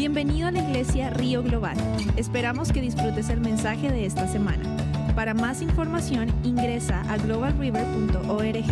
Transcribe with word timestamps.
Bienvenido 0.00 0.48
a 0.48 0.50
la 0.50 0.60
iglesia 0.60 1.10
Río 1.10 1.42
Global. 1.42 1.76
Esperamos 2.16 2.72
que 2.72 2.80
disfrutes 2.80 3.28
el 3.28 3.42
mensaje 3.42 3.92
de 3.92 4.06
esta 4.06 4.26
semana. 4.26 4.64
Para 5.14 5.34
más 5.34 5.60
información 5.60 6.32
ingresa 6.42 7.02
a 7.02 7.18
globalriver.org. 7.18 8.64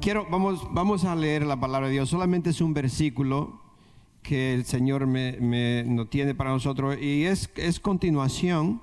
Quiero, 0.00 0.26
vamos, 0.28 0.66
vamos 0.72 1.04
a 1.04 1.14
leer 1.14 1.46
la 1.46 1.60
palabra 1.60 1.86
de 1.86 1.92
Dios. 1.92 2.08
Solamente 2.08 2.50
es 2.50 2.60
un 2.60 2.74
versículo 2.74 3.62
que 4.24 4.52
el 4.52 4.64
Señor 4.64 5.06
me, 5.06 5.36
me 5.38 5.84
no 5.84 6.06
tiene 6.08 6.34
para 6.34 6.50
nosotros 6.50 6.98
y 7.00 7.22
es, 7.26 7.50
es 7.54 7.78
continuación 7.78 8.82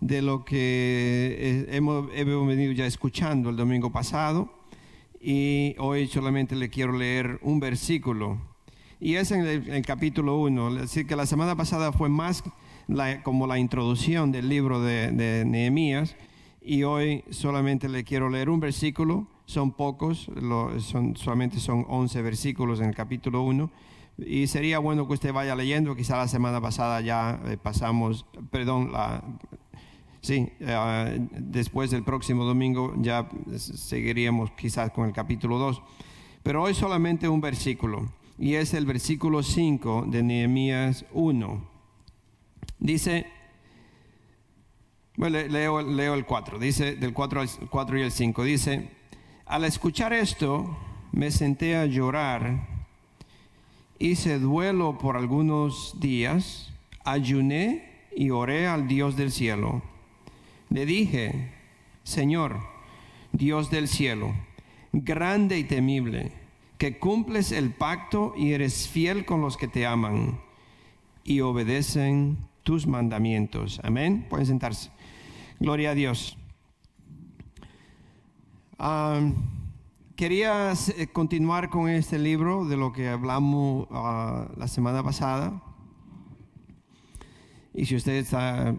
de 0.00 0.22
lo 0.22 0.44
que 0.44 1.36
eh, 1.40 1.76
hemos 1.76 2.46
venido 2.46 2.70
ya 2.70 2.86
escuchando 2.86 3.50
el 3.50 3.56
domingo 3.56 3.90
pasado 3.90 4.55
y 5.20 5.74
hoy 5.78 6.06
solamente 6.06 6.56
le 6.56 6.68
quiero 6.68 6.92
leer 6.92 7.38
un 7.42 7.60
versículo. 7.60 8.40
Y 9.00 9.16
es 9.16 9.30
en 9.30 9.46
el, 9.46 9.84
capítulo 9.84 10.38
1. 10.38 10.82
Así 10.82 11.04
que 11.04 11.16
la 11.16 11.26
semana 11.26 11.54
pasada 11.54 11.92
fue 11.92 12.08
más 12.08 12.42
como 13.22 13.46
la 13.46 13.58
introducción 13.58 14.32
del 14.32 14.48
libro 14.48 14.80
de, 14.80 15.44
Nehemías. 15.44 16.16
Y 16.62 16.82
hoy 16.82 17.22
solamente 17.30 17.88
le 17.88 18.04
quiero 18.04 18.30
leer 18.30 18.48
un 18.48 18.60
versículo. 18.60 19.26
Son 19.44 19.72
pocos, 19.72 20.30
son, 20.80 21.16
solamente 21.16 21.60
son 21.60 21.84
11 21.88 22.22
versículos 22.22 22.80
en 22.80 22.86
el 22.86 22.94
capítulo 22.94 23.42
1. 23.42 23.70
Y 24.18 24.46
sería 24.46 24.78
bueno 24.78 25.06
que 25.06 25.14
usted 25.14 25.32
vaya 25.32 25.54
leyendo. 25.54 25.94
Quizá 25.94 26.16
la 26.16 26.26
semana 26.26 26.60
pasada 26.60 27.00
ya 27.02 27.38
eh, 27.46 27.58
pasamos, 27.62 28.24
perdón, 28.50 28.90
la, 28.92 29.22
Sí, 30.26 30.48
eh, 30.58 31.20
después 31.38 31.92
del 31.92 32.02
próximo 32.02 32.44
domingo 32.44 32.94
ya 32.98 33.28
seguiríamos 33.56 34.50
quizás 34.50 34.90
con 34.90 35.06
el 35.06 35.12
capítulo 35.12 35.56
2. 35.56 35.80
Pero 36.42 36.64
hoy 36.64 36.74
solamente 36.74 37.28
un 37.28 37.40
versículo, 37.40 38.10
y 38.36 38.54
es 38.54 38.74
el 38.74 38.86
versículo 38.86 39.44
5 39.44 40.06
de 40.08 40.24
Nehemías 40.24 41.04
1. 41.12 41.70
Dice, 42.80 43.26
bueno, 45.16 45.38
leo, 45.48 45.80
leo 45.82 46.14
el 46.14 46.24
4, 46.24 46.58
dice 46.58 46.96
del 46.96 47.12
4 47.12 47.42
al 47.42 47.48
4 47.70 47.98
y 47.98 48.02
el 48.02 48.10
5, 48.10 48.42
dice, 48.42 48.90
al 49.44 49.62
escuchar 49.62 50.12
esto 50.12 50.76
me 51.12 51.30
senté 51.30 51.76
a 51.76 51.86
llorar, 51.86 52.66
hice 54.00 54.40
duelo 54.40 54.98
por 54.98 55.16
algunos 55.16 56.00
días, 56.00 56.72
ayuné 57.04 58.08
y 58.16 58.30
oré 58.30 58.66
al 58.66 58.88
Dios 58.88 59.16
del 59.16 59.30
cielo 59.30 59.82
le 60.70 60.86
dije, 60.86 61.52
Señor, 62.02 62.60
Dios 63.32 63.70
del 63.70 63.88
cielo, 63.88 64.34
grande 64.92 65.58
y 65.58 65.64
temible, 65.64 66.32
que 66.78 66.98
cumples 66.98 67.52
el 67.52 67.72
pacto 67.72 68.34
y 68.36 68.52
eres 68.52 68.88
fiel 68.88 69.24
con 69.24 69.40
los 69.40 69.56
que 69.56 69.68
te 69.68 69.86
aman 69.86 70.40
y 71.24 71.40
obedecen 71.40 72.38
tus 72.62 72.86
mandamientos. 72.86 73.80
Amén. 73.82 74.26
Pueden 74.28 74.46
sentarse. 74.46 74.90
Gloria 75.58 75.90
a 75.90 75.94
Dios. 75.94 76.36
Quería 80.16 80.72
eh, 80.72 81.06
continuar 81.08 81.70
con 81.70 81.88
este 81.88 82.18
libro 82.18 82.64
de 82.64 82.76
lo 82.76 82.92
que 82.92 83.08
hablamos 83.08 83.86
ah, 83.90 84.48
la 84.56 84.68
semana 84.68 85.02
pasada. 85.02 85.62
Y 87.74 87.84
si 87.84 87.96
usted 87.96 88.14
está 88.14 88.74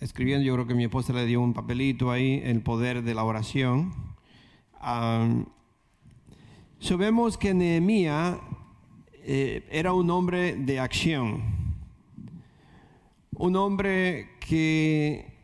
escribiendo, 0.00 0.44
yo 0.44 0.54
creo 0.54 0.66
que 0.66 0.74
mi 0.74 0.84
esposa 0.84 1.12
le 1.12 1.26
dio 1.26 1.40
un 1.40 1.52
papelito 1.52 2.10
ahí, 2.10 2.40
el 2.44 2.60
poder 2.62 3.02
de 3.02 3.14
la 3.14 3.24
oración. 3.24 3.92
sabemos 6.78 7.36
que 7.36 7.52
Nehemías 7.52 8.38
eh, 9.24 9.66
era 9.70 9.92
un 9.92 10.08
hombre 10.10 10.54
de 10.54 10.78
acción, 10.78 11.42
un 13.34 13.56
hombre 13.56 14.30
que 14.40 15.34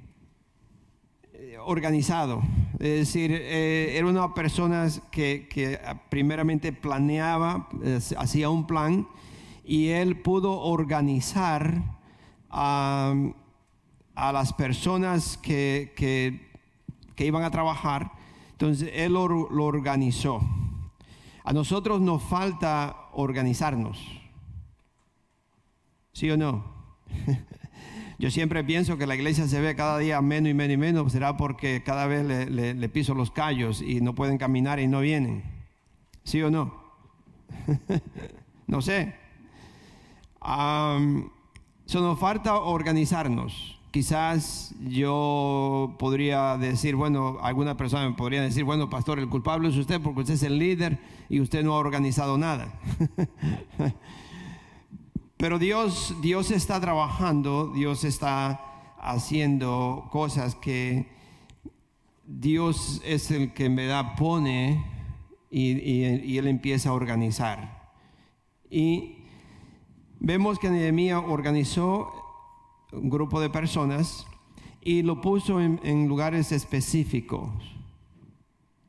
eh, 1.33 1.56
organizado, 1.65 2.43
es 2.75 2.99
decir, 2.99 3.33
eh, 3.33 3.97
era 3.97 4.06
una 4.06 4.33
persona 4.34 4.87
que, 5.11 5.49
que 5.50 5.79
primeramente 6.09 6.73
planeaba, 6.73 7.69
hacía 8.17 8.50
un 8.50 8.67
plan 8.67 9.06
y 9.65 9.89
él 9.89 10.21
pudo 10.21 10.61
organizar 10.61 11.83
a 14.15 14.33
las 14.33 14.53
personas 14.53 15.37
que, 15.37 15.93
que, 15.97 17.25
iban 17.25 17.43
a 17.43 17.51
trabajar. 17.51 18.13
Entonces 18.53 18.91
él 18.95 19.15
lo, 19.15 19.25
organizó. 19.65 20.41
A 21.43 21.53
nosotros 21.53 22.01
nos 22.01 22.23
falta 22.23 23.09
organizarnos. 23.13 23.99
¿Sí 26.13 26.31
o 26.31 26.37
no? 26.37 26.65
Yo 28.19 28.31
siempre 28.31 28.63
pienso 28.63 28.97
que 28.97 29.07
la 29.07 29.17
iglesia 29.17 29.49
se 29.49 29.61
ve 29.61 29.75
cada 29.75 29.99
día 29.99 30.21
menos 30.23 30.51
y 30.51 30.55
menos 30.55 30.75
y 30.75 30.77
menos. 30.77 31.13
Será 31.13 31.37
porque 31.37 31.83
cada 31.83 32.07
vez 32.07 32.49
le, 32.49 32.89
piso 32.89 33.15
los 33.15 33.33
callos 33.33 33.83
y 33.83 34.01
no 34.01 34.15
pueden 34.15 34.39
caminar 34.39 34.79
y 34.79 34.87
no 34.87 35.01
vienen. 35.01 35.43
¿Sí 36.23 36.41
o 36.41 36.51
no? 36.51 36.83
no 38.69 38.81
sé. 38.81 39.15
Um, 40.41 41.29
nos 41.93 42.19
falta 42.19 42.57
organizarnos 42.61 43.74
quizás 43.94 44.75
yo 44.88 45.94
podría 46.00 46.56
decir, 46.56 46.97
bueno, 46.97 47.38
alguna 47.41 47.77
persona 47.77 48.09
me 48.09 48.16
podría 48.16 48.43
decir, 48.43 48.65
bueno, 48.65 48.91
pastor, 48.91 49.21
el 49.21 49.28
culpable 49.28 49.69
es 49.69 49.77
usted 49.77 50.00
porque 50.00 50.22
usted 50.22 50.34
es 50.34 50.43
el 50.43 50.59
líder 50.59 50.99
y 51.28 51.38
usted 51.38 51.62
no 51.62 51.75
ha 51.75 51.78
organizado 51.78 52.37
nada. 52.37 52.75
Pero 55.37 55.60
Dios, 55.60 56.16
Dios 56.21 56.50
está 56.50 56.81
trabajando, 56.81 57.69
Dios 57.69 58.03
está 58.03 58.97
haciendo 58.99 60.09
cosas 60.11 60.56
que 60.56 61.06
Dios 62.26 63.00
es 63.05 63.31
el 63.31 63.53
que 63.53 63.69
me 63.69 63.87
da, 63.87 64.16
pone 64.16 64.84
y, 65.53 65.71
y 65.78 66.38
Él 66.38 66.49
empieza 66.49 66.88
a 66.88 66.94
organizar. 66.94 67.93
Y 68.69 69.19
vemos 70.19 70.59
que 70.59 70.69
Nehemías 70.69 71.22
organizó 71.25 72.24
un 72.97 73.10
grupo 73.10 73.41
de 73.41 73.50
personas 73.50 74.27
y 74.81 75.03
lo 75.03 75.21
puso 75.21 75.60
en, 75.60 76.09
lugares 76.09 76.53
específicos. 76.53 77.50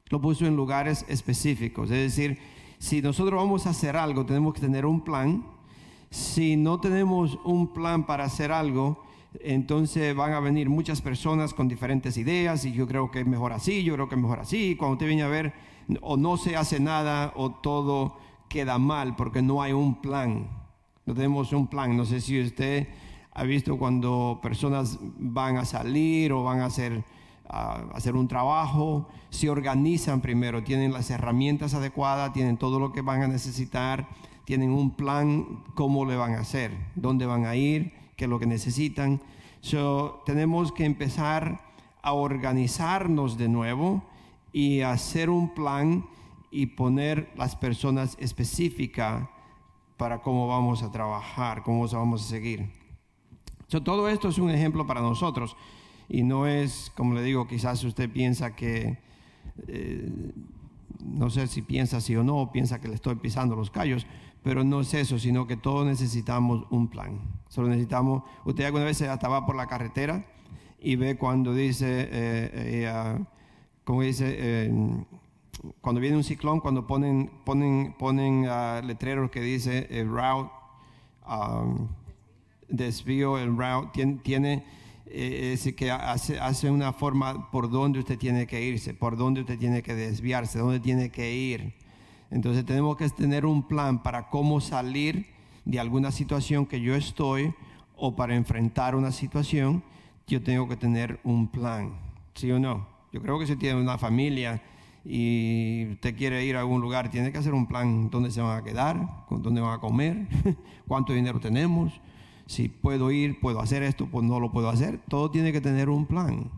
Lo 0.10 0.22
puso 0.22 0.46
en 0.46 0.56
lugares 0.56 1.06
específicos. 1.08 1.90
Es 1.90 2.16
decir, 2.16 2.38
si 2.78 3.02
nosotros 3.02 3.42
vamos 3.42 3.66
a 3.66 3.72
hacer 3.72 3.96
algo, 3.96 4.26
tenemos 4.26 4.54
que 4.54 4.62
tener 4.62 4.86
un 4.86 5.02
plan. 5.02 5.46
Si 6.10 6.58
no 6.58 6.80
tenemos 6.80 7.40
un 7.46 7.74
plan 7.74 8.06
para 8.06 8.26
hacer 8.26 8.52
algo, 8.52 9.04
entonces 9.42 10.16
van 10.16 10.34
a 10.34 10.40
venir 10.40 10.70
muchas 10.70 11.02
personas 11.02 11.54
con 11.54 11.68
diferentes 11.68 12.18
ideas 12.18 12.66
y 12.66 12.74
yo 12.74 12.88
creo 12.88 13.10
que 13.10 13.22
es 13.22 13.28
mejor 13.28 13.54
así, 13.54 13.84
yo 13.84 13.94
creo 13.96 14.08
que 14.08 14.16
es 14.16 14.22
mejor 14.22 14.40
así. 14.40 14.76
Cuando 14.76 14.94
usted 14.94 15.08
viene 15.08 15.24
a 15.24 15.28
ver, 15.28 15.54
o 16.02 16.18
no 16.18 16.38
se 16.38 16.56
hace 16.56 16.80
nada 16.80 17.34
o 17.36 17.52
todo 17.52 18.18
queda 18.50 18.78
mal 18.78 19.16
porque 19.16 19.42
no 19.42 19.62
hay 19.62 19.72
un 19.72 20.02
plan. 20.02 20.48
No 21.06 21.14
tenemos 21.14 21.54
un 21.54 21.68
plan. 21.68 21.96
No 21.96 22.06
sé 22.06 22.20
si 22.20 22.42
usted 22.42 22.88
ha 23.36 23.44
visto 23.44 23.78
cuando 23.78 24.40
personas 24.42 24.98
van 25.02 25.58
a 25.58 25.66
salir 25.66 26.32
o 26.32 26.44
van 26.44 26.62
a 26.62 26.68
hacer, 26.68 27.04
un 28.14 28.28
trabajo, 28.30 29.10
se 29.30 29.50
organizan 29.50 30.22
primero, 30.22 30.64
tienen 30.64 30.94
las 30.94 31.12
herramientas 31.12 31.74
adecuadas, 31.74 32.32
tienen 32.32 32.56
todo 32.56 32.80
lo 32.80 32.94
que 32.94 33.02
van 33.02 33.24
a 33.24 33.28
necesitar, 33.28 34.08
tienen 34.46 34.72
un 34.72 34.92
plan 34.92 35.64
cómo 35.76 36.06
le 36.06 36.16
van 36.16 36.36
a 36.36 36.40
hacer, 36.40 36.72
dónde 36.96 37.26
van 37.26 37.46
a 37.46 37.58
ir, 37.58 37.92
qué 38.16 38.24
es 38.24 38.30
lo 38.30 38.40
que 38.40 38.46
necesitan. 38.46 39.22
So, 39.60 40.24
tenemos 40.26 40.72
que 40.72 40.86
empezar 40.86 41.60
a 42.02 42.14
organizarnos 42.14 43.38
de 43.38 43.50
nuevo 43.50 44.02
y 44.54 44.80
hacer 44.80 45.30
un 45.30 45.54
plan 45.54 46.06
y 46.52 46.68
poner 46.68 47.34
las 47.36 47.58
personas 47.58 48.16
específicas 48.18 49.28
para 49.98 50.22
cómo 50.22 50.48
vamos 50.48 50.84
a 50.84 50.92
trabajar, 50.92 51.64
cómo 51.64 51.86
vamos 51.86 52.24
a 52.24 52.30
seguir 52.30 52.85
todo 53.68 54.10
esto 54.10 54.30
es 54.30 54.38
un 54.38 54.50
ejemplo 54.50 54.88
para 54.88 55.02
nosotros 55.02 55.56
y 56.08 56.24
no 56.24 56.48
es, 56.48 56.92
como 56.96 57.14
le 57.14 57.24
digo, 57.24 57.48
quizás 57.48 57.84
usted 57.84 58.10
piensa 58.10 58.56
que, 58.56 58.98
eh, 59.68 60.10
no 61.04 61.30
sé 61.30 61.48
si 61.48 61.62
piensa 61.62 62.02
sí 62.02 62.16
o 62.16 62.24
no, 62.24 62.52
piensa 62.52 62.80
que 62.80 62.88
le 62.88 62.96
estoy 62.96 63.16
pisando 63.16 63.56
los 63.56 63.72
callos, 63.72 64.06
pero 64.44 64.64
no 64.64 64.82
es 64.82 64.94
eso, 64.94 65.18
sino 65.18 65.48
que 65.48 65.58
todos 65.58 65.86
necesitamos 65.86 66.66
un 66.70 66.88
plan. 66.88 67.20
Solo 67.50 67.70
necesitamos, 67.70 68.24
usted 68.46 68.66
alguna 68.66 68.86
vez 68.86 69.02
hasta 69.02 69.28
va 69.28 69.46
por 69.46 69.56
la 69.56 69.68
carretera 69.68 70.26
y 70.80 70.96
ve 70.96 71.18
cuando 71.18 71.54
dice, 71.54 72.08
eh, 72.12 72.86
eh 72.86 73.20
dice, 74.02 74.70
cuando 75.82 76.02
viene 76.02 76.18
un 76.18 76.24
ciclón, 76.24 76.60
cuando 76.60 76.86
ponen, 76.86 77.32
ponen, 77.44 77.96
ponen 77.98 78.48
uh, 78.48 78.86
letreros 78.86 79.32
que 79.32 79.42
dice 79.42 79.88
eh, 79.90 80.04
route, 80.04 80.52
um, 81.28 81.88
desvío, 82.68 83.38
el 83.38 83.56
route, 83.58 84.20
tiene, 84.24 84.64
eh, 85.06 85.74
que 85.76 85.92
hace, 85.92 86.40
hace 86.40 86.70
una 86.70 86.94
forma 86.94 87.50
por 87.52 87.70
donde 87.70 88.00
usted 88.00 88.18
tiene 88.18 88.48
que 88.48 88.64
irse, 88.64 88.94
por 88.94 89.18
donde 89.18 89.42
usted 89.42 89.58
tiene 89.58 89.82
que 89.82 89.94
desviarse, 89.94 90.60
dónde 90.60 90.80
tiene 90.80 91.10
que 91.10 91.36
ir. 91.36 91.74
Entonces 92.32 92.66
tenemos 92.66 92.98
que 92.98 93.10
tener 93.10 93.46
un 93.46 93.68
plan 93.68 94.02
para 94.02 94.30
cómo 94.30 94.60
salir 94.60 95.28
de 95.64 95.80
alguna 95.80 96.12
situación 96.12 96.66
que 96.66 96.82
yo 96.82 96.96
estoy 96.96 97.54
o 97.96 98.16
para 98.16 98.36
enfrentar 98.36 98.96
una 98.96 99.12
situación, 99.12 99.84
yo 100.28 100.42
tengo 100.42 100.68
que 100.68 100.76
tener 100.76 101.20
un 101.24 101.48
plan, 101.48 101.94
¿sí 102.34 102.52
o 102.52 102.60
no? 102.60 102.88
Yo 103.12 103.22
creo 103.22 103.40
que 103.40 103.48
si 103.48 103.56
tiene 103.56 103.80
una 103.80 103.98
familia 103.98 104.62
y 105.06 105.88
usted 105.92 106.18
quiere 106.18 106.44
ir 106.44 106.56
a 106.56 106.60
algún 106.60 106.82
lugar, 106.82 107.10
tiene 107.10 107.32
que 107.32 107.38
hacer 107.38 107.54
un 107.54 107.68
plan 107.68 108.10
dónde 108.10 108.32
se 108.32 108.42
van 108.42 108.60
a 108.60 108.64
quedar, 108.64 109.26
dónde 109.30 109.62
van 109.62 109.74
a 109.78 109.80
comer, 109.80 110.28
cuánto 110.88 111.14
dinero 111.14 111.40
tenemos, 111.40 111.94
si 112.48 112.70
puedo 112.70 113.12
ir, 113.12 113.40
puedo 113.40 113.60
hacer 113.60 113.84
esto, 113.84 114.08
pues 114.08 114.24
no 114.26 114.40
lo 114.40 114.52
puedo 114.52 114.70
hacer. 114.70 115.00
Todo 115.10 115.32
tiene 115.32 115.52
que 115.52 115.62
tener 115.62 115.90
un 115.90 116.06
plan. 116.06 116.52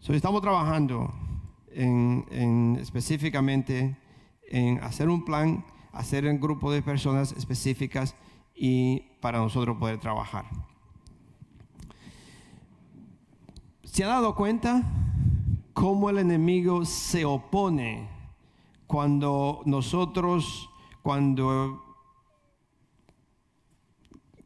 So, 0.00 0.12
estamos 0.14 0.42
trabajando 0.42 1.12
en, 1.72 2.78
específicamente 2.80 3.96
en 4.48 4.78
hacer 4.82 5.08
un 5.08 5.24
plan, 5.24 5.64
hacer 5.92 6.26
un 6.26 6.40
grupo 6.40 6.70
de 6.72 6.82
personas 6.82 7.32
específicas 7.32 8.14
y 8.54 9.00
para 9.20 9.38
nosotros 9.38 9.76
poder 9.76 9.98
trabajar. 9.98 10.44
¿Se 13.84 14.04
ha 14.04 14.08
dado 14.08 14.34
cuenta 14.34 14.82
cómo 15.72 16.10
el 16.10 16.18
enemigo 16.18 16.84
se 16.84 17.24
opone 17.24 18.08
cuando 18.86 19.62
nosotros, 19.64 20.70
cuando 21.02 21.87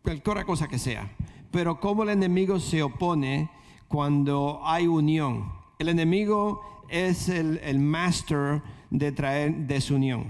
cualquier 0.03 0.45
cosa 0.45 0.69
que 0.69 0.79
sea, 0.79 1.11
pero 1.51 1.81
cómo 1.81 2.03
el 2.03 2.11
enemigo 2.11 2.59
se 2.59 2.83
opone 2.83 3.51
cuando 3.89 4.61
hay 4.65 4.87
unión? 4.87 5.53
El 5.79 5.89
enemigo 5.89 6.61
es 6.89 7.29
el, 7.29 7.59
el 7.63 7.79
master 7.79 8.63
de 8.91 9.13
traer 9.13 9.55
desunión, 9.67 10.27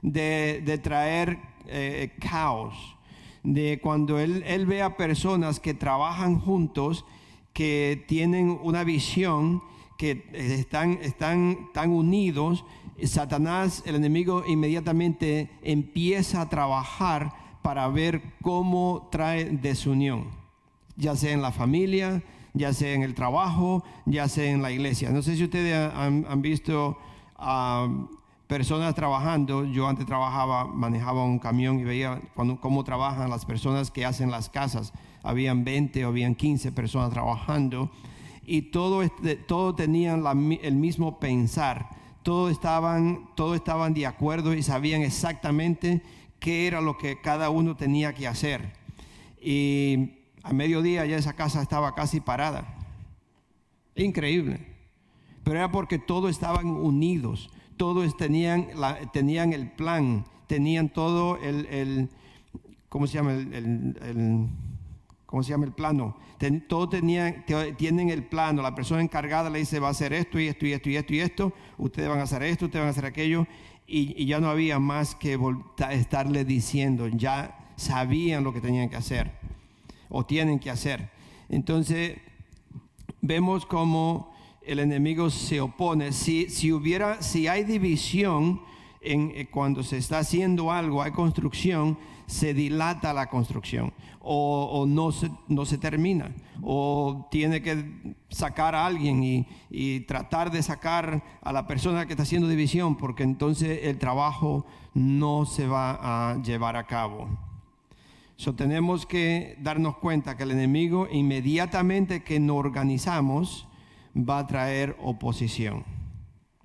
de, 0.00 0.62
de 0.64 0.78
traer 0.78 1.38
eh, 1.66 2.12
caos, 2.20 2.74
de 3.42 3.80
cuando 3.82 4.18
él, 4.18 4.42
él 4.46 4.66
ve 4.66 4.82
a 4.82 4.96
personas 4.96 5.60
que 5.60 5.74
trabajan 5.74 6.38
juntos, 6.38 7.04
que 7.52 8.04
tienen 8.08 8.58
una 8.62 8.84
visión, 8.84 9.62
que 9.98 10.26
están, 10.32 10.98
están 11.02 11.70
tan 11.72 11.90
unidos, 11.90 12.64
Satanás, 13.04 13.82
el 13.84 13.96
enemigo, 13.96 14.44
inmediatamente 14.46 15.50
empieza 15.62 16.40
a 16.40 16.48
trabajar 16.48 17.41
para 17.62 17.88
ver 17.88 18.22
cómo 18.42 19.08
trae 19.10 19.44
desunión, 19.44 20.26
ya 20.96 21.16
sea 21.16 21.32
en 21.32 21.42
la 21.42 21.52
familia, 21.52 22.22
ya 22.54 22.72
sea 22.72 22.92
en 22.92 23.02
el 23.02 23.14
trabajo, 23.14 23.82
ya 24.04 24.28
sea 24.28 24.50
en 24.50 24.62
la 24.62 24.70
iglesia. 24.70 25.10
No 25.10 25.22
sé 25.22 25.36
si 25.36 25.44
ustedes 25.44 25.92
han, 25.94 26.42
visto 26.42 26.98
a 27.36 27.88
personas 28.46 28.94
trabajando. 28.94 29.64
Yo 29.64 29.88
antes 29.88 30.04
trabajaba, 30.04 30.66
manejaba 30.66 31.24
un 31.24 31.38
camión 31.38 31.80
y 31.80 31.84
veía 31.84 32.20
cómo 32.34 32.84
trabajan 32.84 33.30
las 33.30 33.46
personas 33.46 33.90
que 33.90 34.04
hacen 34.04 34.30
las 34.30 34.50
casas. 34.50 34.92
Habían 35.22 35.64
20 35.64 36.04
o 36.04 36.08
habían 36.08 36.34
15 36.34 36.72
personas 36.72 37.10
trabajando 37.10 37.90
y 38.44 38.62
todo, 38.62 39.02
este, 39.02 39.36
todo 39.36 39.74
tenían 39.74 40.24
el 40.62 40.74
mismo 40.74 41.18
pensar. 41.18 41.90
Todos 42.22 42.52
estaban, 42.52 43.28
todos 43.34 43.56
estaban 43.56 43.94
de 43.94 44.06
acuerdo 44.06 44.54
y 44.54 44.62
sabían 44.62 45.02
exactamente 45.02 46.02
qué 46.42 46.66
era 46.66 46.80
lo 46.80 46.98
que 46.98 47.20
cada 47.20 47.48
uno 47.48 47.76
tenía 47.76 48.12
que 48.12 48.26
hacer. 48.26 48.72
Y 49.40 50.10
a 50.42 50.52
mediodía 50.52 51.06
ya 51.06 51.16
esa 51.16 51.34
casa 51.34 51.62
estaba 51.62 51.94
casi 51.94 52.20
parada. 52.20 52.76
Increíble. 53.94 54.66
Pero 55.44 55.58
era 55.58 55.70
porque 55.70 55.98
todos 55.98 56.30
estaban 56.30 56.66
unidos, 56.66 57.50
todos 57.76 58.16
tenían, 58.16 58.68
tenían 59.12 59.52
el 59.52 59.70
plan, 59.70 60.24
tenían 60.48 60.88
todo 60.88 61.38
el, 61.38 62.10
¿cómo 62.88 63.06
se 63.06 63.14
llama? 63.14 63.32
El, 63.32 64.48
¿cómo 65.26 65.42
se 65.42 65.50
llama 65.50 65.64
el 65.64 65.72
plano? 65.72 66.16
todos 66.66 66.90
tenían, 66.90 67.44
tienen 67.76 68.10
el 68.10 68.24
plano. 68.24 68.62
La 68.62 68.74
persona 68.74 69.00
encargada 69.00 69.48
le 69.48 69.60
dice, 69.60 69.78
va 69.78 69.88
a 69.88 69.92
hacer 69.92 70.12
esto 70.12 70.40
y 70.40 70.48
esto 70.48 70.66
y 70.66 70.72
esto 70.72 70.90
y 70.90 70.96
esto 70.96 71.14
y 71.14 71.20
esto. 71.20 71.52
Ustedes 71.78 72.08
van 72.08 72.18
a 72.18 72.22
hacer 72.22 72.42
esto, 72.42 72.64
ustedes 72.64 72.82
van 72.82 72.88
a 72.88 72.90
hacer 72.90 73.06
aquello. 73.06 73.46
Y, 73.94 74.24
ya 74.24 74.40
no 74.40 74.48
había 74.48 74.78
más 74.78 75.14
que 75.14 75.38
estarle 75.90 76.46
diciendo. 76.46 77.08
Ya 77.08 77.74
sabían 77.76 78.42
lo 78.42 78.54
que 78.54 78.62
tenían 78.62 78.88
que 78.88 78.96
hacer 78.96 79.30
o 80.08 80.24
tienen 80.24 80.58
que 80.58 80.70
hacer. 80.70 81.10
Entonces, 81.50 82.16
vemos 83.20 83.66
cómo 83.66 84.32
el 84.62 84.78
enemigo 84.78 85.28
se 85.28 85.60
opone. 85.60 86.12
Si, 86.12 86.48
si 86.48 86.72
hubiera, 86.72 87.20
si 87.20 87.48
hay 87.48 87.64
división 87.64 88.62
en, 89.02 89.30
eh, 89.34 89.48
cuando 89.50 89.82
se 89.82 89.98
está 89.98 90.20
haciendo 90.20 90.72
algo, 90.72 91.02
hay 91.02 91.12
construcción, 91.12 91.98
se 92.32 92.54
dilata 92.54 93.12
la 93.12 93.28
construcción 93.28 93.92
o, 94.20 94.84
no, 94.88 95.12
se, 95.12 95.30
no 95.48 95.64
se 95.64 95.78
termina 95.78 96.34
o 96.62 97.28
tiene 97.30 97.60
que 97.60 98.14
sacar 98.30 98.74
a 98.74 98.86
alguien 98.86 99.22
y, 99.22 99.46
y, 99.70 100.00
tratar 100.00 100.50
de 100.50 100.62
sacar 100.62 101.22
a 101.42 101.52
la 101.52 101.66
persona 101.66 102.06
que 102.06 102.12
está 102.12 102.22
haciendo 102.22 102.48
división 102.48 102.96
porque 102.96 103.22
entonces 103.22 103.80
el 103.82 103.98
trabajo 103.98 104.64
no 104.94 105.44
se 105.44 105.66
va 105.66 106.30
a 106.30 106.42
llevar 106.42 106.76
a 106.76 106.86
cabo 106.86 107.28
tenemos 108.52 109.06
que 109.06 109.56
darnos 109.60 109.98
cuenta 109.98 110.36
que 110.36 110.42
el 110.42 110.50
enemigo 110.50 111.06
inmediatamente 111.08 112.24
que 112.24 112.40
nos 112.40 112.56
organizamos 112.56 113.68
va 114.16 114.40
a 114.40 114.46
traer 114.48 114.96
oposición. 115.00 115.84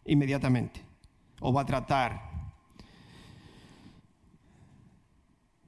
Inmediatamente. 0.05 0.81
O 1.39 1.53
va 1.53 1.61
a 1.61 1.65
tratar. 1.65 2.26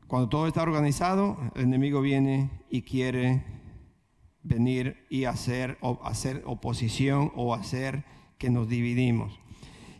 Cuando 0.09 0.27
todo 0.27 0.47
está 0.47 0.63
organizado, 0.63 1.37
el 1.53 1.65
enemigo 1.65 2.01
viene 2.01 2.49
y 2.67 2.81
quiere 2.81 3.43
venir 4.41 5.05
y 5.07 5.25
hacer, 5.25 5.77
hacer 6.03 6.41
oposición 6.47 7.31
o 7.35 7.53
hacer 7.53 8.03
que 8.39 8.49
nos 8.49 8.67
dividimos. 8.67 9.39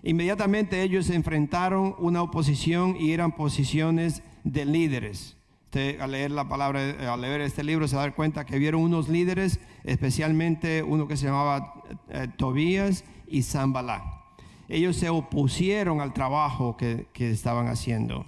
Inmediatamente 0.01 0.81
ellos 0.81 1.05
se 1.05 1.13
enfrentaron 1.13 1.93
una 1.99 2.23
oposición 2.23 2.95
y 2.99 3.11
eran 3.11 3.33
posiciones 3.33 4.23
de 4.43 4.65
líderes. 4.65 5.37
Usted 5.65 6.01
al 6.01 6.13
leer 6.13 6.31
la 6.31 6.49
palabra, 6.49 7.13
al 7.13 7.21
leer 7.21 7.41
este 7.41 7.63
libro 7.63 7.87
se 7.87 7.95
da 7.95 8.09
cuenta 8.15 8.47
que 8.47 8.57
vieron 8.57 8.81
unos 8.81 9.09
líderes, 9.09 9.59
especialmente 9.83 10.81
uno 10.81 11.07
que 11.07 11.17
se 11.17 11.27
llamaba 11.27 11.83
eh, 12.09 12.27
Tobías 12.35 13.05
y 13.27 13.43
Zambalá. 13.43 14.23
Ellos 14.69 14.95
se 14.95 15.09
opusieron 15.09 16.01
al 16.01 16.13
trabajo 16.13 16.77
que, 16.77 17.05
estaban 17.13 17.67
haciendo. 17.67 18.25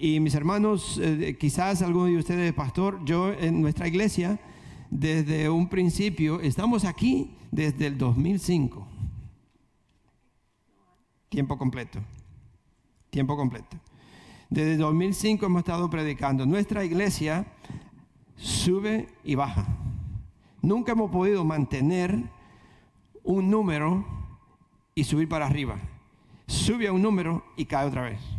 Y 0.00 0.20
mis 0.20 0.32
hermanos, 0.36 1.00
eh, 1.02 1.36
quizás 1.40 1.82
alguno 1.82 2.04
de 2.04 2.18
ustedes, 2.18 2.52
pastor, 2.52 3.04
yo 3.04 3.32
en 3.32 3.60
nuestra 3.60 3.88
iglesia, 3.88 4.38
desde 4.90 5.50
un 5.50 5.68
principio, 5.68 6.40
estamos 6.40 6.84
aquí 6.84 7.34
desde 7.50 7.88
el 7.88 7.98
2005. 7.98 8.86
Tiempo 11.28 11.58
completo. 11.58 11.98
Tiempo 13.10 13.36
completo. 13.36 13.76
Desde 14.48 14.76
2005 14.76 15.44
hemos 15.44 15.58
estado 15.62 15.90
predicando. 15.90 16.46
Nuestra 16.46 16.84
iglesia 16.84 17.44
sube 18.36 19.08
y 19.24 19.34
baja. 19.34 19.66
Nunca 20.62 20.92
hemos 20.92 21.10
podido 21.10 21.44
mantener 21.44 22.22
un 23.24 23.50
número 23.50 24.06
y 24.94 25.02
subir 25.02 25.28
para 25.28 25.46
arriba. 25.46 25.76
Sube 26.46 26.86
a 26.86 26.92
un 26.92 27.02
número 27.02 27.44
y 27.56 27.64
cae 27.64 27.84
otra 27.84 28.02
vez. 28.02 28.37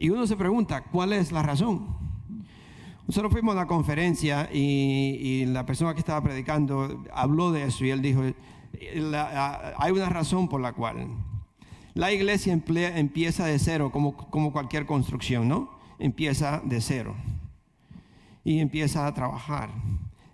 Y 0.00 0.08
uno 0.08 0.26
se 0.26 0.34
pregunta, 0.34 0.82
¿cuál 0.84 1.12
es 1.12 1.30
la 1.30 1.42
razón? 1.42 1.86
Nosotros 3.06 3.30
fuimos 3.30 3.52
a 3.52 3.58
una 3.58 3.66
conferencia 3.66 4.48
y, 4.50 5.44
la 5.44 5.66
persona 5.66 5.92
que 5.92 6.00
estaba 6.00 6.22
predicando 6.22 7.04
habló 7.12 7.52
de 7.52 7.64
eso 7.64 7.84
y 7.84 7.90
él 7.90 8.00
dijo, 8.00 8.22
hay 8.22 9.92
una 9.92 10.08
razón 10.08 10.48
por 10.48 10.62
la 10.62 10.72
cual 10.72 11.06
la 11.92 12.12
iglesia 12.12 12.54
empieza 12.54 13.44
de 13.44 13.58
cero, 13.58 13.90
como, 13.92 14.16
como 14.16 14.52
cualquier 14.52 14.86
construcción, 14.86 15.48
¿no? 15.48 15.70
Empieza 15.98 16.62
de 16.64 16.80
cero 16.80 17.14
y 18.42 18.60
empieza 18.60 19.06
a 19.06 19.12
trabajar. 19.12 19.68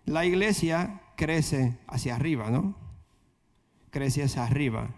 La 0.04 0.25
iglesia 0.26 1.00
crece 1.16 1.76
hacia 1.88 2.14
arriba, 2.14 2.50
¿no? 2.52 2.76
Crece 3.90 4.23
hacia 4.23 4.44
arriba. 4.44 4.90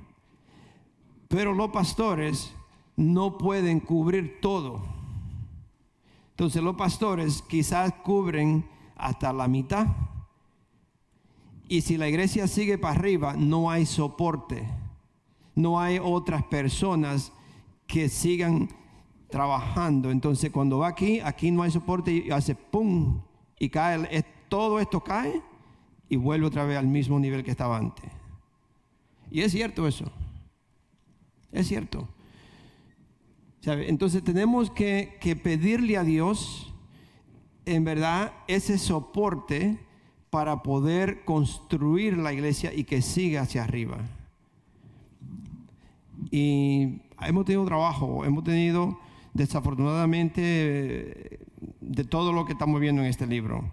Pero 1.28 1.54
los 1.54 1.70
pastores 1.70 2.52
no 2.98 3.38
pueden 3.38 3.80
cubrir 3.80 4.42
todo. 4.42 4.82
Entonces 6.32 6.62
los 6.62 6.76
pastores 6.76 7.40
quizás 7.40 7.94
cubren 8.04 8.68
hasta 8.94 9.32
la 9.32 9.48
mitad. 9.48 9.86
Y 11.66 11.80
si 11.80 11.96
la 11.96 12.08
iglesia 12.08 12.46
sigue 12.46 12.76
para 12.76 12.94
arriba, 12.94 13.34
no 13.34 13.70
hay 13.70 13.86
soporte 13.86 14.66
no 15.58 15.80
hay 15.80 15.98
otras 16.00 16.44
personas 16.44 17.32
que 17.86 18.08
sigan 18.08 18.68
trabajando. 19.28 20.10
Entonces 20.10 20.50
cuando 20.50 20.78
va 20.78 20.88
aquí, 20.88 21.20
aquí 21.20 21.50
no 21.50 21.62
hay 21.62 21.70
soporte 21.70 22.12
y 22.12 22.30
hace 22.30 22.54
pum 22.54 23.20
y 23.58 23.68
cae, 23.68 24.24
todo 24.48 24.78
esto 24.78 25.00
cae 25.02 25.42
y 26.08 26.16
vuelve 26.16 26.46
otra 26.46 26.64
vez 26.64 26.78
al 26.78 26.86
mismo 26.86 27.18
nivel 27.18 27.42
que 27.42 27.50
estaba 27.50 27.76
antes. 27.76 28.10
Y 29.30 29.40
es 29.40 29.52
cierto 29.52 29.86
eso. 29.86 30.10
Es 31.50 31.66
cierto. 31.66 32.08
Entonces 33.64 34.22
tenemos 34.22 34.70
que, 34.70 35.18
que 35.20 35.36
pedirle 35.36 35.96
a 35.96 36.04
Dios, 36.04 36.72
en 37.66 37.84
verdad, 37.84 38.32
ese 38.46 38.78
soporte 38.78 39.78
para 40.30 40.62
poder 40.62 41.24
construir 41.24 42.18
la 42.18 42.32
iglesia 42.32 42.72
y 42.72 42.84
que 42.84 43.02
siga 43.02 43.42
hacia 43.42 43.64
arriba. 43.64 43.98
Y 46.30 47.00
hemos 47.20 47.44
tenido 47.44 47.64
trabajo, 47.64 48.24
hemos 48.24 48.44
tenido 48.44 48.98
desafortunadamente 49.34 51.40
de 51.80 52.04
todo 52.04 52.32
lo 52.32 52.44
que 52.44 52.52
estamos 52.52 52.80
viendo 52.80 53.02
en 53.02 53.08
este 53.08 53.26
libro. 53.26 53.70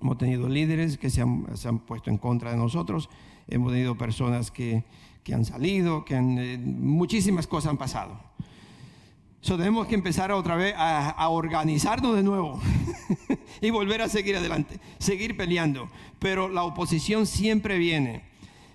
Hemos 0.00 0.18
tenido 0.18 0.48
líderes 0.48 0.98
que 0.98 1.10
se 1.10 1.22
han, 1.22 1.78
puesto 1.86 2.10
en 2.10 2.18
contra 2.18 2.50
de 2.50 2.56
nosotros, 2.56 3.08
hemos 3.48 3.72
tenido 3.72 3.96
personas 3.96 4.50
que, 4.50 4.84
han 5.32 5.44
salido, 5.44 6.04
que 6.04 6.14
eh, 6.14 6.58
muchísimas 6.58 7.46
cosas 7.46 7.70
han 7.70 7.78
pasado. 7.78 8.20
So, 9.40 9.56
tenemos 9.56 9.86
que 9.86 9.94
empezar 9.94 10.32
otra 10.32 10.56
vez 10.56 10.74
a, 10.76 11.28
organizarnos 11.28 12.16
de 12.16 12.22
nuevo 12.22 12.60
y 13.60 13.70
volver 13.70 14.02
a 14.02 14.08
seguir 14.08 14.36
adelante, 14.36 14.80
seguir 14.98 15.36
peleando. 15.36 15.88
Pero 16.18 16.48
la 16.48 16.64
oposición 16.64 17.26
siempre 17.26 17.78
viene. 17.78 18.24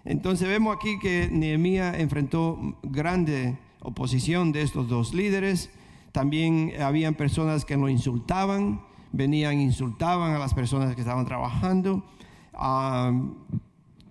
Entonces 0.06 0.48
vemos 0.48 0.76
aquí 0.76 0.98
que 1.00 1.30
Nehemías 1.32 2.00
enfrentó 2.00 2.78
grande 2.84 3.58
oposición 3.82 4.52
de 4.52 4.62
estos 4.62 4.88
dos 4.88 5.14
líderes. 5.14 5.70
También 6.12 6.74
habían 6.82 7.16
personas 7.16 7.66
que 7.66 7.78
lo 7.78 7.90
insultaban, 7.90 8.82
venían, 9.12 9.60
insultaban 9.60 10.34
a 10.34 10.40
las 10.40 10.54
personas 10.54 10.96
que 10.96 11.02
estaban 11.02 11.26
trabajando, 11.26 12.04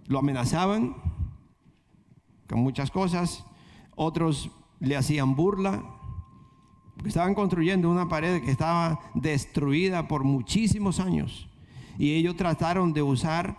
lo 0.06 0.18
amenazaban 0.18 0.96
con 2.48 2.60
muchas 2.60 2.90
cosas, 2.90 3.44
otros 3.96 4.50
le 4.80 4.96
hacían 4.96 5.36
burla, 5.36 5.84
porque 7.00 7.08
estaban 7.08 7.32
construyendo 7.32 7.88
una 7.88 8.10
pared 8.10 8.42
que 8.42 8.50
estaba 8.50 9.00
destruida 9.14 10.06
por 10.06 10.22
muchísimos 10.22 11.00
años. 11.00 11.48
Y 11.98 12.12
ellos 12.12 12.36
trataron 12.36 12.92
de 12.92 13.00
usar 13.00 13.56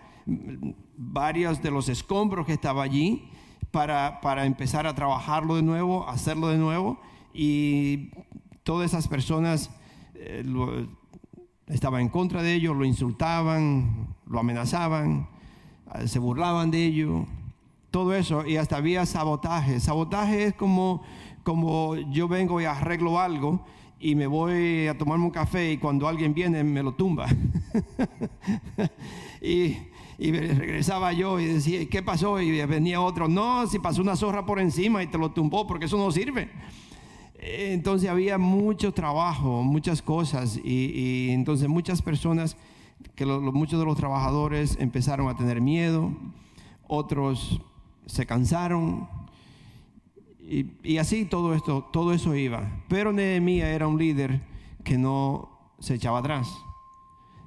varios 0.96 1.60
de 1.60 1.72
los 1.72 1.90
escombros 1.90 2.46
que 2.46 2.54
estaban 2.54 2.84
allí 2.84 3.32
para, 3.72 4.22
para 4.22 4.46
empezar 4.46 4.86
a 4.86 4.94
trabajarlo 4.94 5.56
de 5.56 5.64
nuevo, 5.64 6.08
hacerlo 6.08 6.50
de 6.50 6.60
nuevo. 6.60 7.00
Y 7.34 8.12
todas 8.62 8.92
esas 8.92 9.08
personas 9.08 9.72
eh, 10.14 10.46
estaban 11.66 12.02
en 12.02 12.10
contra 12.10 12.44
de 12.44 12.54
ellos, 12.54 12.78
lo 12.78 12.86
insultaban, 12.86 14.16
lo 14.28 14.40
amenazaban, 14.40 15.28
eh, 15.96 16.08
se 16.08 16.20
burlaban 16.20 16.70
de 16.70 16.86
ello, 16.86 17.26
todo 17.92 18.16
eso, 18.16 18.46
y 18.48 18.56
hasta 18.56 18.78
había 18.78 19.06
sabotaje. 19.06 19.80
Sabotaje 19.80 20.46
es 20.46 20.54
como, 20.54 21.04
como 21.44 21.96
yo 21.96 22.28
vengo 22.28 22.62
y 22.62 22.66
arreglo 22.66 23.20
algo 23.20 23.64
y 24.00 24.16
me 24.16 24.26
voy 24.26 24.88
a 24.88 24.98
tomarme 24.98 25.26
un 25.26 25.32
café 25.32 25.74
y 25.74 25.78
cuando 25.78 26.08
alguien 26.08 26.34
viene 26.34 26.64
me 26.64 26.82
lo 26.82 26.94
tumba. 26.94 27.28
y, 29.42 29.78
regresaba 30.18 31.14
yo 31.14 31.40
y 31.40 31.46
decía, 31.46 31.88
¿qué 31.88 32.02
pasó? 32.02 32.40
Y 32.42 32.66
venía 32.66 33.02
otro, 33.02 33.28
no, 33.28 33.68
si 33.68 33.78
pasó 33.80 34.02
una 34.02 34.16
zorra 34.16 34.46
por 34.46 34.60
encima 34.60 35.04
y 35.04 35.08
te 35.08 35.18
lo 35.18 35.32
tumbó 35.32 35.68
porque 35.68 35.86
eso 35.86 35.98
no 35.98 36.12
sirve. 36.12 36.50
Entonces 37.40 38.10
había 38.10 38.38
mucho 38.38 38.94
trabajo, 38.94 39.64
muchas 39.64 40.02
cosas 40.02 40.60
y, 40.64 41.30
entonces 41.32 41.68
muchas 41.68 42.02
personas, 42.02 42.58
que 43.16 43.26
muchos 43.26 43.80
de 43.80 43.86
los 43.86 43.98
trabajadores 43.98 44.78
empezaron 44.80 45.28
a 45.28 45.36
tener 45.36 45.60
miedo, 45.60 46.12
otros 46.88 47.62
se 48.12 48.26
cansaron 48.26 49.08
y, 50.84 50.98
así 50.98 51.24
todo 51.24 51.54
esto, 51.54 51.88
todo 51.94 52.14
eso 52.14 52.36
iba. 52.36 52.84
Pero 52.90 53.14
Nehemías 53.14 53.70
era 53.70 53.88
un 53.88 53.98
líder 53.98 54.42
que 54.84 54.98
no 54.98 55.50
se 55.80 55.94
echaba 55.94 56.20
atrás. 56.20 56.52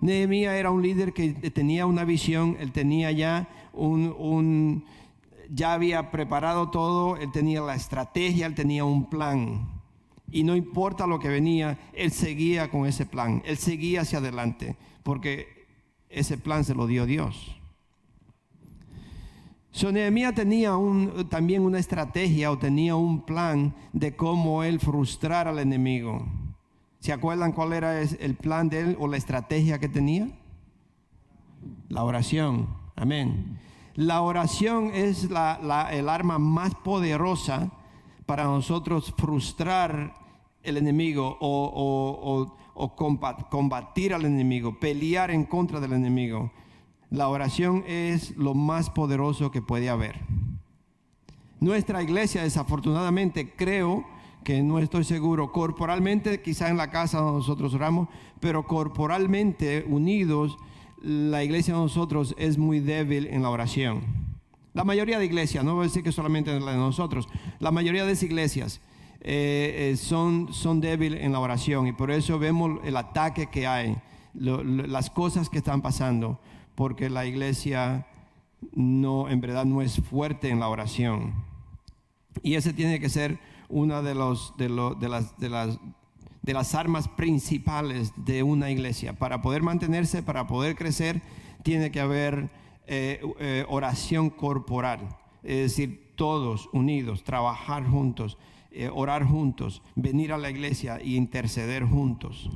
Nehemías 0.00 0.54
era 0.54 0.70
un 0.70 0.80
líder 0.82 1.12
que 1.12 1.32
tenía 1.50 1.84
una 1.84 2.04
visión, 2.04 2.56
él 2.58 2.72
tenía 2.72 3.10
ya 3.12 3.48
un, 3.74 4.84
ya 5.50 5.74
había 5.74 6.10
preparado 6.10 6.70
todo, 6.70 7.16
él 7.18 7.30
tenía 7.30 7.60
la 7.60 7.74
estrategia, 7.74 8.46
él 8.46 8.54
tenía 8.54 8.84
un 8.84 9.08
plan 9.10 9.68
y 10.30 10.42
no 10.42 10.56
importa 10.56 11.06
lo 11.06 11.18
que 11.18 11.28
venía, 11.28 11.78
él 11.92 12.10
seguía 12.10 12.70
con 12.70 12.86
ese 12.86 13.06
plan, 13.06 13.42
él 13.44 13.58
seguía 13.58 14.00
hacia 14.00 14.18
adelante, 14.18 14.76
porque 15.02 15.66
ese 16.08 16.38
plan 16.38 16.64
se 16.64 16.74
lo 16.74 16.86
dio 16.86 17.06
Dios. 17.06 17.56
So, 19.74 19.92
tenía 19.92 20.32
también 21.28 21.62
una 21.62 21.80
estrategia 21.80 22.52
o 22.52 22.58
tenía 22.58 22.94
un 22.94 23.22
plan 23.22 23.74
de 23.92 24.14
cómo 24.14 24.62
él 24.62 24.78
frustrar 24.78 25.48
al 25.48 25.58
enemigo. 25.58 26.24
¿Se 27.00 27.12
acuerdan 27.12 27.50
cuál 27.50 27.72
era 27.72 28.00
el 28.00 28.36
plan 28.36 28.68
de 28.68 28.80
él 28.80 28.96
o 29.00 29.08
la 29.08 29.16
estrategia 29.16 29.80
que 29.80 29.88
tenía? 29.88 30.28
La 31.88 32.04
oración. 32.04 32.68
Amén. 32.94 33.58
La 33.96 34.20
oración 34.20 34.92
es 34.94 35.24
el 35.24 36.08
arma 36.08 36.38
más 36.38 36.72
poderosa 36.76 37.72
para 38.26 38.44
nosotros 38.44 39.12
frustrar 39.18 40.14
el 40.62 40.76
enemigo 40.76 41.36
o, 41.40 42.56
combatir 43.50 44.14
al 44.14 44.24
enemigo, 44.24 44.78
pelear 44.78 45.32
en 45.32 45.42
contra 45.42 45.80
del 45.80 45.94
enemigo. 45.94 46.52
La 47.10 47.28
oración 47.28 47.84
es 47.86 48.36
lo 48.36 48.54
más 48.54 48.90
poderoso 48.90 49.50
que 49.50 49.62
puede 49.62 49.88
haber. 49.88 50.20
Nuestra 51.60 52.02
iglesia, 52.02 52.42
desafortunadamente, 52.42 53.54
creo 53.54 54.04
que 54.44 54.62
no 54.62 54.78
estoy 54.78 55.04
seguro, 55.04 55.50
corporalmente, 55.50 56.42
quizá 56.42 56.68
en 56.68 56.76
la 56.76 56.90
casa 56.90 57.20
nosotros 57.20 57.72
oramos, 57.74 58.08
pero 58.40 58.66
corporalmente 58.66 59.84
unidos, 59.88 60.58
la 61.02 61.42
iglesia 61.42 61.74
de 61.74 61.80
nosotros 61.80 62.34
es 62.38 62.58
muy 62.58 62.80
débil 62.80 63.26
en 63.28 63.42
la 63.42 63.50
oración. 63.50 64.02
La 64.74 64.84
mayoría 64.84 65.18
de 65.18 65.24
iglesias, 65.24 65.64
no 65.64 65.74
voy 65.74 65.84
a 65.84 65.88
decir 65.88 66.02
que 66.02 66.12
solamente 66.12 66.58
la 66.58 66.72
de 66.72 66.78
nosotros, 66.78 67.28
la 67.60 67.70
mayoría 67.70 68.04
de 68.04 68.10
las 68.10 68.22
iglesias 68.22 68.80
eh, 69.20 69.92
eh, 69.92 69.96
son, 69.96 70.52
son 70.52 70.80
débiles 70.80 71.22
en 71.22 71.32
la 71.32 71.40
oración 71.40 71.86
y 71.86 71.92
por 71.92 72.10
eso 72.10 72.38
vemos 72.38 72.80
el 72.84 72.96
ataque 72.96 73.46
que 73.46 73.66
hay, 73.66 73.96
las 74.34 75.10
cosas 75.10 75.48
que 75.48 75.58
están 75.58 75.80
pasando, 75.80 76.40
porque 76.74 77.10
la 77.10 77.26
iglesia 77.26 78.06
no, 78.72 79.28
en 79.28 79.40
verdad 79.40 79.64
no 79.64 79.82
es 79.82 80.00
fuerte 80.00 80.48
en 80.48 80.60
la 80.60 80.68
oración. 80.68 81.34
Y 82.42 82.54
ese 82.54 82.72
tiene 82.72 83.00
que 83.00 83.08
ser 83.08 83.38
una 83.68 84.02
de, 84.02 84.14
los, 84.14 84.54
de, 84.56 84.68
de, 84.68 85.08
las, 85.08 85.38
de, 85.38 85.48
las, 85.48 85.78
de 86.42 86.52
las 86.52 86.74
armas 86.74 87.08
principales 87.08 88.12
de 88.16 88.42
una 88.42 88.70
iglesia. 88.70 89.14
Para 89.18 89.42
poder 89.42 89.62
mantenerse, 89.62 90.22
para 90.22 90.46
poder 90.46 90.76
crecer, 90.76 91.22
tiene 91.62 91.90
que 91.90 92.00
haber 92.00 92.50
eh, 92.86 93.20
eh, 93.38 93.64
oración 93.68 94.28
corporal, 94.28 95.16
es 95.42 95.70
decir, 95.70 96.12
todos 96.16 96.68
unidos, 96.72 97.24
trabajar 97.24 97.86
juntos, 97.86 98.36
eh, 98.70 98.90
orar 98.92 99.24
juntos, 99.24 99.82
venir 99.94 100.32
a 100.32 100.38
la 100.38 100.50
iglesia 100.50 101.00
y 101.02 101.16
interceder 101.16 101.84
juntos. 101.84 102.50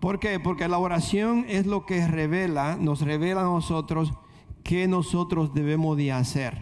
¿Por 0.00 0.20
qué? 0.20 0.38
Porque 0.38 0.68
la 0.68 0.78
oración 0.78 1.44
es 1.48 1.66
lo 1.66 1.84
que 1.84 2.06
revela, 2.06 2.76
nos 2.76 3.00
revela 3.00 3.40
a 3.40 3.44
nosotros 3.44 4.12
qué 4.62 4.86
nosotros 4.86 5.54
debemos 5.54 5.96
de 5.96 6.12
hacer. 6.12 6.60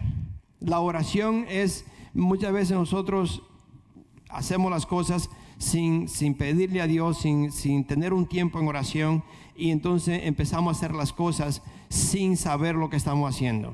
La 0.59 0.79
oración 0.79 1.45
es, 1.47 1.85
muchas 2.13 2.51
veces 2.51 2.75
nosotros 2.75 3.43
hacemos 4.29 4.71
las 4.71 4.85
cosas 4.85 5.29
sin, 5.57 6.07
sin 6.07 6.35
pedirle 6.35 6.81
a 6.81 6.87
Dios, 6.87 7.19
sin, 7.19 7.51
sin 7.51 7.85
tener 7.85 8.13
un 8.13 8.27
tiempo 8.27 8.59
en 8.59 8.67
oración 8.67 9.23
y 9.55 9.71
entonces 9.71 10.21
empezamos 10.23 10.75
a 10.75 10.77
hacer 10.77 10.95
las 10.95 11.13
cosas 11.13 11.61
sin 11.89 12.37
saber 12.37 12.75
lo 12.75 12.89
que 12.89 12.97
estamos 12.97 13.33
haciendo. 13.33 13.73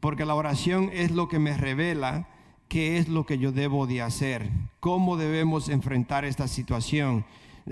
Porque 0.00 0.24
la 0.24 0.34
oración 0.34 0.90
es 0.92 1.10
lo 1.10 1.28
que 1.28 1.38
me 1.38 1.56
revela 1.56 2.28
qué 2.68 2.98
es 2.98 3.08
lo 3.08 3.24
que 3.24 3.38
yo 3.38 3.50
debo 3.50 3.86
de 3.86 4.02
hacer, 4.02 4.50
cómo 4.80 5.16
debemos 5.16 5.68
enfrentar 5.68 6.24
esta 6.24 6.46
situación. 6.48 7.24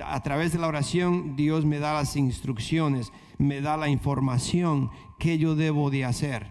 A 0.05 0.23
través 0.23 0.53
de 0.53 0.59
la 0.59 0.67
oración 0.67 1.37
Dios 1.37 1.65
me 1.65 1.79
da 1.79 1.95
las 1.95 2.17
instrucciones, 2.17 3.13
me 3.39 3.61
da 3.61 3.77
la 3.77 3.89
información 3.89 4.91
que 5.19 5.39
yo 5.39 5.55
debo 5.55 5.91
de 5.91 6.05
hacer. 6.05 6.47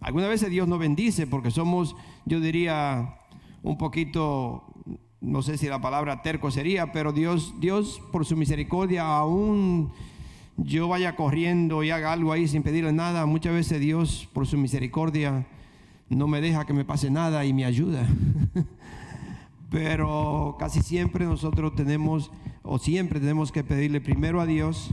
Algunas 0.00 0.28
veces 0.28 0.50
Dios 0.50 0.68
nos 0.68 0.78
bendice 0.78 1.26
porque 1.26 1.50
somos, 1.50 1.96
yo 2.26 2.40
diría, 2.40 3.16
un 3.62 3.78
poquito 3.78 4.64
no 5.24 5.40
sé 5.40 5.56
si 5.56 5.66
la 5.66 5.80
palabra 5.80 6.20
terco 6.20 6.50
sería, 6.50 6.92
pero 6.92 7.12
Dios, 7.12 7.54
Dios 7.58 8.02
por 8.12 8.26
su 8.26 8.36
misericordia, 8.36 9.06
aún 9.16 9.90
yo 10.56 10.86
vaya 10.86 11.16
corriendo 11.16 11.82
y 11.82 11.90
haga 11.90 12.12
algo 12.12 12.32
ahí 12.32 12.46
sin 12.46 12.62
pedirle 12.62 12.92
nada, 12.92 13.24
muchas 13.24 13.54
veces 13.54 13.80
Dios 13.80 14.28
por 14.32 14.46
su 14.46 14.58
misericordia 14.58 15.46
no 16.10 16.28
me 16.28 16.40
deja 16.40 16.66
que 16.66 16.74
me 16.74 16.84
pase 16.84 17.10
nada 17.10 17.44
y 17.44 17.52
me 17.52 17.64
ayuda. 17.64 18.06
pero 19.74 20.54
casi 20.56 20.82
siempre 20.82 21.24
nosotros 21.24 21.74
tenemos, 21.74 22.30
o 22.62 22.78
siempre 22.78 23.18
tenemos 23.18 23.50
que 23.50 23.64
pedirle 23.64 24.00
primero 24.00 24.40
a 24.40 24.46
Dios 24.46 24.90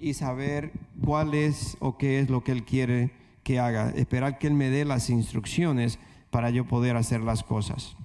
y 0.00 0.14
saber 0.14 0.72
cuál 1.04 1.34
es 1.34 1.76
o 1.78 1.96
qué 1.96 2.18
es 2.18 2.28
lo 2.28 2.42
que 2.42 2.50
Él 2.50 2.64
quiere 2.64 3.12
que 3.44 3.60
haga, 3.60 3.90
esperar 3.90 4.38
que 4.40 4.48
Él 4.48 4.54
me 4.54 4.70
dé 4.70 4.84
las 4.84 5.08
instrucciones 5.08 6.00
para 6.30 6.50
yo 6.50 6.64
poder 6.64 6.96
hacer 6.96 7.20
las 7.20 7.44
cosas. 7.44 7.96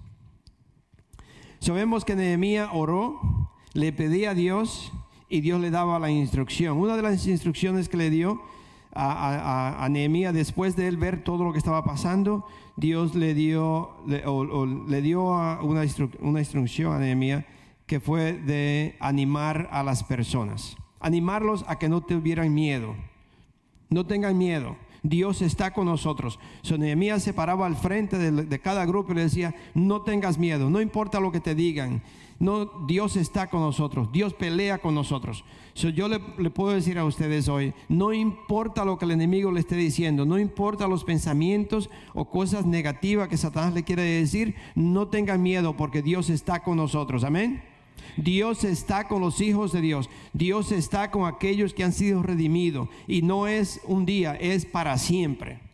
Sabemos 1.57 2.05
que 2.05 2.15
Nehemías 2.15 2.69
oró, 2.73 3.51
le 3.73 3.91
pedía 3.91 4.29
a 4.29 4.35
Dios 4.35 4.91
y 5.29 5.41
Dios 5.41 5.59
le 5.59 5.71
daba 5.71 5.97
la 5.97 6.11
instrucción. 6.11 6.77
Una 6.77 6.95
de 6.95 7.01
las 7.01 7.25
instrucciones 7.25 7.89
que 7.89 7.97
le 7.97 8.11
dio 8.11 8.39
a, 8.93 9.83
a, 9.83 9.89
Nehemías 9.89 10.35
después 10.35 10.75
de 10.75 10.87
él 10.87 10.97
ver 10.97 11.23
todo 11.23 11.43
lo 11.43 11.53
que 11.53 11.57
estaba 11.57 11.83
pasando, 11.83 12.45
Dios 12.79 13.13
le 13.13 13.33
dio, 13.33 13.91
le, 14.07 14.23
le 14.87 15.01
dio 15.01 15.23
una, 15.61 15.83
instrucción 15.83 16.93
a 16.93 16.99
Nehemías 16.99 17.43
que 17.85 17.99
fue 17.99 18.33
de 18.33 18.95
animar 19.01 19.67
a 19.73 19.83
las 19.83 20.05
personas, 20.05 20.77
animarlos 21.01 21.65
a 21.67 21.77
que 21.77 21.89
no 21.89 21.99
tuvieran 21.99 22.53
miedo, 22.53 22.95
no 23.89 24.05
tengan 24.05 24.37
miedo. 24.37 24.77
Dios 25.03 25.41
está 25.41 25.73
con 25.73 25.85
nosotros. 25.85 26.39
So, 26.61 26.77
Nehemías 26.77 27.21
se 27.23 27.33
paraba 27.33 27.65
al 27.65 27.75
frente 27.75 28.17
de, 28.17 28.59
cada 28.59 28.85
grupo 28.85 29.11
y 29.11 29.15
le 29.15 29.21
decía, 29.23 29.55
no 29.73 30.01
tengas 30.03 30.37
miedo, 30.37 30.69
no 30.69 30.79
importa 30.79 31.19
lo 31.19 31.33
que 31.33 31.41
te 31.41 31.55
digan. 31.55 32.01
No, 32.39 32.65
Dios 32.87 33.17
está 33.17 33.47
con 33.47 33.59
nosotros, 33.59 34.09
Dios 34.13 34.33
pelea 34.33 34.77
con 34.77 34.95
nosotros. 34.95 35.43
So, 35.79 35.87
yo 35.87 36.09
le, 36.09 36.19
le, 36.37 36.49
puedo 36.49 36.73
decir 36.73 36.99
a 36.99 37.05
ustedes 37.05 37.47
hoy, 37.47 37.73
no 37.87 38.11
importa 38.11 38.83
lo 38.83 38.97
que 38.97 39.05
el 39.05 39.11
enemigo 39.11 39.49
le 39.49 39.61
esté 39.61 39.77
diciendo, 39.77 40.25
no 40.25 40.37
importa 40.37 40.89
los 40.89 41.05
pensamientos 41.05 41.89
o 42.13 42.29
cosas 42.29 42.65
negativas 42.65 43.29
que 43.29 43.37
Satanás 43.37 43.73
le 43.73 43.85
quiere 43.85 44.01
decir, 44.01 44.55
no 44.75 45.07
tengan 45.07 45.41
miedo 45.41 45.77
porque 45.77 46.01
Dios 46.01 46.29
está 46.29 46.63
con 46.63 46.75
nosotros. 46.75 47.23
Amén. 47.23 47.63
Dios 48.17 48.65
está 48.65 49.07
con 49.07 49.21
los 49.21 49.39
hijos 49.39 49.71
de 49.71 49.79
Dios. 49.79 50.09
Dios 50.33 50.73
está 50.73 51.11
con 51.11 51.25
aquellos 51.25 51.73
que 51.73 51.85
han 51.85 51.93
sido 51.93 52.23
redimidos. 52.23 52.89
Y 53.07 53.21
no 53.21 53.47
es 53.47 53.79
un 53.85 54.05
día, 54.05 54.35
es 54.35 54.65
para 54.65 54.97
siempre. 54.97 55.68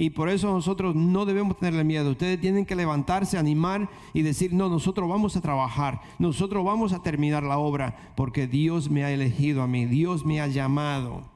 Y 0.00 0.10
por 0.10 0.28
eso 0.28 0.52
nosotros 0.52 0.94
no 0.94 1.26
debemos 1.26 1.56
tenerle 1.56 1.82
miedo. 1.82 2.12
Ustedes 2.12 2.40
tienen 2.40 2.64
que 2.64 2.76
levantarse, 2.76 3.36
animar 3.36 3.90
y 4.14 4.22
decir, 4.22 4.52
no, 4.52 4.68
nosotros 4.68 5.08
vamos 5.08 5.34
a 5.34 5.40
trabajar, 5.40 6.00
nosotros 6.20 6.64
vamos 6.64 6.92
a 6.92 7.02
terminar 7.02 7.42
la 7.42 7.58
obra, 7.58 8.12
porque 8.14 8.46
Dios 8.46 8.88
me 8.88 9.02
ha 9.04 9.10
elegido 9.10 9.60
a 9.60 9.66
mí, 9.66 9.86
Dios 9.86 10.24
me 10.24 10.40
ha 10.40 10.46
llamado. 10.46 11.28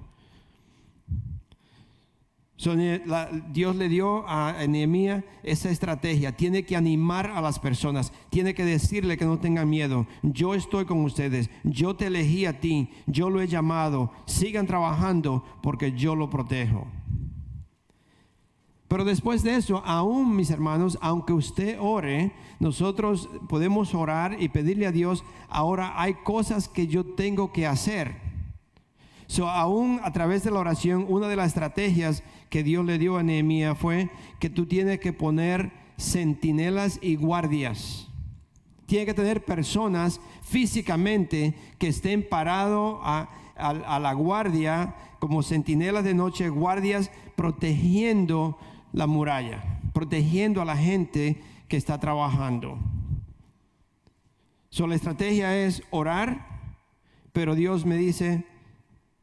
Dios 3.53 3.75
le 3.75 3.89
dio 3.89 4.29
a 4.29 4.55
Nehemías 4.69 5.25
esa 5.43 5.69
estrategia. 5.69 6.37
Tiene 6.37 6.65
que 6.65 6.77
animar 6.77 7.33
a 7.33 7.41
las 7.41 7.59
personas. 7.59 8.13
Tiene 8.31 8.55
que 8.55 8.65
decirle 8.65 9.17
que 9.17 9.25
no 9.25 9.41
tengan 9.41 9.69
miedo. 9.69 10.07
Yo 10.23 10.55
estoy 10.55 10.85
con 10.85 11.03
ustedes. 11.05 11.51
Yo 11.65 11.97
te 11.97 12.07
elegí 12.07 12.47
a 12.47 12.61
ti. 12.61 12.91
Yo 13.09 13.29
lo 13.29 13.41
he 13.41 13.49
llamado. 13.49 14.13
Sigan 14.27 14.69
trabajando 14.69 15.45
porque 15.61 15.91
yo 15.91 16.15
lo 16.15 16.31
protejo. 16.31 16.87
Pero 18.93 19.07
después 19.07 19.43
de 19.43 19.57
eso, 19.57 19.83
aún 19.87 20.37
mis 20.37 20.51
hermanos, 20.51 20.99
aunque 21.01 21.33
usted 21.33 21.79
ore, 21.81 22.31
nosotros 22.61 23.27
podemos 23.49 23.95
orar 23.95 24.37
y 24.39 24.51
pedirle 24.51 24.87
a 24.87 24.93
Dios, 24.93 25.25
ahora 25.49 25.95
hay 25.97 26.13
cosas 26.13 26.69
que 26.69 26.87
yo 26.87 27.03
tengo 27.03 27.55
que 27.55 27.67
hacer. 27.67 28.15
So, 29.29 29.49
aún 29.49 29.99
a 30.05 30.13
través 30.13 30.45
de 30.45 30.51
la 30.51 30.59
oración, 30.59 31.07
una 31.09 31.29
de 31.29 31.37
las 31.37 31.47
estrategias 31.47 32.23
que 32.51 32.63
Dios 32.63 32.85
le 32.85 32.99
dio 32.99 33.17
a 33.17 33.23
Nehemías 33.23 33.79
fue 33.79 34.11
que 34.39 34.51
tú 34.51 34.67
tienes 34.67 35.01
que 35.01 35.15
poner 35.15 35.73
centinelas 35.97 36.99
y 37.01 37.17
guardias. 37.17 38.09
Tiene 38.85 39.07
que 39.07 39.15
tener 39.15 39.43
personas 39.43 40.21
físicamente 40.43 41.55
que 41.79 41.89
estén 41.89 42.29
parados 42.29 43.01
a, 43.03 43.31
a 43.57 43.99
la 43.99 44.13
guardia, 44.13 44.95
como 45.19 45.43
centinelas 45.43 46.05
de 46.05 46.13
noche, 46.13 46.51
guardias 46.51 47.11
protegiendo 47.37 48.59
la 48.93 49.07
muralla, 49.07 49.81
protegiendo 49.93 50.61
a 50.61 50.65
la 50.65 50.77
gente 50.77 51.41
que 51.69 51.77
está 51.77 51.99
trabajando. 51.99 52.79
So, 54.69 54.87
la 54.87 54.95
estrategia 54.95 55.57
es 55.57 55.83
orar, 55.91 56.47
pero 57.33 57.55
Dios 57.55 57.85
me 57.85 57.97
dice, 57.97 58.47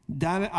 dale, 0.06 0.50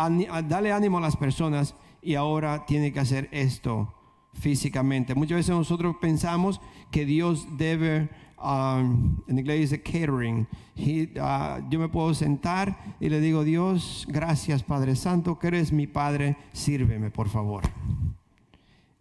ánimo 0.72 0.98
a 0.98 1.00
las 1.00 1.16
personas 1.16 1.74
y 2.02 2.14
ahora 2.14 2.66
tiene 2.66 2.92
que 2.92 3.00
hacer 3.00 3.28
esto 3.32 3.94
físicamente. 4.34 5.14
Muchas 5.14 5.36
veces 5.36 5.54
nosotros 5.54 5.96
pensamos 6.00 6.60
que 6.90 7.04
Dios 7.04 7.46
debe, 7.56 8.10
um, 8.42 9.18
en 9.28 9.38
inglés 9.38 9.70
dice 9.70 9.82
catering, 9.82 10.46
uh, 10.76 11.70
yo 11.70 11.78
me 11.78 11.88
puedo 11.88 12.14
sentar 12.14 12.96
y 13.00 13.08
le 13.08 13.20
digo, 13.20 13.44
Dios, 13.44 14.06
gracias 14.08 14.62
Padre 14.62 14.96
Santo, 14.96 15.38
que 15.38 15.48
eres 15.48 15.72
mi 15.72 15.86
Padre, 15.86 16.36
sírveme 16.52 17.10
por 17.10 17.28
favor. 17.28 17.62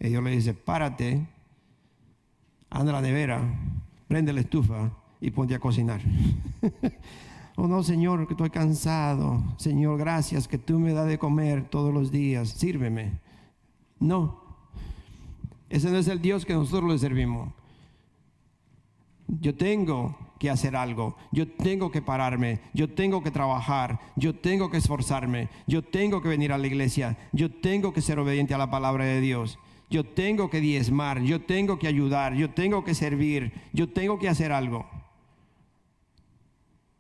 Y 0.01 0.09
Dios 0.09 0.23
le 0.23 0.31
dice, 0.31 0.55
párate, 0.55 1.27
anda 2.71 2.91
a 2.91 2.95
la 2.95 3.01
nevera, 3.01 3.39
prende 4.07 4.33
la 4.33 4.41
estufa 4.41 4.91
y 5.21 5.29
ponte 5.29 5.55
a 5.55 5.59
cocinar. 5.59 6.01
Oh 7.57 7.67
no, 7.67 7.83
Señor, 7.83 8.25
que 8.25 8.33
estoy 8.33 8.49
cansado. 8.49 9.43
Señor, 9.57 9.99
gracias 9.99 10.47
que 10.47 10.57
tú 10.57 10.79
me 10.79 10.93
das 10.93 11.05
de 11.05 11.19
comer 11.19 11.67
todos 11.69 11.93
los 11.93 12.09
días. 12.09 12.49
Sírveme. 12.49 13.19
No. 13.99 14.41
Ese 15.69 15.91
no 15.91 15.97
es 15.97 16.07
el 16.07 16.21
Dios 16.21 16.45
que 16.45 16.53
nosotros 16.53 16.89
le 16.89 16.97
servimos. 16.97 17.49
Yo 19.27 19.53
tengo 19.53 20.17
que 20.39 20.49
hacer 20.49 20.75
algo, 20.75 21.17
yo 21.31 21.47
tengo 21.47 21.91
que 21.91 22.01
pararme, 22.01 22.61
yo 22.73 22.89
tengo 22.89 23.21
que 23.21 23.29
trabajar, 23.29 23.99
yo 24.15 24.33
tengo 24.33 24.71
que 24.71 24.77
esforzarme, 24.77 25.49
yo 25.67 25.83
tengo 25.83 26.21
que 26.21 26.29
venir 26.29 26.51
a 26.51 26.57
la 26.57 26.65
iglesia, 26.65 27.17
yo 27.31 27.51
tengo 27.51 27.93
que 27.93 28.01
ser 28.01 28.17
obediente 28.17 28.55
a 28.55 28.57
la 28.57 28.71
palabra 28.71 29.05
de 29.05 29.21
Dios, 29.21 29.59
yo 29.91 30.05
tengo 30.05 30.49
que 30.49 30.61
diezmar, 30.61 31.21
yo 31.21 31.41
tengo 31.41 31.77
que 31.77 31.87
ayudar, 31.87 32.33
yo 32.33 32.49
tengo 32.49 32.85
que 32.85 32.95
servir, 32.95 33.51
yo 33.73 33.89
tengo 33.89 34.17
que 34.17 34.29
hacer 34.29 34.53
algo. 34.53 34.89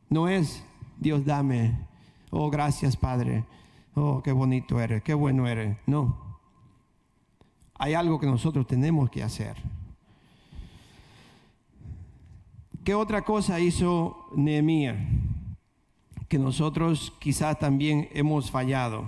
No 0.09 0.27
es, 0.27 0.63
Dios 0.99 1.23
dame, 1.23 1.87
oh 2.31 2.49
gracias 2.49 2.97
Padre, 2.97 3.45
oh 3.95 4.21
qué 4.21 4.33
bonito 4.33 4.81
eres, 4.81 5.01
qué 5.03 5.13
bueno 5.13 5.47
eres. 5.47 5.77
No, 5.87 6.37
hay 7.75 7.93
algo 7.93 8.19
que 8.19 8.27
nosotros 8.27 8.67
tenemos 8.67 9.09
que 9.09 9.23
hacer. 9.23 9.55
¿Qué 12.83 12.93
otra 12.93 13.21
cosa 13.21 13.59
hizo 13.61 14.27
Nehemías? 14.35 14.97
Que 16.27 16.37
nosotros 16.37 17.13
quizás 17.19 17.57
también 17.57 18.09
hemos 18.11 18.51
fallado. 18.51 19.05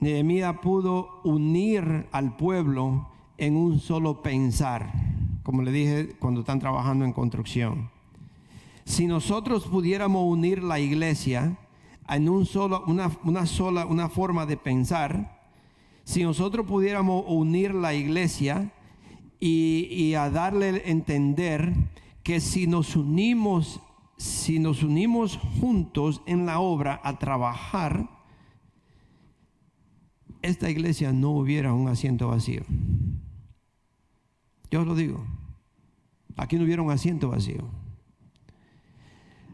Nehemías 0.00 0.58
pudo 0.60 1.20
unir 1.24 2.06
al 2.12 2.36
pueblo 2.36 3.08
en 3.36 3.56
un 3.56 3.80
solo 3.80 4.22
pensar, 4.22 4.92
como 5.42 5.62
le 5.62 5.72
dije 5.72 6.16
cuando 6.18 6.40
están 6.40 6.60
trabajando 6.60 7.04
en 7.04 7.12
construcción. 7.12 7.90
Si 8.84 9.06
nosotros 9.06 9.66
pudiéramos 9.66 10.24
unir 10.24 10.62
la 10.62 10.80
iglesia 10.80 11.58
en 12.08 12.28
un 12.28 12.46
solo, 12.46 12.84
una, 12.86 13.46
sola, 13.46 13.86
una 13.86 14.08
forma 14.08 14.46
de 14.46 14.56
pensar, 14.56 15.38
si 16.04 16.22
nosotros 16.22 16.66
pudiéramos 16.66 17.24
unir 17.26 17.74
la 17.74 17.92
iglesia 17.92 18.72
y, 19.40 20.14
a 20.14 20.30
darle 20.30 20.90
entender 20.90 21.74
que 22.22 22.40
si 22.40 22.66
nos 22.66 22.96
unimos, 22.96 23.80
si 24.16 24.58
nos 24.58 24.82
unimos 24.82 25.38
juntos 25.60 26.22
en 26.26 26.46
la 26.46 26.60
obra 26.60 27.00
a 27.04 27.18
trabajar, 27.18 28.08
esta 30.42 30.70
iglesia 30.70 31.12
no 31.12 31.30
hubiera 31.30 31.72
un 31.72 31.88
asiento 31.88 32.28
vacío. 32.28 32.62
Yo 34.70 34.80
os 34.80 34.86
lo 34.86 34.94
digo, 34.94 35.24
aquí 36.36 36.56
no 36.56 36.64
hubiera 36.64 36.82
un 36.82 36.90
asiento 36.90 37.30
vacío. 37.30 37.68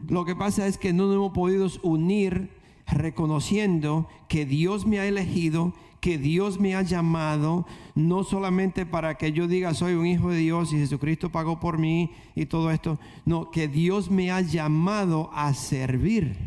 Lo 0.07 0.25
que 0.25 0.35
pasa 0.35 0.67
es 0.67 0.77
que 0.77 0.93
no 0.93 1.07
nos 1.07 1.15
hemos 1.15 1.31
podido 1.31 1.67
unir 1.83 2.49
reconociendo 2.87 4.07
que 4.27 4.45
Dios 4.45 4.85
me 4.85 4.99
ha 4.99 5.07
elegido, 5.07 5.73
que 5.99 6.17
Dios 6.17 6.59
me 6.59 6.75
ha 6.75 6.83
llamado, 6.83 7.65
no 7.95 8.23
solamente 8.23 8.85
para 8.85 9.15
que 9.15 9.31
yo 9.31 9.47
diga 9.47 9.73
soy 9.73 9.95
un 9.95 10.05
hijo 10.05 10.29
de 10.29 10.37
Dios 10.37 10.71
y 10.71 10.77
Jesucristo 10.77 11.31
pagó 11.31 11.59
por 11.59 11.79
mí 11.79 12.11
y 12.35 12.45
todo 12.45 12.69
esto, 12.69 12.99
no, 13.25 13.49
que 13.49 13.67
Dios 13.67 14.11
me 14.11 14.29
ha 14.31 14.41
llamado 14.41 15.31
a 15.33 15.53
servir. 15.53 16.37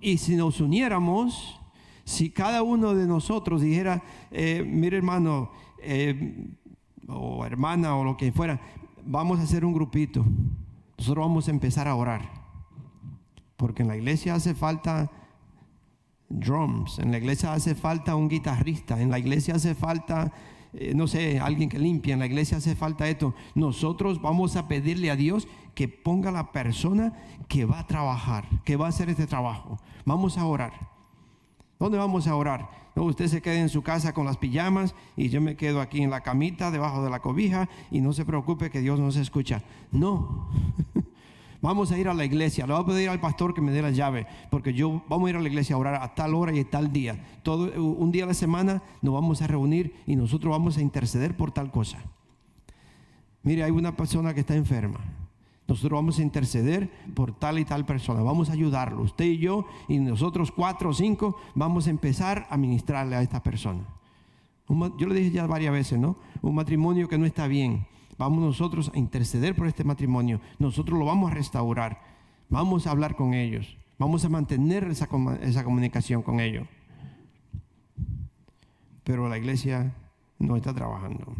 Y 0.00 0.18
si 0.18 0.36
nos 0.36 0.60
uniéramos, 0.60 1.58
si 2.04 2.30
cada 2.30 2.62
uno 2.62 2.94
de 2.94 3.06
nosotros 3.06 3.62
dijera, 3.62 4.02
eh, 4.30 4.64
mire 4.66 4.98
hermano 4.98 5.50
eh, 5.78 6.48
o 7.08 7.44
hermana 7.44 7.96
o 7.96 8.04
lo 8.04 8.16
que 8.16 8.32
fuera, 8.32 8.60
vamos 9.04 9.38
a 9.38 9.42
hacer 9.42 9.64
un 9.64 9.72
grupito 9.72 10.24
nosotros 10.96 11.26
vamos 11.26 11.48
a 11.48 11.50
empezar 11.50 11.88
a 11.88 11.94
orar. 11.94 12.30
Porque 13.56 13.82
en 13.82 13.88
la 13.88 13.96
iglesia 13.96 14.34
hace 14.34 14.54
falta 14.54 15.10
drums, 16.28 16.98
en 16.98 17.10
la 17.10 17.18
iglesia 17.18 17.52
hace 17.52 17.74
falta 17.74 18.16
un 18.16 18.28
guitarrista, 18.28 19.00
en 19.00 19.10
la 19.10 19.18
iglesia 19.18 19.54
hace 19.54 19.74
falta, 19.74 20.32
eh, 20.72 20.92
no 20.94 21.06
sé, 21.06 21.38
alguien 21.38 21.68
que 21.68 21.78
limpie, 21.78 22.12
en 22.12 22.20
la 22.20 22.26
iglesia 22.26 22.58
hace 22.58 22.74
falta 22.74 23.08
esto. 23.08 23.34
Nosotros 23.54 24.20
vamos 24.20 24.56
a 24.56 24.66
pedirle 24.66 25.10
a 25.10 25.16
Dios 25.16 25.46
que 25.74 25.88
ponga 25.88 26.30
la 26.30 26.52
persona 26.52 27.12
que 27.48 27.64
va 27.64 27.80
a 27.80 27.86
trabajar, 27.86 28.46
que 28.64 28.76
va 28.76 28.86
a 28.86 28.88
hacer 28.88 29.08
este 29.08 29.26
trabajo. 29.26 29.78
Vamos 30.04 30.38
a 30.38 30.46
orar. 30.46 30.93
¿Dónde 31.84 31.98
vamos 31.98 32.26
a 32.26 32.34
orar? 32.34 32.70
No, 32.96 33.02
usted 33.02 33.26
se 33.26 33.42
quede 33.42 33.60
en 33.60 33.68
su 33.68 33.82
casa 33.82 34.14
con 34.14 34.24
las 34.24 34.38
pijamas 34.38 34.94
y 35.18 35.28
yo 35.28 35.42
me 35.42 35.54
quedo 35.54 35.82
aquí 35.82 36.00
en 36.00 36.08
la 36.08 36.22
camita, 36.22 36.70
debajo 36.70 37.04
de 37.04 37.10
la 37.10 37.20
cobija 37.20 37.68
y 37.90 38.00
no 38.00 38.14
se 38.14 38.24
preocupe 38.24 38.70
que 38.70 38.80
Dios 38.80 38.98
nos 38.98 39.16
escucha. 39.16 39.62
No. 39.92 40.48
Vamos 41.60 41.92
a 41.92 41.98
ir 41.98 42.08
a 42.08 42.14
la 42.14 42.24
iglesia. 42.24 42.66
Le 42.66 42.72
voy 42.72 42.82
a 42.82 42.86
pedir 42.86 43.10
al 43.10 43.20
pastor 43.20 43.52
que 43.52 43.60
me 43.60 43.70
dé 43.70 43.82
la 43.82 43.90
llave, 43.90 44.26
porque 44.50 44.72
yo 44.72 45.02
vamos 45.10 45.26
a 45.26 45.30
ir 45.30 45.36
a 45.36 45.40
la 45.40 45.48
iglesia 45.48 45.76
a 45.76 45.78
orar 45.78 45.96
a 45.96 46.14
tal 46.14 46.34
hora 46.34 46.54
y 46.54 46.60
a 46.60 46.70
tal 46.70 46.90
día. 46.90 47.22
Todo 47.42 47.70
un 47.82 48.10
día 48.10 48.24
a 48.24 48.28
la 48.28 48.34
semana 48.34 48.82
nos 49.02 49.12
vamos 49.12 49.42
a 49.42 49.46
reunir 49.46 49.94
y 50.06 50.16
nosotros 50.16 50.50
vamos 50.50 50.78
a 50.78 50.80
interceder 50.80 51.36
por 51.36 51.52
tal 51.52 51.70
cosa. 51.70 51.98
Mire, 53.42 53.62
hay 53.62 53.70
una 53.70 53.94
persona 53.94 54.32
que 54.32 54.40
está 54.40 54.54
enferma. 54.54 55.00
Nosotros 55.66 55.96
vamos 55.96 56.18
a 56.18 56.22
interceder 56.22 56.90
por 57.14 57.32
tal 57.32 57.58
y 57.58 57.64
tal 57.64 57.86
persona. 57.86 58.22
Vamos 58.22 58.50
a 58.50 58.52
ayudarlo. 58.52 59.02
Usted 59.02 59.24
y 59.24 59.38
yo 59.38 59.66
y 59.88 59.98
nosotros 59.98 60.52
cuatro 60.52 60.90
o 60.90 60.94
cinco 60.94 61.36
vamos 61.54 61.86
a 61.86 61.90
empezar 61.90 62.46
a 62.50 62.56
ministrarle 62.56 63.16
a 63.16 63.22
esta 63.22 63.42
persona. 63.42 63.84
yo 64.68 65.06
le 65.06 65.14
dije 65.14 65.30
ya 65.30 65.46
varias 65.46 65.72
veces, 65.72 65.98
¿no? 65.98 66.16
Un 66.42 66.54
matrimonio 66.54 67.08
que 67.08 67.18
no 67.18 67.26
está 67.26 67.46
bien 67.46 67.86
Vamos 68.16 68.44
nosotros 68.44 68.90
a 68.94 68.98
interceder 68.98 69.54
por 69.54 69.66
este 69.66 69.84
matrimonio. 69.84 70.40
Nosotros 70.58 70.98
lo 70.98 71.04
vamos 71.04 71.30
a 71.30 71.34
restaurar. 71.34 72.00
Vamos 72.48 72.86
a 72.86 72.90
hablar 72.90 73.16
con 73.16 73.34
ellos. 73.34 73.76
Vamos 73.98 74.24
a 74.24 74.28
mantener 74.28 74.84
esa, 74.84 75.06
comunicación 75.08 76.22
con 76.22 76.40
ellos. 76.40 76.66
Pero 79.02 79.28
la 79.28 79.38
iglesia 79.38 79.94
no 80.38 80.56
está 80.56 80.72
trabajando. 80.72 81.34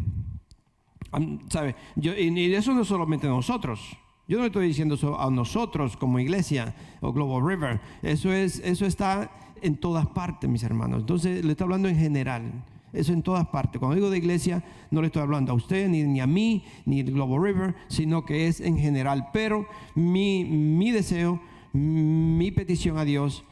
¿Sabe? 1.49 1.75
y 1.95 2.53
eso 2.53 2.73
no 2.73 2.83
solamente 2.83 3.27
nosotros. 3.27 3.97
Yo 4.27 4.39
no 4.39 4.45
estoy 4.45 4.67
diciendo 4.67 4.95
eso 4.95 5.19
a 5.19 5.29
nosotros 5.29 5.95
como 5.97 6.19
iglesia 6.19 6.73
o 7.01 7.13
Global 7.13 7.47
River. 7.47 7.81
Eso, 8.01 8.33
es, 8.33 8.59
eso 8.65 8.85
está 8.85 9.31
en 9.61 9.77
todas 9.77 10.07
partes, 10.07 10.49
mis 10.49 10.63
hermanos. 10.63 11.01
Entonces, 11.01 11.45
le 11.45 11.51
estoy 11.51 11.65
hablando 11.65 11.89
en 11.89 11.97
general. 11.97 12.63
Eso 12.91 13.13
en 13.13 13.21
todas 13.21 13.45
partes. 13.47 13.77
Cuando 13.77 13.95
digo 13.95 14.09
de 14.09 14.17
iglesia, 14.17 14.63
no 14.89 15.01
le 15.01 15.07
estoy 15.07 15.21
hablando 15.21 15.51
a 15.51 15.55
usted, 15.55 15.89
ni, 15.89 16.19
a 16.19 16.27
mí, 16.27 16.63
ni 16.85 17.01
al 17.01 17.11
Global 17.11 17.43
River, 17.43 17.75
sino 17.87 18.25
que 18.25 18.47
es 18.47 18.61
en 18.61 18.77
general. 18.77 19.27
Pero 19.33 19.67
mi, 19.93 20.45
mi 20.45 20.91
deseo, 20.91 21.41
mi 21.73 22.51
petición 22.51 22.97
a 22.97 23.05
Dios, 23.05 23.43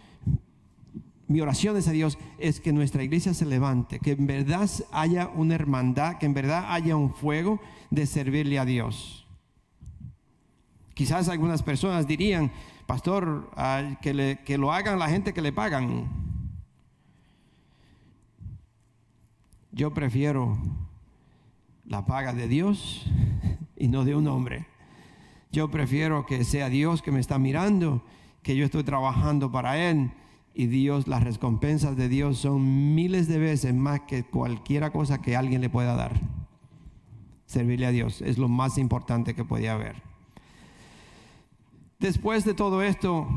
mi 1.28 1.42
oración 1.42 1.78
es 1.78 1.88
a 1.88 1.92
Dios, 1.92 2.18
es 2.38 2.62
que 2.62 2.74
nuestra 2.74 3.04
iglesia 3.04 3.34
se 3.34 3.46
levante, 3.46 4.00
que 4.00 4.12
en 4.12 4.28
verdad 4.28 4.70
haya 4.92 5.30
una 5.36 5.56
hermandad, 5.56 6.18
que 6.20 6.26
en 6.26 6.34
verdad 6.34 6.66
haya 6.70 6.96
un 6.96 7.14
fuego 7.14 7.60
de 7.90 8.06
servirle 8.06 8.60
a 8.60 8.66
Dios. 8.66 9.23
Quizás 10.94 11.30
algunas 11.30 11.64
personas 11.64 12.08
dirían, 12.08 12.52
pastor, 12.86 13.50
que, 14.02 14.40
que 14.46 14.58
lo 14.58 14.72
hagan 14.72 15.00
la 15.00 15.10
gente 15.10 15.34
que 15.34 15.42
le 15.42 15.52
pagan. 15.52 16.08
Yo 19.72 19.94
prefiero 19.94 20.58
la 21.86 22.06
paga 22.06 22.34
de 22.34 22.48
Dios 22.48 23.06
y 23.76 23.88
no 23.88 24.06
de 24.06 24.16
un 24.16 24.28
hombre. 24.28 24.68
Yo 25.52 25.70
prefiero 25.70 26.26
que 26.26 26.44
sea 26.44 26.70
Dios 26.70 27.02
que 27.02 27.12
me 27.12 27.20
está 27.20 27.38
mirando, 27.40 28.04
que 28.42 28.56
yo 28.56 28.66
estoy 28.66 28.84
trabajando 28.84 29.52
para 29.52 29.78
Él 29.78 30.12
y 30.54 30.68
Dios, 30.68 31.08
las 31.08 31.24
recompensas 31.24 31.98
de 31.98 32.10
Dios 32.10 32.38
son 32.38 32.94
miles 32.94 33.28
de 33.28 33.40
veces 33.40 33.74
más 33.74 34.02
que 34.02 34.24
cualquier 34.24 34.92
cosa 34.92 35.22
que 35.22 35.36
alguien 35.36 35.62
le 35.62 35.70
pueda 35.70 35.96
dar. 35.96 36.20
Servirle 37.46 37.88
a 37.88 37.92
Dios 37.92 38.22
es 38.22 38.38
lo 38.38 38.48
más 38.48 38.78
importante 38.78 39.34
que 39.34 39.44
puede 39.44 39.70
haber. 39.70 40.13
Después 42.04 42.44
de 42.44 42.54
todo 42.54 42.84
esto, 42.84 43.30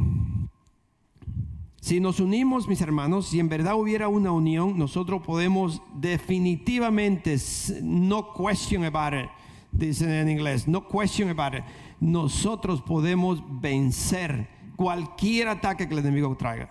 si 1.80 2.00
nos 2.00 2.18
unimos, 2.18 2.66
mis 2.66 2.80
hermanos, 2.80 3.28
si 3.28 3.38
en 3.38 3.48
verdad 3.48 3.76
hubiera 3.76 4.08
una 4.08 4.32
unión, 4.32 4.76
nosotros 4.76 5.22
podemos 5.24 5.80
definitivamente, 5.94 7.36
no 7.80 8.34
question 8.34 8.82
about 8.82 9.14
it, 9.14 9.30
dicen 9.70 10.10
en 10.10 10.28
inglés, 10.28 10.66
no 10.66 10.88
question 10.88 11.28
about 11.28 11.54
it, 11.54 11.64
nosotros 12.00 12.82
podemos 12.82 13.40
vencer 13.60 14.48
cualquier 14.74 15.46
ataque 15.46 15.86
que 15.86 15.94
el 15.94 16.00
enemigo 16.00 16.36
traiga, 16.36 16.68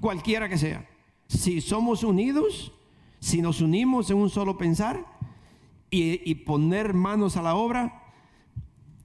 cualquiera 0.00 0.48
que 0.48 0.56
sea. 0.56 0.88
Si 1.28 1.60
somos 1.60 2.04
unidos, 2.04 2.72
si 3.20 3.42
nos 3.42 3.60
unimos 3.60 4.08
en 4.08 4.16
un 4.16 4.30
solo 4.30 4.56
pensar 4.56 5.04
y, 5.90 6.22
y 6.24 6.36
poner 6.36 6.94
manos 6.94 7.36
a 7.36 7.42
la 7.42 7.54
obra, 7.54 8.03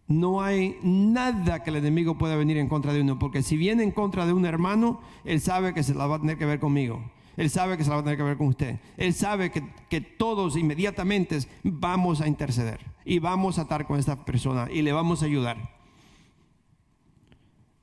no 0.10 0.41
hay 0.41 0.76
nada 0.82 1.63
que 1.63 1.69
el 1.69 1.76
enemigo 1.76 2.17
pueda 2.17 2.36
venir 2.36 2.58
en 2.58 2.67
contra 2.67 2.91
de 2.93 3.02
uno, 3.02 3.19
porque 3.19 3.43
si 3.43 3.56
viene 3.56 3.84
en 3.84 3.91
contra 3.91 4.26
de 4.26 4.34
un 4.34 4.43
hermano, 4.43 5.00
él 5.24 5.39
sabe 5.39 5.72
que 5.72 5.84
se 5.84 5.93
la 5.93 6.08
va 6.08 6.15
a 6.15 6.19
tener 6.19 6.38
que 6.38 6.48
ver 6.48 6.60
conmigo. 6.60 7.00
Él 7.38 7.52
sabe 7.52 7.78
que 7.78 7.84
se 7.84 7.91
la 7.91 7.98
va 7.98 8.02
a 8.02 8.04
tener 8.04 8.17
que 8.17 8.24
ver 8.24 8.36
con 8.36 8.48
usted. 8.48 8.80
Él 8.98 9.13
sabe 9.13 9.52
que, 9.52 9.63
que, 9.88 10.02
todos 10.02 10.58
inmediatamente 10.58 11.38
vamos 11.63 12.22
a 12.22 12.28
interceder 12.28 12.80
y 13.06 13.19
vamos 13.19 13.60
a 13.60 13.62
estar 13.62 13.86
con 13.86 14.00
esta 14.00 14.26
persona 14.26 14.67
y 14.69 14.82
le 14.82 14.91
vamos 14.91 15.22
a 15.22 15.28
ayudar. 15.28 15.78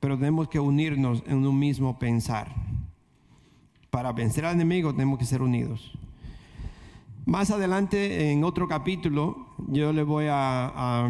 Pero 0.01 0.17
tenemos 0.17 0.49
que 0.49 0.59
unirnos 0.59 1.23
en 1.27 1.47
un 1.47 1.57
mismo 1.57 1.97
pensar. 1.97 2.53
Para 3.89 4.11
vencer 4.11 4.45
al 4.45 4.55
enemigo 4.55 4.91
tenemos 4.91 5.17
que 5.17 5.25
ser 5.25 5.41
unidos. 5.41 5.97
Más 7.25 7.51
adelante, 7.51 8.31
en 8.31 8.43
otro 8.43 8.67
capítulo, 8.67 9.47
yo 9.69 9.93
le 9.93 10.03
voy 10.03 10.25
a 10.29 11.09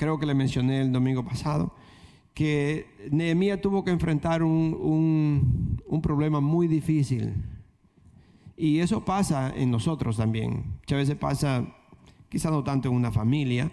creo 0.00 0.18
que 0.18 0.24
le 0.24 0.32
mencioné 0.34 0.80
el 0.80 0.92
domingo 0.92 1.22
pasado, 1.22 1.74
que 2.32 2.86
Nehemías 3.10 3.60
tuvo 3.60 3.84
que 3.84 3.90
enfrentar 3.90 4.42
un, 4.42 5.78
un, 5.86 6.00
problema 6.00 6.40
muy 6.40 6.68
difícil. 6.68 7.34
Y 8.56 8.78
eso 8.78 9.04
pasa 9.04 9.52
en 9.54 9.70
nosotros 9.70 10.16
también. 10.16 10.78
Muchas 10.80 10.98
veces 11.00 11.16
pasa, 11.16 11.66
quizá 12.30 12.50
no 12.50 12.64
tanto 12.64 12.88
en 12.88 12.94
una 12.94 13.12
familia, 13.12 13.70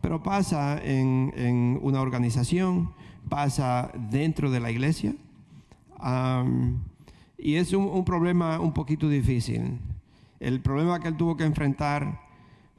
pero 0.00 0.22
pasa 0.22 0.80
en, 0.84 1.32
en 1.34 1.80
una 1.82 2.00
organización, 2.00 2.92
pasa 3.28 3.90
dentro 4.08 4.52
de 4.52 4.60
la 4.60 4.70
iglesia. 4.70 5.16
y 7.38 7.54
es 7.56 7.72
un, 7.72 7.86
un, 7.86 8.04
problema 8.04 8.60
un 8.60 8.72
poquito 8.72 9.08
difícil. 9.08 9.80
El 10.38 10.60
problema 10.60 11.00
que 11.00 11.08
él 11.08 11.16
tuvo 11.16 11.36
que 11.36 11.44
enfrentar 11.44 12.20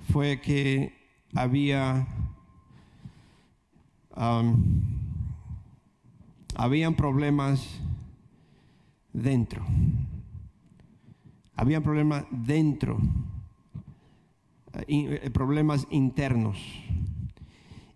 fue 0.09 0.39
que 0.39 0.93
había 1.35 2.07
habían 6.55 6.95
problemas 6.95 7.79
dentro. 9.13 9.65
Habían 11.55 11.81
problemas 11.81 12.25
dentro, 12.29 12.99
eh, 14.87 15.19
eh, 15.23 15.29
problemas 15.31 15.87
internos. 15.89 16.57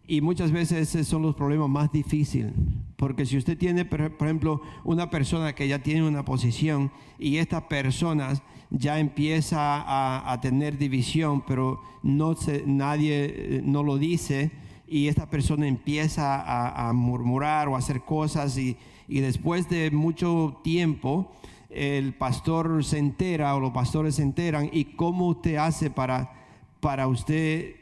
Y 0.08 0.20
muchas 0.22 0.52
veces 0.52 0.94
esos 0.96 1.08
son 1.08 1.22
los 1.22 1.36
problemas 1.36 1.70
más 1.70 1.92
difíciles. 1.92 2.52
Porque 2.98 3.26
si 3.26 3.38
usted 3.38 3.58
tiene, 3.58 3.86
por 3.86 4.28
ejemplo, 4.28 4.62
una 4.84 5.10
persona 5.10 5.54
que 5.54 5.68
ya 5.68 5.82
tiene 5.82 6.08
una 6.08 6.26
posición 6.26 6.92
y 7.18 7.38
estas 7.38 7.64
personas 7.64 8.44
ya 8.70 9.00
empieza 9.00 9.82
a, 9.82 10.32
a 10.32 10.42
tener 10.42 10.78
división, 10.78 11.44
pero 11.46 11.82
no 12.04 12.36
se, 12.36 12.64
nadie 12.66 13.26
eh, 13.26 13.62
no 13.64 13.84
lo 13.84 13.98
dice, 13.98 14.52
y 14.92 15.08
esta 15.08 15.30
persona 15.30 15.68
empieza 15.68 16.90
a, 16.90 16.92
murmurar 16.92 17.70
o 17.70 17.76
a 17.76 17.80
hacer 17.80 18.02
cosas 18.02 18.58
y, 18.58 18.78
después 19.08 19.70
de 19.70 19.90
mucho 19.90 20.60
tiempo 20.64 21.32
el 21.70 22.14
pastor 22.14 22.84
se 22.84 22.98
entera 22.98 23.56
o 23.56 23.62
los 23.62 23.72
pastores 23.72 24.16
se 24.16 24.24
enteran 24.24 24.70
y 24.74 24.84
cómo 24.84 25.28
usted 25.28 25.56
hace 25.56 25.90
para, 25.90 26.34
para 26.82 27.08
usted 27.08 27.76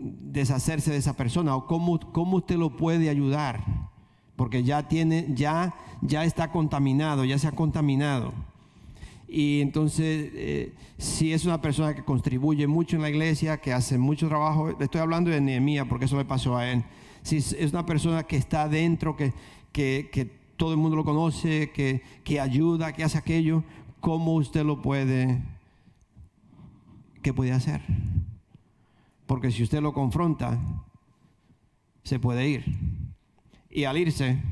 deshacerse 0.00 0.90
de 0.90 0.96
esa 0.96 1.14
persona 1.14 1.54
o 1.54 1.66
cómo, 1.66 2.00
cómo 2.12 2.38
usted 2.38 2.56
lo 2.56 2.76
puede 2.76 3.08
ayudar 3.08 3.64
porque 4.34 4.64
ya 4.64 4.88
tiene 4.88 5.26
ya 5.34 5.74
ya 6.00 6.24
está 6.24 6.50
contaminado 6.50 7.24
ya 7.24 7.38
se 7.38 7.46
ha 7.46 7.52
contaminado 7.52 8.32
y 9.28 9.60
entonces, 9.60 10.30
eh, 10.34 10.72
si 10.96 11.34
es 11.34 11.44
una 11.44 11.60
persona 11.60 11.94
que 11.94 12.02
contribuye 12.02 12.66
mucho 12.66 12.96
en 12.96 13.02
la 13.02 13.10
iglesia, 13.10 13.60
que 13.60 13.74
hace 13.74 13.98
mucho 13.98 14.26
trabajo, 14.26 14.70
estoy 14.80 15.02
hablando 15.02 15.30
de 15.30 15.38
Nehemías 15.38 15.86
porque 15.86 16.06
eso 16.06 16.16
le 16.16 16.24
pasó 16.24 16.56
a 16.56 16.70
él. 16.70 16.82
Si 17.22 17.36
es 17.36 17.72
una 17.72 17.84
persona 17.84 18.22
que 18.22 18.36
está 18.36 18.68
dentro, 18.68 19.16
que, 19.16 19.34
que, 19.70 20.38
todo 20.56 20.72
el 20.72 20.78
mundo 20.78 20.96
lo 20.96 21.04
conoce, 21.04 21.70
que, 21.70 22.02
que 22.24 22.40
ayuda, 22.40 22.92
que 22.92 23.04
hace 23.04 23.16
aquello, 23.16 23.62
¿cómo 24.00 24.34
usted 24.34 24.64
lo 24.64 24.82
puede, 24.82 25.40
qué 27.22 27.32
puede 27.32 27.52
hacer? 27.52 27.80
Porque 29.26 29.52
si 29.52 29.62
usted 29.62 29.80
lo 29.80 29.92
confronta, 29.92 30.58
se 32.02 32.18
puede 32.18 32.48
ir. 32.48 32.64
Y 33.70 33.84
al 33.84 33.98
irse, 33.98 34.42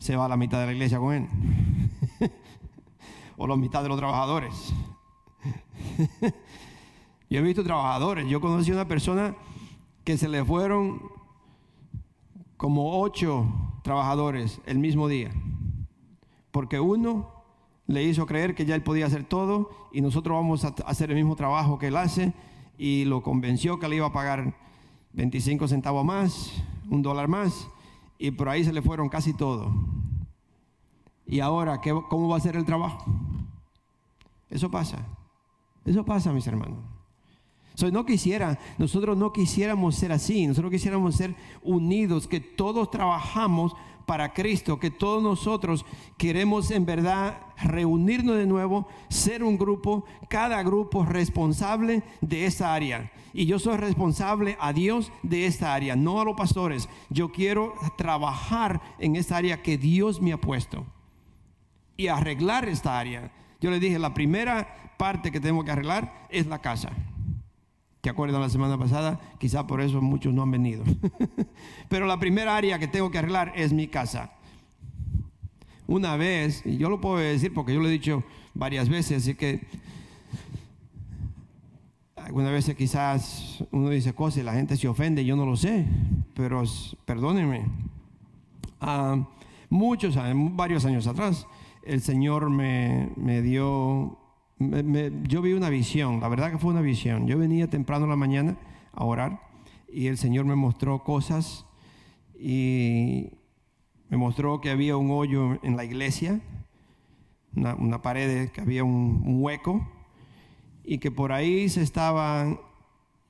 se 0.00 0.16
va 0.16 0.24
a 0.24 0.28
la 0.28 0.36
mitad 0.36 0.58
de 0.58 0.66
la 0.66 0.72
iglesia 0.72 0.98
con 0.98 1.14
él 1.14 1.28
o 3.42 3.46
la 3.48 3.56
mitad 3.56 3.82
de 3.82 3.88
los 3.88 3.98
trabajadores. 3.98 4.72
yo 7.28 7.40
he 7.40 7.42
visto 7.42 7.64
trabajadores, 7.64 8.28
yo 8.28 8.40
conocí 8.40 8.70
a 8.70 8.74
una 8.74 8.86
persona 8.86 9.34
que 10.04 10.16
se 10.16 10.28
le 10.28 10.44
fueron 10.44 11.02
como 12.56 13.00
ocho 13.00 13.44
trabajadores 13.82 14.60
el 14.64 14.78
mismo 14.78 15.08
día, 15.08 15.32
porque 16.52 16.78
uno 16.78 17.32
le 17.88 18.04
hizo 18.04 18.26
creer 18.26 18.54
que 18.54 18.64
ya 18.64 18.76
él 18.76 18.84
podía 18.84 19.06
hacer 19.06 19.24
todo 19.24 19.70
y 19.92 20.02
nosotros 20.02 20.36
vamos 20.36 20.64
a 20.64 20.68
hacer 20.86 21.10
el 21.10 21.16
mismo 21.16 21.34
trabajo 21.34 21.80
que 21.80 21.88
él 21.88 21.96
hace 21.96 22.32
y 22.78 23.06
lo 23.06 23.24
convenció 23.24 23.80
que 23.80 23.88
le 23.88 23.96
iba 23.96 24.06
a 24.06 24.12
pagar 24.12 24.54
25 25.14 25.66
centavos 25.66 26.04
más, 26.04 26.62
un 26.88 27.02
dólar 27.02 27.26
más 27.26 27.66
y 28.18 28.30
por 28.30 28.48
ahí 28.48 28.62
se 28.62 28.72
le 28.72 28.82
fueron 28.82 29.08
casi 29.08 29.34
todo. 29.34 29.74
¿Y 31.26 31.40
ahora 31.40 31.80
¿qué, 31.80 31.92
cómo 32.08 32.28
va 32.28 32.36
a 32.36 32.40
ser 32.40 32.54
el 32.54 32.64
trabajo? 32.64 33.04
Eso 34.52 34.70
pasa. 34.70 34.98
Eso 35.84 36.04
pasa, 36.04 36.32
mis 36.32 36.46
hermanos. 36.46 36.78
no 37.90 38.04
quisiera, 38.04 38.58
nosotros 38.76 39.16
no 39.16 39.32
quisiéramos 39.32 39.96
ser 39.96 40.12
así, 40.12 40.46
nosotros 40.46 40.70
quisiéramos 40.70 41.16
ser 41.16 41.34
unidos, 41.62 42.28
que 42.28 42.38
todos 42.38 42.90
trabajamos 42.90 43.72
para 44.06 44.34
Cristo, 44.34 44.78
que 44.78 44.90
todos 44.90 45.22
nosotros 45.22 45.86
queremos 46.18 46.70
en 46.70 46.84
verdad 46.84 47.40
reunirnos 47.56 48.36
de 48.36 48.46
nuevo, 48.46 48.86
ser 49.08 49.42
un 49.42 49.56
grupo, 49.56 50.04
cada 50.28 50.62
grupo 50.62 51.04
responsable 51.06 52.02
de 52.20 52.44
esa 52.44 52.74
área. 52.74 53.10
Y 53.32 53.46
yo 53.46 53.58
soy 53.58 53.78
responsable 53.78 54.58
a 54.60 54.74
Dios 54.74 55.10
de 55.22 55.46
esta 55.46 55.72
área, 55.72 55.96
no 55.96 56.20
a 56.20 56.24
los 56.24 56.36
pastores. 56.36 56.90
Yo 57.08 57.32
quiero 57.32 57.72
trabajar 57.96 58.82
en 58.98 59.16
esta 59.16 59.38
área 59.38 59.62
que 59.62 59.78
Dios 59.78 60.20
me 60.20 60.34
ha 60.34 60.40
puesto 60.40 60.84
y 61.96 62.08
arreglar 62.08 62.68
esta 62.68 62.98
área. 62.98 63.32
Yo 63.62 63.70
le 63.70 63.78
dije, 63.78 63.96
la 64.00 64.12
primera 64.12 64.92
parte 64.98 65.30
que 65.30 65.40
tengo 65.40 65.64
que 65.64 65.70
arreglar 65.70 66.26
es 66.30 66.48
la 66.48 66.60
casa. 66.60 66.90
¿Te 68.00 68.10
acuerdas 68.10 68.40
la 68.40 68.48
semana 68.48 68.76
pasada? 68.76 69.20
Quizá 69.38 69.68
por 69.68 69.80
eso 69.80 70.02
muchos 70.02 70.34
no 70.34 70.42
han 70.42 70.50
venido. 70.50 70.82
Pero 71.88 72.06
la 72.06 72.18
primera 72.18 72.56
área 72.56 72.80
que 72.80 72.88
tengo 72.88 73.12
que 73.12 73.18
arreglar 73.18 73.52
es 73.54 73.72
mi 73.72 73.86
casa. 73.86 74.32
Una 75.86 76.16
vez, 76.16 76.66
y 76.66 76.76
yo 76.76 76.90
lo 76.90 77.00
puedo 77.00 77.18
decir 77.18 77.54
porque 77.54 77.72
yo 77.72 77.80
lo 77.80 77.86
he 77.86 77.92
dicho 77.92 78.24
varias 78.52 78.88
veces, 78.88 79.22
así 79.22 79.36
que 79.36 79.60
algunas 82.16 82.50
veces 82.50 82.74
quizás 82.74 83.62
uno 83.70 83.90
dice 83.90 84.12
cosas 84.12 84.38
y 84.38 84.42
la 84.42 84.54
gente 84.54 84.76
se 84.76 84.88
ofende, 84.88 85.24
yo 85.24 85.36
no 85.36 85.46
lo 85.46 85.56
sé, 85.56 85.86
pero 86.34 86.64
perdónenme. 87.04 87.66
Ah, 88.80 89.24
muchos 89.70 90.16
varios 90.56 90.84
años 90.84 91.06
atrás, 91.06 91.46
el 91.84 92.00
Señor 92.00 92.50
me, 92.50 93.12
me 93.16 93.42
dio 93.42 94.18
yo 95.24 95.42
vi 95.42 95.52
una 95.52 95.68
visión, 95.68 96.20
la 96.20 96.28
verdad 96.28 96.50
que 96.50 96.58
fue 96.58 96.70
una 96.70 96.80
visión. 96.80 97.26
Yo 97.26 97.38
venía 97.38 97.68
temprano 97.68 98.04
en 98.04 98.10
la 98.10 98.16
mañana 98.16 98.56
a 98.92 99.04
orar 99.04 99.40
y 99.92 100.06
el 100.06 100.18
Señor 100.18 100.44
me 100.44 100.54
mostró 100.54 101.02
cosas 101.02 101.66
y 102.38 103.30
me 104.08 104.16
mostró 104.16 104.60
que 104.60 104.70
había 104.70 104.96
un 104.96 105.10
hoyo 105.10 105.58
en 105.62 105.76
la 105.76 105.84
iglesia, 105.84 106.40
una, 107.54 108.02
pared, 108.02 108.50
que 108.50 108.60
había 108.60 108.84
un, 108.84 109.22
hueco 109.42 109.86
y 110.84 110.98
que 110.98 111.10
por 111.10 111.32
ahí 111.32 111.68
se 111.68 111.82
estaban 111.82 112.58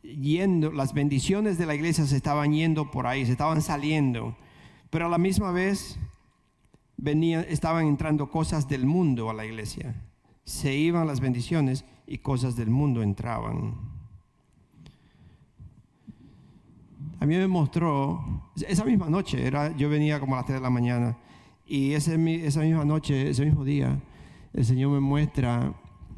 yendo, 0.03 0.73
las 0.73 0.95
bendiciones 0.95 1.59
de 1.59 1.67
la 1.67 1.75
iglesia 1.75 2.07
se 2.07 2.17
estaban 2.17 2.53
yendo 2.53 2.91
por 2.91 3.07
ahí, 3.07 3.27
se 3.27 3.33
estaban 3.33 3.63
saliendo, 3.63 4.37
pero 4.91 5.07
a 5.07 5.09
la 5.09 5.19
misma 5.19 5.53
vez 5.53 5.99
venía, 7.03 7.43
estaban 7.43 7.87
entrando 7.87 8.31
cosas 8.31 8.67
del 8.67 8.87
mundo 8.87 9.29
a 9.29 9.35
la 9.35 9.45
iglesia 9.45 9.95
se 10.45 10.75
iban 10.75 11.07
las 11.07 11.21
bendiciones 11.21 11.85
y 12.07 12.19
cosas 12.19 12.57
del 12.57 12.71
mundo 12.71 13.03
entraban. 13.03 13.75
A 17.21 17.27
mí 17.27 17.37
me 17.37 17.47
mostró, 17.47 18.51
esa 18.67 18.85
misma 18.85 19.09
noche, 19.09 19.47
era, 19.47 19.77
yo 19.77 19.89
venía 19.89 20.19
como 20.19 20.35
a 20.35 20.39
las 20.39 20.47
3 20.47 20.59
de 20.59 20.63
la 20.63 20.71
mañana, 20.71 21.17
y 21.65 21.93
esa 21.93 22.17
misma 22.19 22.85
noche, 22.85 23.31
ese 23.31 23.45
mismo 23.45 23.65
día, 23.65 24.03
el 24.53 24.65
Señor 24.65 24.91
me 24.91 25.01
muestra 25.01 25.73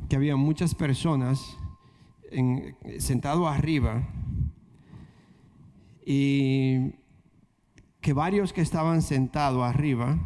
que 0.09 0.17
había 0.17 0.37
muchas 0.37 0.75
personas 0.75 1.59
sentados 2.99 3.47
arriba 3.47 4.09
y 6.05 6.95
que 8.01 8.13
varios 8.13 8.53
que 8.53 8.61
estaban 8.61 9.03
sentados 9.03 9.63
arriba 9.63 10.19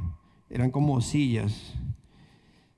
eran 0.50 0.70
como 0.70 1.00
sillas 1.00 1.78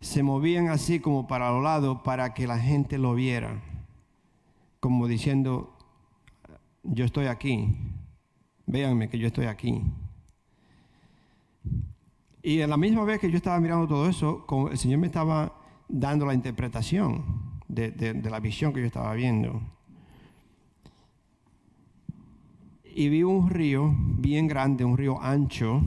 se 0.00 0.22
movían 0.22 0.68
así 0.68 0.98
como 0.98 1.26
para 1.26 1.50
los 1.50 1.62
lados 1.62 2.00
para 2.02 2.32
que 2.32 2.46
la 2.46 2.58
gente 2.58 2.96
lo 2.98 3.14
viera, 3.14 3.62
como 4.80 5.06
diciendo, 5.06 5.76
yo 6.82 7.04
estoy 7.04 7.26
aquí, 7.26 7.76
véanme 8.66 9.10
que 9.10 9.18
yo 9.18 9.26
estoy 9.26 9.46
aquí. 9.46 9.82
Y 12.42 12.62
a 12.62 12.66
la 12.66 12.78
misma 12.78 13.04
vez 13.04 13.20
que 13.20 13.30
yo 13.30 13.36
estaba 13.36 13.60
mirando 13.60 13.86
todo 13.86 14.08
eso, 14.08 14.46
el 14.70 14.78
Señor 14.78 15.00
me 15.00 15.08
estaba 15.08 15.52
dando 15.86 16.24
la 16.24 16.32
interpretación 16.32 17.60
de 17.68 18.30
la 18.30 18.40
visión 18.40 18.72
que 18.72 18.80
yo 18.80 18.86
estaba 18.86 19.12
viendo. 19.12 19.60
Y 22.84 23.10
vi 23.10 23.22
un 23.22 23.50
río 23.50 23.94
bien 23.94 24.48
grande, 24.48 24.84
un 24.84 24.96
río 24.96 25.20
ancho, 25.22 25.82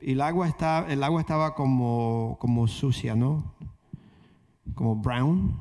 y 0.00 0.12
el 0.12 0.20
agua, 0.20 0.48
está, 0.48 0.86
el 0.88 1.02
agua 1.02 1.20
estaba 1.20 1.54
como, 1.54 2.36
como 2.40 2.66
sucia, 2.68 3.14
¿no? 3.14 3.54
Como 4.74 4.96
brown. 4.96 5.56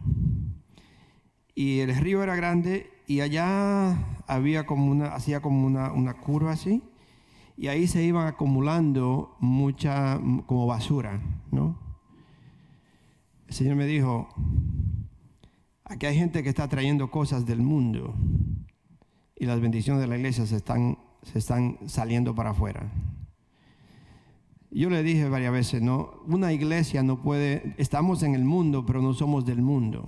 Y 1.56 1.80
el 1.80 1.96
río 1.96 2.22
era 2.24 2.36
grande 2.36 2.90
y 3.08 3.22
allá 3.22 4.22
había 4.28 4.66
como 4.66 4.92
una, 4.92 5.08
hacía 5.16 5.42
como 5.42 5.66
una, 5.66 5.92
una 5.92 6.16
curva 6.16 6.52
así. 6.52 6.84
Y 7.56 7.68
ahí 7.68 7.88
se 7.88 8.04
iban 8.04 8.28
acumulando 8.28 9.36
mucha, 9.40 10.20
como 10.46 10.68
basura, 10.68 11.20
¿no? 11.52 11.80
El 13.48 13.54
Señor 13.54 13.76
me 13.76 13.88
dijo, 13.88 14.30
aquí 15.84 16.06
hay 16.06 16.16
gente 16.16 16.44
que 16.44 16.50
está 16.50 16.68
trayendo 16.68 17.10
cosas 17.10 17.46
del 17.46 17.62
mundo 17.62 18.14
y 19.36 19.46
las 19.46 19.60
bendiciones 19.62 20.02
de 20.02 20.08
la 20.08 20.18
iglesia 20.18 20.46
se 20.46 20.58
están, 20.58 20.98
se 21.24 21.40
están 21.40 21.78
saliendo 21.88 22.36
para 22.36 22.52
afuera. 22.52 22.92
Yo 24.78 24.92
le 24.92 25.02
dije 25.02 25.28
varias 25.28 25.52
veces, 25.52 25.82
no, 25.82 26.12
una 26.28 26.54
iglesia 26.54 27.02
no 27.02 27.20
puede, 27.20 27.74
estamos 27.78 28.22
en 28.22 28.36
el 28.36 28.46
mundo, 28.46 28.86
pero 28.86 29.02
no 29.02 29.16
somos 29.16 29.44
del 29.44 29.60
mundo. 29.60 30.06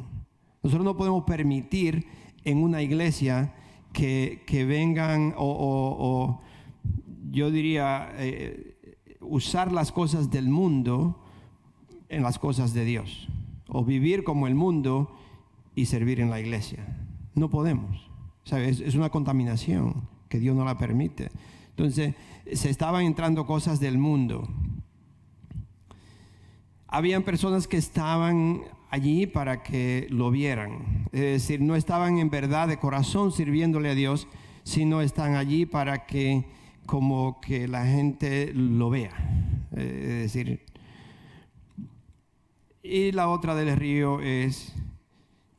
Nosotros 0.62 0.86
no 0.86 0.96
podemos 0.96 1.24
permitir 1.24 2.06
en 2.44 2.62
una 2.62 2.84
iglesia 2.84 3.56
que, 3.94 4.44
vengan 4.68 5.34
o, 5.36 6.40
yo 7.32 7.50
diría 7.50 8.12
eh, 8.18 8.78
usar 9.22 9.72
las 9.72 9.92
cosas 9.92 10.30
del 10.30 10.50
mundo 10.50 11.20
en 12.08 12.22
las 12.22 12.38
cosas 12.38 12.72
de 12.72 12.86
Dios 12.86 13.28
o 13.68 13.84
vivir 13.84 14.24
como 14.24 14.46
el 14.46 14.54
mundo 14.54 15.16
y 15.74 15.88
servir 15.88 16.20
en 16.20 16.30
la 16.30 16.40
iglesia. 16.40 17.08
No 17.34 17.50
podemos. 17.50 18.08
¿sabes? 18.44 18.82
Es 18.82 18.94
una 18.94 19.10
contaminación 19.10 20.08
que 20.28 20.40
Dios 20.40 20.56
no 20.56 20.64
la 20.64 20.78
permite. 20.78 21.32
Entonces, 21.72 22.14
se 22.54 22.70
estaban 22.70 23.06
entrando 23.06 23.46
cosas 23.46 23.80
del 23.80 23.98
mundo. 23.98 24.48
Habían 26.88 27.24
personas 27.24 27.68
que 27.68 27.78
estaban 27.78 28.62
allí 28.90 29.28
para 29.28 29.62
que 29.62 30.08
lo 30.10 30.32
vieran. 30.32 31.08
Es 31.12 31.22
decir, 31.44 31.62
no 31.62 31.76
estaban 31.76 32.18
en 32.18 32.30
verdad 32.30 32.68
de 32.68 32.78
corazón 32.78 33.32
sirviéndole 33.32 33.90
a 33.90 33.96
Dios, 33.96 34.28
sino 34.64 35.02
están 35.02 35.36
allí 35.36 35.66
para 35.66 36.06
que 36.06 36.46
como 36.86 37.40
que 37.40 37.68
la 37.68 37.86
gente 37.86 38.52
lo 38.54 38.90
vea. 38.90 39.12
Es 39.72 40.34
decir, 40.34 40.66
y 42.82 43.12
la 43.12 43.30
otra 43.30 43.54
del 43.54 43.76
río 43.76 44.22
es 44.22 44.74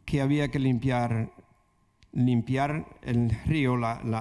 que 0.05 0.21
había 0.21 0.49
que 0.49 0.59
limpiar 0.59 1.33
limpiar 2.13 2.87
el 3.03 3.31
río, 3.47 3.77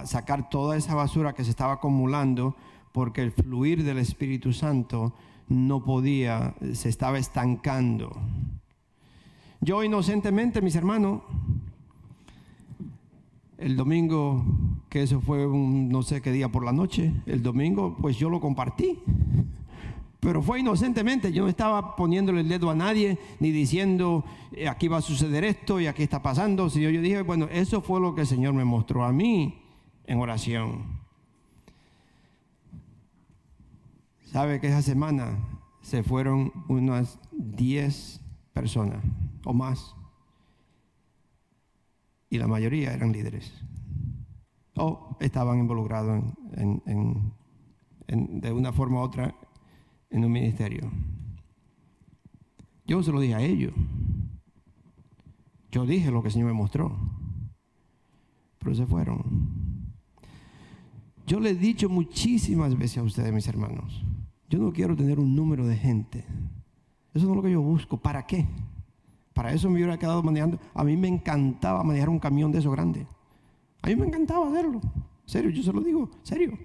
sacar 0.06 0.50
toda 0.50 0.78
esa 0.78 0.96
basura 0.96 1.34
que 1.34 1.44
se 1.44 1.50
estaba 1.50 1.74
acumulando, 1.74 2.56
porque 2.92 3.22
el 3.22 3.32
fluir 3.32 3.84
del 3.84 3.98
Espíritu 3.98 4.54
Santo 4.54 5.14
no 5.48 5.84
podía, 5.84 6.56
se 6.74 6.90
estaba 6.90 7.18
estancando. 7.18 8.16
Yo 9.62 9.84
inocentemente, 9.84 10.62
mis 10.62 10.76
hermanos, 10.76 11.22
el 13.58 13.76
domingo, 13.76 14.44
que 14.90 15.04
eso 15.04 15.20
fue 15.20 15.46
un 15.46 15.90
no 15.90 16.02
sé 16.02 16.22
qué 16.22 16.32
día 16.32 16.50
por 16.50 16.64
la 16.64 16.72
noche, 16.72 17.14
el 17.26 17.44
domingo, 17.44 17.98
pues 18.00 18.18
yo 18.18 18.30
lo 18.30 18.40
compartí. 18.40 19.00
Pero 20.20 20.42
fue 20.42 20.60
inocentemente, 20.60 21.32
yo 21.32 21.44
no 21.44 21.50
estaba 21.50 21.96
poniéndole 21.96 22.42
el 22.42 22.50
dedo 22.50 22.70
a 22.70 22.76
nadie, 22.76 23.18
ni 23.40 23.52
diciendo, 23.52 24.26
eh, 24.52 24.68
aquí 24.68 24.90
va 24.90 24.98
a 24.98 25.02
suceder 25.02 25.46
esto 25.46 25.80
y 25.80 25.88
aquí 25.88 26.04
está 26.04 26.22
pasando. 26.22 26.70
Si 26.70 26.82
yo, 26.82 26.90
yo 26.90 27.02
dije, 27.02 27.22
bueno, 27.22 27.48
eso 27.50 27.82
fue 27.82 28.02
lo 28.02 28.14
que 28.14 28.22
el 28.22 28.28
Señor 28.28 28.54
me 28.54 28.66
mostró 28.66 29.06
a 29.06 29.14
mí 29.14 29.62
en 30.06 30.20
oración. 30.20 31.00
¿Sabe 34.26 34.60
que 34.60 34.68
esa 34.68 34.82
semana 34.82 35.40
se 35.82 36.04
fueron 36.04 36.52
unas 36.68 37.18
10 37.32 38.20
personas 38.52 39.04
o 39.46 39.54
más? 39.54 39.96
Y 42.30 42.38
la 42.40 42.48
mayoría 42.48 42.94
eran 42.94 43.14
líderes. 43.14 43.54
O 44.76 45.18
estaban 45.22 45.60
involucrados 45.60 46.24
de 48.08 48.52
una 48.52 48.74
forma 48.74 49.00
u 49.00 49.04
otra 49.04 49.34
en 50.10 50.26
un 50.26 50.32
ministerio. 50.32 50.92
Yo 52.86 53.04
se 53.04 53.12
lo 53.12 53.20
dije 53.20 53.36
a 53.36 53.42
ellos. 53.42 53.74
Yo 55.72 55.86
dije 55.86 56.12
lo 56.12 56.22
que 56.22 56.30
el 56.30 56.34
Señor 56.34 56.48
me 56.48 56.54
mostró. 56.54 56.98
Pero 58.58 58.76
se 58.76 58.86
fueron. 58.86 59.24
Yo 61.28 61.40
le 61.40 61.52
he 61.52 61.56
dicho 61.56 61.90
muchísimas 61.90 62.76
veces 62.78 62.98
a 62.98 63.04
ustedes, 63.04 63.32
mis 63.32 63.48
hermanos, 63.48 64.04
yo 64.50 64.58
no 64.58 64.74
quiero 64.74 64.96
tener 64.96 65.20
un 65.20 65.36
número 65.36 65.68
de 65.68 65.78
gente. 65.78 66.26
Eso 67.14 67.28
no 67.28 67.34
es 67.34 67.38
lo 67.38 67.44
que 67.44 67.52
yo 67.52 67.62
busco. 67.62 67.98
¿Para 67.98 68.26
qué? 68.26 68.48
Para 69.34 69.54
eso 69.54 69.70
me 69.70 69.76
hubiera 69.76 69.98
quedado 70.00 70.24
manejando. 70.24 70.60
A 70.74 70.84
mí 70.84 70.98
me 70.98 71.08
encantaba 71.08 71.84
manejar 71.84 72.10
un 72.10 72.20
camión 72.20 72.52
de 72.52 72.60
eso 72.60 72.72
grande. 72.72 73.06
A 73.84 73.88
mí 73.88 73.96
me 73.96 74.08
encantaba 74.08 74.48
hacerlo. 74.48 74.82
Serio, 75.26 75.52
yo 75.52 75.62
se 75.62 75.72
lo 75.72 75.82
digo, 75.82 76.10
serio. 76.24 76.58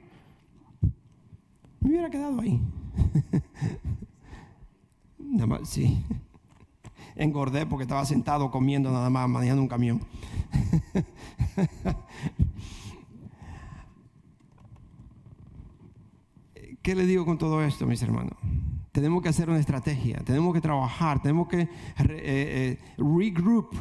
Me 1.80 1.90
hubiera 1.90 2.08
quedado 2.08 2.40
ahí. 2.40 2.60
nada 5.18 5.46
más, 5.46 5.68
sí. 5.68 6.02
Engordé 7.16 7.66
porque 7.66 7.84
estaba 7.84 8.04
sentado 8.04 8.50
comiendo 8.50 8.90
nada 8.90 9.08
más, 9.10 9.28
manejando 9.28 9.62
un 9.62 9.68
camión. 9.68 10.00
¿Qué 16.82 16.94
le 16.94 17.06
digo 17.06 17.24
con 17.24 17.38
todo 17.38 17.64
esto, 17.64 17.86
mis 17.86 18.02
hermanos? 18.02 18.36
Tenemos 18.92 19.22
que 19.22 19.30
hacer 19.30 19.48
una 19.48 19.58
estrategia, 19.58 20.18
tenemos 20.18 20.52
que 20.52 20.60
trabajar, 20.60 21.22
tenemos 21.22 21.48
que 21.48 21.62
eh, 21.62 21.68
eh, 21.98 22.78
regroup, 22.98 23.74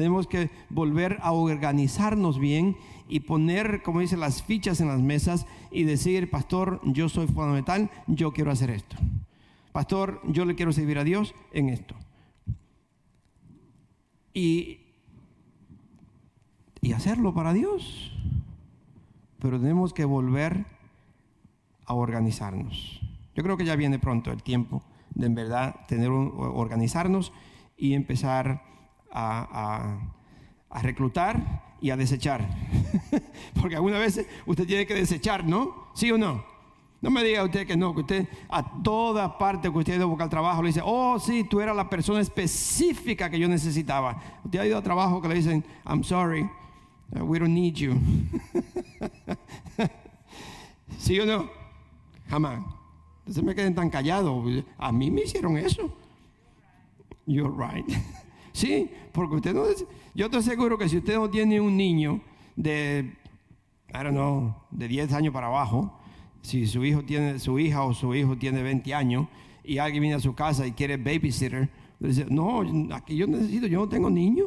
tenemos 0.00 0.26
que 0.26 0.48
volver 0.70 1.18
a 1.20 1.32
organizarnos 1.32 2.38
bien 2.38 2.76
y 3.06 3.20
poner, 3.20 3.82
como 3.82 4.00
dice, 4.00 4.16
las 4.16 4.42
fichas 4.42 4.80
en 4.80 4.88
las 4.88 5.00
mesas 5.00 5.46
y 5.70 5.84
decir, 5.84 6.30
pastor, 6.30 6.80
yo 6.84 7.10
soy 7.10 7.26
fundamental, 7.26 7.90
yo 8.06 8.32
quiero 8.32 8.50
hacer 8.50 8.70
esto. 8.70 8.96
Pastor, 9.72 10.22
yo 10.24 10.46
le 10.46 10.54
quiero 10.54 10.72
servir 10.72 10.98
a 10.98 11.04
Dios 11.04 11.34
en 11.52 11.68
esto. 11.68 11.94
Y, 14.32 14.80
y 16.80 16.92
hacerlo 16.92 17.34
para 17.34 17.52
Dios. 17.52 18.12
Pero 19.38 19.60
tenemos 19.60 19.92
que 19.92 20.06
volver 20.06 20.64
a 21.84 21.92
organizarnos. 21.92 23.00
Yo 23.34 23.42
creo 23.42 23.58
que 23.58 23.66
ya 23.66 23.76
viene 23.76 23.98
pronto 23.98 24.32
el 24.32 24.42
tiempo 24.42 24.82
de 25.14 25.26
en 25.26 25.34
verdad 25.34 25.86
tener 25.88 26.10
un, 26.10 26.32
organizarnos 26.38 27.32
y 27.76 27.92
empezar 27.92 28.69
a, 29.12 29.98
reclutar 30.82 31.76
y 31.80 31.90
a 31.90 31.96
desechar. 31.96 32.48
Porque 33.60 33.76
algunas 33.76 34.00
veces 34.00 34.26
usted 34.46 34.66
tiene 34.66 34.86
que 34.86 34.94
desechar, 34.94 35.44
¿no? 35.44 35.88
¿Sí 35.94 36.10
o 36.10 36.18
no? 36.18 36.44
No 37.02 37.10
me 37.10 37.24
diga 37.24 37.42
usted 37.44 37.66
que 37.66 37.76
no, 37.76 37.94
que 37.94 38.00
usted 38.02 38.28
a 38.50 38.82
toda 38.82 39.38
parte 39.38 39.72
que 39.72 39.78
usted 39.78 39.94
ha 39.94 39.96
ido 39.96 40.04
a 40.04 40.08
buscar 40.08 40.28
trabajo 40.28 40.62
le 40.62 40.68
dice, 40.68 40.82
oh 40.84 41.18
sí, 41.18 41.44
tú 41.44 41.60
eras 41.60 41.74
la 41.74 41.88
persona 41.88 42.20
específica 42.20 43.30
que 43.30 43.38
yo 43.38 43.48
necesitaba. 43.48 44.20
Usted 44.44 44.58
ha 44.58 44.66
ido 44.66 44.76
a 44.76 44.82
trabajo 44.82 45.22
que 45.22 45.28
le 45.28 45.36
dicen, 45.36 45.64
I'm 45.86 46.04
sorry, 46.04 46.42
uh, 47.18 47.24
we 47.24 47.38
don't 47.38 47.54
need 47.54 47.74
you. 47.74 47.94
¿Sí 50.98 51.18
o 51.18 51.24
no? 51.24 51.48
Jamás. 52.28 52.60
Entonces 53.20 53.42
me 53.42 53.54
queden 53.54 53.74
tan 53.74 53.88
callados. 53.88 54.64
A 54.76 54.92
mí 54.92 55.10
me 55.10 55.22
hicieron 55.22 55.56
eso. 55.56 55.90
You're 57.26 57.50
right. 57.50 57.86
sí, 58.60 58.90
porque 59.12 59.36
usted 59.36 59.54
no. 59.54 59.64
Yo 60.14 60.26
estoy 60.26 60.42
seguro 60.42 60.76
que 60.76 60.88
si 60.88 60.98
usted 60.98 61.14
no 61.14 61.30
tiene 61.30 61.60
un 61.60 61.76
niño 61.76 62.20
de, 62.56 63.16
I 63.88 64.02
don't 64.02 64.10
know, 64.10 64.54
de 64.70 64.86
10 64.86 65.12
años 65.12 65.32
para 65.32 65.46
abajo, 65.46 65.98
si 66.42 66.66
su 66.66 66.84
hijo 66.84 67.02
tiene, 67.02 67.38
su 67.38 67.58
hija 67.58 67.82
o 67.84 67.94
su 67.94 68.14
hijo 68.14 68.36
tiene 68.36 68.62
20 68.62 68.94
años 68.94 69.26
y 69.64 69.78
alguien 69.78 70.02
viene 70.02 70.16
a 70.16 70.20
su 70.20 70.34
casa 70.34 70.66
y 70.66 70.72
quiere 70.72 70.96
babysitter, 70.96 71.68
dice, 71.98 72.26
no, 72.28 72.62
aquí 72.94 73.16
yo 73.16 73.26
necesito, 73.26 73.66
yo 73.66 73.80
no 73.80 73.88
tengo 73.88 74.10
niño. 74.10 74.46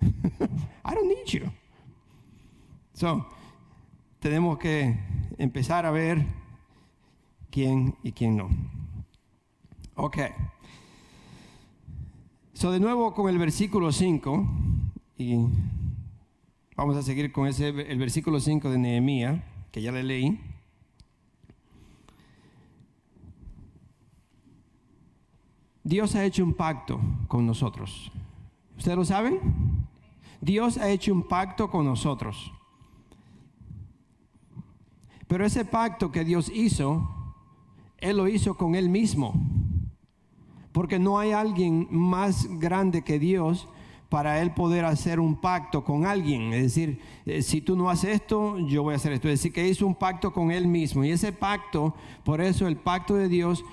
I 0.00 0.94
don't 0.94 1.08
need 1.08 1.26
you. 1.26 1.50
So, 2.92 3.26
tenemos 4.20 4.58
que 4.58 4.98
empezar 5.38 5.86
a 5.86 5.90
ver 5.90 6.24
quién 7.50 7.94
y 8.02 8.12
quién 8.12 8.36
no. 8.36 8.48
Ok. 9.94 10.18
So, 12.56 12.70
de 12.70 12.80
nuevo 12.80 13.12
con 13.12 13.28
el 13.28 13.36
versículo 13.36 13.92
5, 13.92 14.46
y 15.18 15.36
vamos 16.74 16.96
a 16.96 17.02
seguir 17.02 17.30
con 17.30 17.46
ese, 17.46 17.68
el 17.68 17.98
versículo 17.98 18.40
5 18.40 18.70
de 18.70 18.78
Nehemías, 18.78 19.42
que 19.70 19.82
ya 19.82 19.92
le 19.92 20.02
leí. 20.02 20.40
Dios 25.84 26.14
ha 26.14 26.24
hecho 26.24 26.44
un 26.44 26.54
pacto 26.54 26.98
con 27.28 27.44
nosotros. 27.44 28.10
¿Ustedes 28.78 28.96
lo 28.96 29.04
saben? 29.04 29.38
Dios 30.40 30.78
ha 30.78 30.88
hecho 30.88 31.12
un 31.12 31.24
pacto 31.24 31.70
con 31.70 31.84
nosotros. 31.84 32.50
Pero 35.28 35.44
ese 35.44 35.66
pacto 35.66 36.10
que 36.10 36.24
Dios 36.24 36.50
hizo 36.54 37.16
él 37.98 38.18
lo 38.18 38.28
hizo 38.28 38.56
con 38.56 38.74
Él 38.74 38.88
mismo. 38.88 39.34
Porque 40.76 40.98
no 40.98 41.18
hay 41.18 41.32
alguien 41.32 41.88
más 41.90 42.46
grande 42.60 43.00
que 43.00 43.18
Dios 43.18 43.66
para 44.10 44.42
Él 44.42 44.52
poder 44.52 44.84
hacer 44.84 45.20
un 45.20 45.36
pacto 45.36 45.82
con 45.82 46.04
alguien. 46.04 46.52
Es 46.52 46.64
decir, 46.64 47.00
eh, 47.24 47.40
si 47.40 47.62
tú 47.62 47.76
no 47.76 47.88
haces 47.88 48.16
esto, 48.16 48.58
yo 48.58 48.82
voy 48.82 48.92
a 48.92 48.96
hacer 48.96 49.12
esto. 49.12 49.26
Es 49.26 49.40
decir, 49.40 49.54
que 49.54 49.66
hizo 49.66 49.86
un 49.86 49.94
pacto 49.94 50.34
con 50.34 50.50
Él 50.50 50.66
mismo. 50.66 51.02
Y 51.02 51.12
ese 51.12 51.32
pacto, 51.32 51.94
por 52.24 52.42
eso 52.42 52.66
el 52.68 52.76
pacto 52.76 53.14
de 53.14 53.30
Dios 53.30 53.64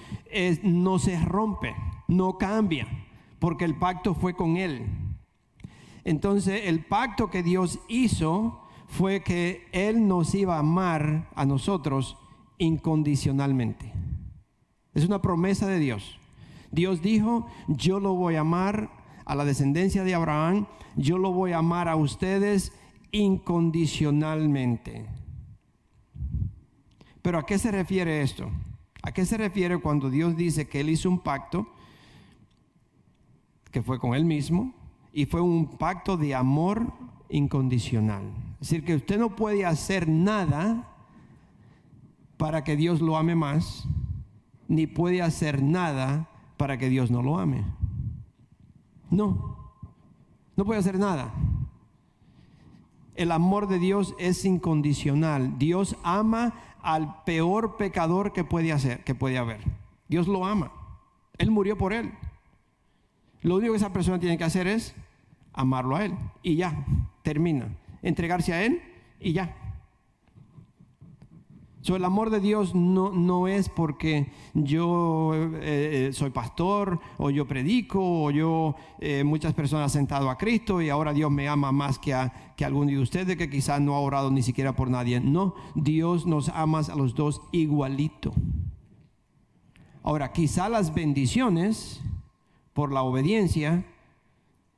no 0.63 0.97
se 0.97 1.19
rompe, 1.19 1.75
no 2.07 2.37
cambia, 2.37 2.87
porque 3.37 3.65
el 3.65 3.75
pacto 3.75 4.15
fue 4.15 4.33
con 4.33 4.55
Él. 4.55 4.85
Entonces, 6.05 6.61
el 6.67 6.85
pacto 6.85 7.29
que 7.29 7.43
Dios 7.43 7.79
hizo 7.89 8.61
fue 8.87 9.23
que 9.23 9.67
Él 9.73 10.07
nos 10.07 10.33
iba 10.35 10.55
a 10.55 10.59
amar 10.59 11.29
a 11.35 11.45
nosotros 11.45 12.15
incondicionalmente. 12.59 13.91
Es 14.93 15.03
una 15.05 15.21
promesa 15.21 15.67
de 15.67 15.79
Dios. 15.79 16.17
Dios 16.73 17.01
dijo, 17.03 17.45
yo 17.67 17.99
lo 17.99 18.15
voy 18.15 18.35
a 18.35 18.41
amar 18.41 18.89
a 19.25 19.35
la 19.35 19.45
descendencia 19.45 20.03
de 20.03 20.15
Abraham, 20.15 20.65
yo 20.95 21.19
lo 21.19 21.31
voy 21.31 21.51
a 21.51 21.59
amar 21.59 21.87
a 21.87 21.95
ustedes 21.95 22.73
incondicionalmente. 23.11 25.05
Pero 27.21 27.37
¿a 27.37 27.45
qué 27.45 27.59
se 27.59 27.71
refiere 27.71 28.23
esto? 28.23 28.49
¿A 29.03 29.11
qué 29.11 29.23
se 29.23 29.37
refiere 29.37 29.77
cuando 29.77 30.09
Dios 30.09 30.35
dice 30.35 30.67
que 30.67 30.81
Él 30.81 30.89
hizo 30.89 31.09
un 31.09 31.19
pacto 31.19 31.67
que 33.69 33.83
fue 33.83 33.99
con 33.99 34.15
Él 34.15 34.25
mismo 34.25 34.73
y 35.13 35.27
fue 35.27 35.41
un 35.41 35.77
pacto 35.77 36.17
de 36.17 36.33
amor 36.33 36.91
incondicional? 37.29 38.33
Es 38.53 38.69
decir, 38.69 38.83
que 38.83 38.95
usted 38.95 39.19
no 39.19 39.35
puede 39.35 39.63
hacer 39.63 40.09
nada 40.09 40.89
para 42.37 42.63
que 42.63 42.75
Dios 42.75 42.99
lo 42.99 43.15
ame 43.15 43.35
más 43.35 43.87
ni 44.67 44.87
puede 44.87 45.21
hacer 45.21 45.61
nada 45.61 46.29
para 46.57 46.77
que 46.77 46.89
Dios 46.89 47.11
no 47.11 47.21
lo 47.21 47.39
ame. 47.39 47.63
No, 49.09 49.57
no 50.55 50.65
puede 50.65 50.79
hacer 50.79 50.97
nada. 50.97 51.33
El 53.15 53.31
amor 53.31 53.67
de 53.67 53.79
Dios 53.79 54.15
es 54.17 54.43
incondicional. 54.45 55.57
Dios 55.59 55.95
ama 56.03 56.53
al 56.81 57.23
peor 57.23 57.77
pecador 57.77 58.33
que 58.33 58.43
puede 58.43 58.71
hacer, 58.71 59.03
que 59.03 59.15
puede 59.15 59.37
haber. 59.37 59.61
Dios 60.07 60.27
lo 60.27 60.45
ama. 60.45 60.71
Él 61.37 61.51
murió 61.51 61.77
por 61.77 61.93
él. 61.93 62.11
Lo 63.41 63.55
único 63.55 63.73
que 63.73 63.77
esa 63.77 63.93
persona 63.93 64.19
tiene 64.19 64.37
que 64.37 64.43
hacer 64.43 64.67
es 64.67 64.95
amarlo 65.53 65.95
a 65.95 66.05
él 66.05 66.15
y 66.41 66.55
ya, 66.55 66.85
termina. 67.21 67.67
Entregarse 68.01 68.53
a 68.53 68.63
él 68.63 68.81
y 69.19 69.33
ya 69.33 69.55
el 71.91 72.05
amor 72.05 72.29
de 72.29 72.39
Dios 72.39 72.73
no, 72.73 73.11
no 73.11 73.47
es 73.47 73.67
porque 73.67 74.31
yo 74.53 75.33
eh, 75.35 76.07
eh, 76.07 76.13
soy 76.13 76.29
pastor 76.29 76.99
o 77.17 77.29
yo 77.29 77.45
predico 77.45 77.99
o 78.01 78.31
yo 78.31 78.75
eh, 78.99 79.23
muchas 79.25 79.53
personas 79.53 79.85
han 79.85 80.01
sentado 80.01 80.29
a 80.29 80.37
Cristo 80.37 80.81
y 80.81 80.89
ahora 80.89 81.11
Dios 81.11 81.29
me 81.29 81.49
ama 81.49 81.73
más 81.73 81.99
que 81.99 82.13
a, 82.13 82.53
que 82.55 82.63
alguno 82.63 82.89
de 82.89 82.99
ustedes 82.99 83.35
que 83.35 83.49
quizás 83.49 83.81
no 83.81 83.95
ha 83.95 83.99
orado 83.99 84.31
ni 84.31 84.41
siquiera 84.41 84.73
por 84.73 84.89
nadie. 84.89 85.19
No, 85.19 85.55
Dios 85.75 86.25
nos 86.25 86.49
ama 86.49 86.79
a 86.79 86.95
los 86.95 87.15
dos 87.15 87.41
igualito. 87.51 88.33
Ahora, 90.03 90.31
quizá 90.31 90.69
las 90.69 90.93
bendiciones 90.93 92.01
por 92.73 92.93
la 92.93 93.03
obediencia 93.03 93.85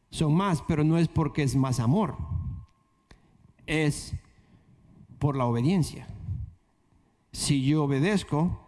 son 0.10 0.34
más, 0.36 0.64
pero 0.68 0.84
no 0.84 0.97
es 0.97 1.08
porque 1.08 1.43
es 1.43 1.56
más 1.56 1.80
amor, 1.80 2.16
es 3.68 4.16
por 5.20 5.36
la 5.36 5.45
obediencia. 5.45 6.08
Si 7.36 7.66
yo 7.66 7.84
obedezco, 7.84 8.66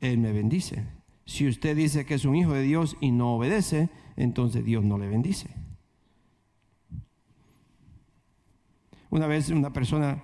Él 0.00 0.18
me 0.18 0.30
bendice. 0.30 0.84
Si 1.24 1.48
usted 1.48 1.74
dice 1.74 2.04
que 2.04 2.14
es 2.14 2.26
un 2.26 2.36
hijo 2.36 2.52
de 2.52 2.60
Dios 2.60 2.98
y 3.00 3.12
no 3.12 3.32
obedece, 3.32 3.88
entonces 4.14 4.62
Dios 4.62 4.84
no 4.84 4.98
le 4.98 5.08
bendice. 5.08 5.48
Una 9.08 9.26
vez 9.26 9.48
una 9.48 9.72
persona, 9.72 10.22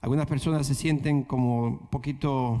algunas 0.00 0.26
personas 0.26 0.66
se 0.66 0.74
sienten 0.74 1.24
como 1.24 1.64
un 1.64 1.86
poquito 1.88 2.58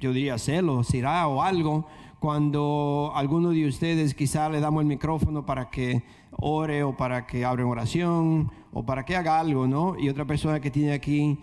yo 0.00 0.14
diría 0.14 0.38
celos, 0.38 0.94
irá 0.94 1.28
o 1.28 1.42
algo, 1.42 1.86
cuando 2.18 3.12
alguno 3.14 3.50
de 3.50 3.68
ustedes 3.68 4.14
quizá 4.14 4.48
le 4.48 4.60
damos 4.60 4.80
el 4.80 4.86
micrófono 4.86 5.44
para 5.44 5.68
que 5.68 6.02
ore 6.30 6.82
o 6.82 6.96
para 6.96 7.26
que 7.26 7.44
abra 7.44 7.66
oración 7.66 8.50
o 8.72 8.84
para 8.84 9.04
que 9.04 9.16
haga 9.16 9.38
algo, 9.38 9.66
¿no? 9.66 9.98
Y 9.98 10.08
otra 10.08 10.24
persona 10.26 10.60
que 10.60 10.70
tiene 10.70 10.92
aquí 10.92 11.38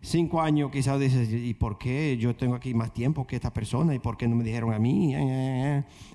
cinco 0.00 0.40
años 0.40 0.70
quizás 0.70 1.00
dice, 1.00 1.24
¿y 1.24 1.54
por 1.54 1.78
qué 1.78 2.16
yo 2.18 2.36
tengo 2.36 2.54
aquí 2.54 2.74
más 2.74 2.92
tiempo 2.92 3.26
que 3.26 3.36
esta 3.36 3.52
persona? 3.52 3.94
¿Y 3.94 3.98
por 3.98 4.16
qué 4.16 4.28
no 4.28 4.36
me 4.36 4.44
dijeron 4.44 4.72
a 4.72 4.78
mí? 4.78 5.14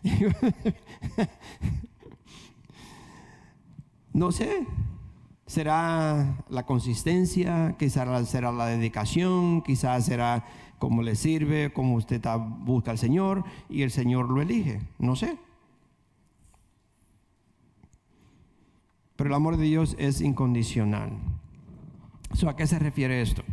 no 4.13 4.31
sé, 4.31 4.65
será 5.45 6.43
la 6.49 6.65
consistencia, 6.65 7.75
quizás 7.77 8.29
será 8.29 8.51
la 8.51 8.67
dedicación, 8.67 9.61
quizás 9.61 10.05
será 10.05 10.45
cómo 10.79 11.01
le 11.01 11.15
sirve, 11.15 11.71
cómo 11.73 11.95
usted 11.95 12.21
busca 12.59 12.91
al 12.91 12.97
Señor 12.97 13.43
y 13.69 13.83
el 13.83 13.91
Señor 13.91 14.29
lo 14.29 14.41
elige, 14.41 14.81
no 14.99 15.15
sé. 15.15 15.37
Pero 19.15 19.29
el 19.29 19.35
amor 19.35 19.57
de 19.57 19.65
Dios 19.65 19.95
es 19.99 20.21
incondicional. 20.21 21.11
¿A 22.47 22.55
qué 22.55 22.67
se 22.67 22.79
refiere 22.79 23.21
esto? 23.21 23.43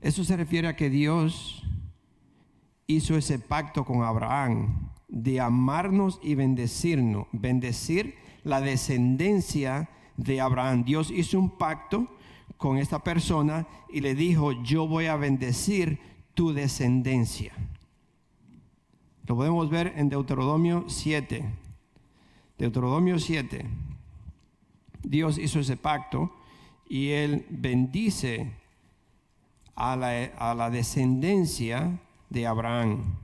Eso 0.00 0.24
se 0.24 0.36
refiere 0.36 0.68
a 0.68 0.76
que 0.76 0.88
Dios 0.88 1.64
hizo 2.86 3.16
ese 3.16 3.38
pacto 3.38 3.84
con 3.84 4.02
Abraham 4.02 4.90
de 5.08 5.40
amarnos 5.40 6.20
y 6.22 6.34
bendecirnos, 6.36 7.26
bendecir 7.32 8.14
la 8.44 8.60
descendencia 8.60 9.90
de 10.16 10.40
Abraham. 10.40 10.84
Dios 10.84 11.10
hizo 11.10 11.38
un 11.38 11.50
pacto 11.50 12.06
con 12.56 12.78
esta 12.78 13.02
persona 13.02 13.66
y 13.88 14.00
le 14.00 14.14
dijo, 14.14 14.52
yo 14.62 14.86
voy 14.86 15.06
a 15.06 15.16
bendecir 15.16 15.98
tu 16.34 16.52
descendencia. 16.52 17.52
Lo 19.26 19.36
podemos 19.36 19.70
ver 19.70 19.92
en 19.96 20.08
Deuteronomio 20.08 20.84
7. 20.88 21.44
Deuteronomio 22.60 23.18
7. 23.18 23.64
Dios 25.02 25.38
hizo 25.38 25.60
ese 25.60 25.78
pacto 25.78 26.30
y 26.86 27.08
él 27.08 27.46
bendice 27.48 28.52
a 29.74 29.96
la, 29.96 30.68
descendencia 30.68 31.98
de 32.28 32.46
Abraham. 32.46 33.16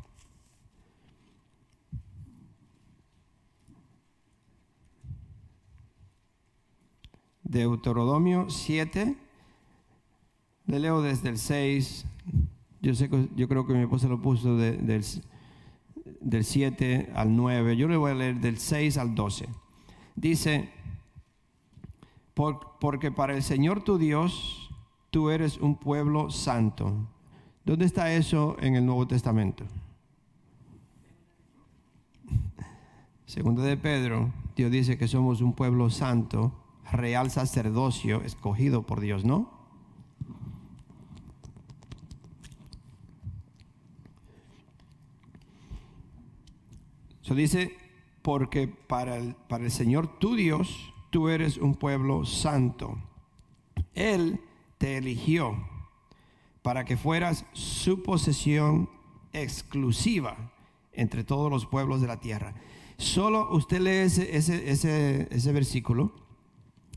Deuteronomio 7.43 8.49
7, 8.49 9.17
le 10.65 10.81
leo 10.81 11.03
desde 11.03 11.29
el 11.29 11.37
6, 11.37 12.07
yo, 12.81 12.95
sé 12.95 13.11
yo 13.37 13.49
creo 13.49 13.67
que 13.67 13.75
mi 13.75 13.83
esposa 13.83 14.09
lo 14.09 14.23
puso 14.23 14.57
del, 14.57 15.05
del 16.27 16.45
7 16.45 17.13
al 17.15 17.37
9, 17.37 17.77
yo 17.77 17.87
le 17.87 17.97
voy 17.97 18.11
a 18.11 18.15
leer 18.15 18.41
del 18.41 18.59
6 18.59 18.99
al 18.99 19.15
12. 19.15 19.47
Dice, 20.17 20.69
porque 22.35 23.13
para 23.13 23.37
el 23.37 23.45
Señor 23.45 23.85
tu 23.85 23.97
Dios, 23.97 24.69
tú 25.11 25.31
eres 25.31 25.59
un 25.59 25.77
pueblo 25.77 26.31
santo. 26.31 26.93
¿Dónde 27.65 27.85
está 27.85 28.13
eso 28.13 28.57
en 28.61 28.75
el 28.75 28.85
Nuevo 28.85 29.07
Testamento? 29.07 29.65
Segundo 33.27 33.63
de 33.63 33.77
Pedro, 33.77 34.33
Dios 34.57 34.73
dice 34.73 34.99
que 34.99 35.07
somos 35.07 35.41
un 35.41 35.53
pueblo 35.53 35.91
santo, 35.91 36.53
real 36.91 37.31
sacerdocio, 37.31 38.23
escogido 38.23 38.83
por 38.83 38.99
Dios, 38.99 39.25
¿no? 39.25 39.56
Eso 47.27 47.35
dice, 47.35 47.77
porque 48.23 48.69
para 48.69 49.17
el, 49.17 49.35
para 49.35 49.65
el 49.65 49.73
Señor 49.73 50.21
tu 50.21 50.37
Dios, 50.37 50.95
tú 51.11 51.29
eres 51.29 51.57
un 51.57 51.75
pueblo 51.75 52.25
santo. 52.25 52.97
Él 53.95 54.39
te 54.79 54.97
eligió 54.97 55.57
para 56.63 56.85
que 56.85 56.97
fueras 56.97 57.45
su 57.53 58.05
posesión 58.05 58.89
exclusiva 59.33 60.53
entre 60.93 61.25
todos 61.25 61.51
los 61.51 61.67
pueblos 61.67 62.01
de 62.01 62.07
la 62.07 62.21
tierra. 62.21 62.55
Solo 62.97 63.53
usted 63.57 63.81
lee 63.81 64.07
ese, 64.07 64.37
ese, 64.37 65.27
ese, 65.29 65.53
versículo 65.53 66.13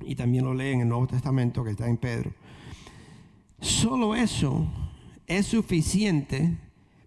y 0.06 0.14
también 0.14 0.46
lo 0.46 0.54
lee 0.54 0.74
en 0.74 0.82
el 0.82 0.90
Nuevo 0.90 1.08
Testamento 1.08 1.64
que 1.64 1.72
está 1.72 1.90
en 1.90 1.98
Pedro. 1.98 2.34
Solo 3.62 4.14
eso 4.14 4.68
es 5.26 5.48
suficiente 5.48 6.56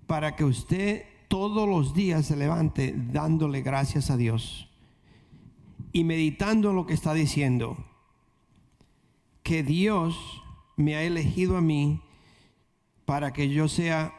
para 0.09 0.35
que 0.35 0.43
usted 0.43 1.12
todos 1.33 1.67
los 1.67 1.95
días 1.95 2.27
se 2.27 2.37
levante 2.37 2.95
dándole 2.95 3.63
gracias 3.63 4.11
a 4.11 4.19
Dios 4.19 4.69
y 5.91 6.05
meditando 6.05 6.69
en 6.69 6.77
lo 6.77 6.85
que 6.85 6.93
está 6.93 7.15
diciendo. 7.15 7.79
Que 9.43 9.63
Dios 9.63 10.15
me 10.77 10.95
ha 10.95 11.03
elegido 11.05 11.57
a 11.57 11.63
mí 11.63 12.03
para 13.07 13.33
que 13.33 13.49
yo 13.49 13.67
sea 13.67 14.13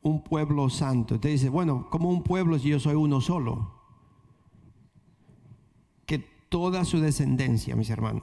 un 0.00 0.22
pueblo 0.22 0.70
santo. 0.70 1.16
Usted 1.16 1.30
dice, 1.30 1.48
bueno, 1.48 1.90
como 1.90 2.08
un 2.08 2.22
pueblo 2.22 2.56
si 2.60 2.68
yo 2.68 2.78
soy 2.78 2.94
uno 2.94 3.20
solo? 3.20 3.74
Que 6.06 6.20
toda 6.20 6.84
su 6.84 7.00
descendencia, 7.00 7.74
mis 7.74 7.90
hermanos. 7.90 8.22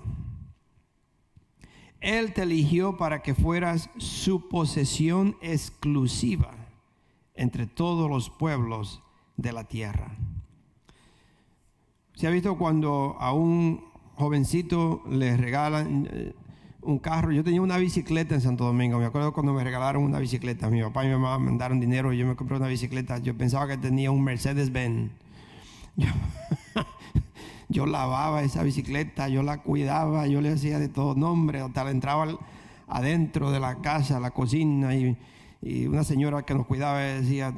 Él 2.00 2.32
te 2.32 2.44
eligió 2.44 2.96
para 2.96 3.22
que 3.22 3.36
fueras 3.36 3.90
su 3.98 4.48
posesión 4.48 5.36
exclusiva 5.42 6.65
entre 7.36 7.68
todos 7.68 8.10
los 8.10 8.30
pueblos 8.30 9.02
de 9.38 9.52
la 9.52 9.66
tierra. 9.66 10.16
¿Se 12.16 12.28
ha 12.28 12.30
visto 12.30 12.58
cuando 12.58 13.18
a 13.20 13.34
un 13.34 13.84
jovencito 14.16 15.04
le 15.10 15.36
regalan, 15.36 16.08
eh, 16.12 16.34
un 16.86 17.00
carro. 17.00 17.32
Yo 17.32 17.44
tenía 17.44 17.62
una 17.62 17.78
bicicleta 17.78 18.36
en 18.36 18.42
Santo 18.42 18.64
Domingo. 18.66 19.00
Me 19.00 19.06
acuerdo 19.06 19.34
cuando 19.34 19.54
me 19.54 19.64
regalaron 19.64 20.04
una 20.04 20.20
bicicleta. 20.20 20.70
Mi 20.70 20.82
papá 20.82 21.04
y 21.04 21.08
mi 21.08 21.14
mamá 21.14 21.40
me 21.40 21.46
mandaron 21.46 21.80
dinero 21.80 22.14
y 22.14 22.18
yo 22.18 22.26
me 22.26 22.36
compré 22.36 22.58
una 22.58 22.68
bicicleta. 22.68 23.18
Yo 23.18 23.36
pensaba 23.36 23.68
que 23.68 23.78
tenía 23.78 24.12
un 24.12 24.24
Mercedes-Benz. 24.24 25.12
Yo, 27.70 27.86
lavaba 27.88 28.44
esa 28.44 28.64
bicicleta, 28.64 29.30
yo 29.30 29.44
la 29.44 29.64
cuidaba, 29.64 30.28
yo 30.28 30.42
le 30.42 30.52
hacía 30.52 30.80
de 30.80 30.90
todo 30.90 31.16
nombre. 31.16 31.62
Hasta 31.62 31.90
entraba 31.90 32.38
adentro 32.88 33.52
de 33.52 33.60
la 33.60 33.76
casa, 33.82 34.20
la 34.20 34.32
cocina 34.32 34.96
y, 34.96 35.18
una 35.88 36.04
señora 36.04 36.44
que 36.44 36.54
nos 36.54 36.66
cuidaba 36.66 37.00
decía, 37.00 37.54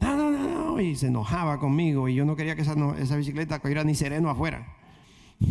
no, 0.00 0.16
no, 0.16 0.30
no, 0.30 0.48
no, 0.48 0.80
y 0.80 0.94
se 0.94 1.06
enojaba 1.06 1.58
conmigo 1.58 2.08
y 2.08 2.14
yo 2.14 2.24
no 2.24 2.36
quería 2.36 2.54
que 2.54 2.62
esa, 2.62 2.74
esa 2.98 3.16
bicicleta 3.16 3.58
cogiera 3.58 3.84
ni 3.84 3.94
sereno 3.94 4.30
afuera. 4.30 4.74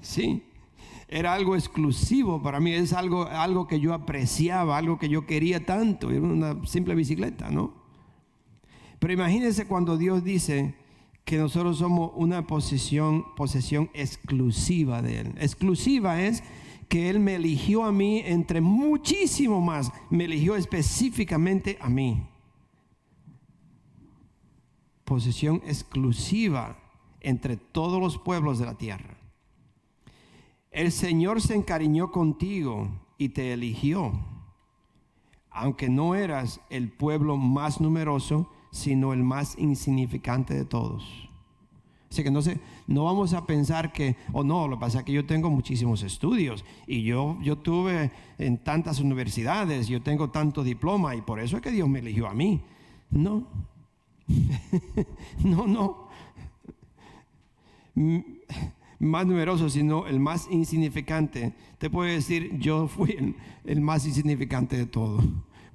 sí 0.00 0.42
era 1.08 1.32
algo 1.32 1.56
exclusivo 1.56 2.42
para 2.42 2.60
mí, 2.60 2.72
es 2.72 2.92
algo, 2.92 3.26
algo 3.26 3.66
que 3.66 3.80
yo 3.80 3.94
apreciaba, 3.94 4.76
algo 4.76 4.98
que 4.98 5.08
yo 5.08 5.26
quería 5.26 5.64
tanto, 5.64 6.10
era 6.10 6.20
una 6.20 6.66
simple 6.66 6.94
bicicleta, 6.94 7.50
¿no? 7.50 7.72
Pero 8.98 9.14
imagínense 9.14 9.66
cuando 9.66 9.96
Dios 9.96 10.22
dice 10.22 10.74
que 11.24 11.38
nosotros 11.38 11.78
somos 11.78 12.12
una 12.14 12.46
posesión, 12.46 13.24
posesión 13.36 13.90
exclusiva 13.94 15.00
de 15.00 15.20
Él. 15.20 15.34
Exclusiva 15.38 16.20
es 16.20 16.42
que 16.88 17.10
Él 17.10 17.20
me 17.20 17.34
eligió 17.34 17.84
a 17.84 17.92
mí 17.92 18.22
entre 18.24 18.60
muchísimo 18.60 19.60
más, 19.60 19.92
me 20.10 20.24
eligió 20.24 20.56
específicamente 20.56 21.78
a 21.80 21.88
mí. 21.88 22.26
Posesión 25.04 25.62
exclusiva 25.66 26.78
entre 27.20 27.56
todos 27.56 28.00
los 28.00 28.18
pueblos 28.18 28.58
de 28.58 28.66
la 28.66 28.74
tierra. 28.76 29.16
El 30.70 30.92
Señor 30.92 31.40
se 31.40 31.54
encariñó 31.54 32.10
contigo 32.10 32.88
y 33.18 33.30
te 33.30 33.52
eligió, 33.52 34.12
aunque 35.50 35.88
no 35.88 36.14
eras 36.14 36.60
el 36.70 36.90
pueblo 36.90 37.36
más 37.36 37.80
numeroso, 37.80 38.50
sino 38.70 39.12
el 39.12 39.24
más 39.24 39.58
insignificante 39.58 40.54
de 40.54 40.64
todos. 40.64 41.28
Así 42.10 42.22
que 42.22 42.30
no, 42.30 42.40
no 42.88 43.04
vamos 43.04 43.32
a 43.34 43.46
pensar 43.46 43.92
que, 43.92 44.16
o 44.32 44.40
oh, 44.40 44.44
no, 44.44 44.66
lo 44.66 44.76
que 44.76 44.80
pasa 44.80 44.98
es 44.98 45.04
que 45.04 45.12
yo 45.12 45.24
tengo 45.24 45.48
muchísimos 45.50 46.02
estudios 46.02 46.64
y 46.88 47.02
yo, 47.02 47.38
yo 47.40 47.58
tuve 47.58 48.10
en 48.38 48.58
tantas 48.58 48.98
universidades, 48.98 49.86
yo 49.86 50.02
tengo 50.02 50.30
tanto 50.30 50.64
diploma 50.64 51.14
y 51.14 51.20
por 51.20 51.38
eso 51.38 51.56
es 51.56 51.62
que 51.62 51.70
Dios 51.70 51.88
me 51.88 52.00
eligió 52.00 52.26
a 52.26 52.34
mí. 52.34 52.60
No, 53.10 53.46
no, 55.44 55.66
no 55.68 56.08
más 58.98 59.26
numeroso, 59.26 59.68
sino 59.68 60.06
el 60.06 60.20
más 60.20 60.48
insignificante. 60.50 61.54
Te 61.78 61.90
puedo 61.90 62.10
decir, 62.10 62.58
yo 62.58 62.88
fui 62.88 63.34
el, 63.64 63.80
más 63.80 64.06
insignificante 64.06 64.76
de 64.76 64.86
todos. 64.86 65.24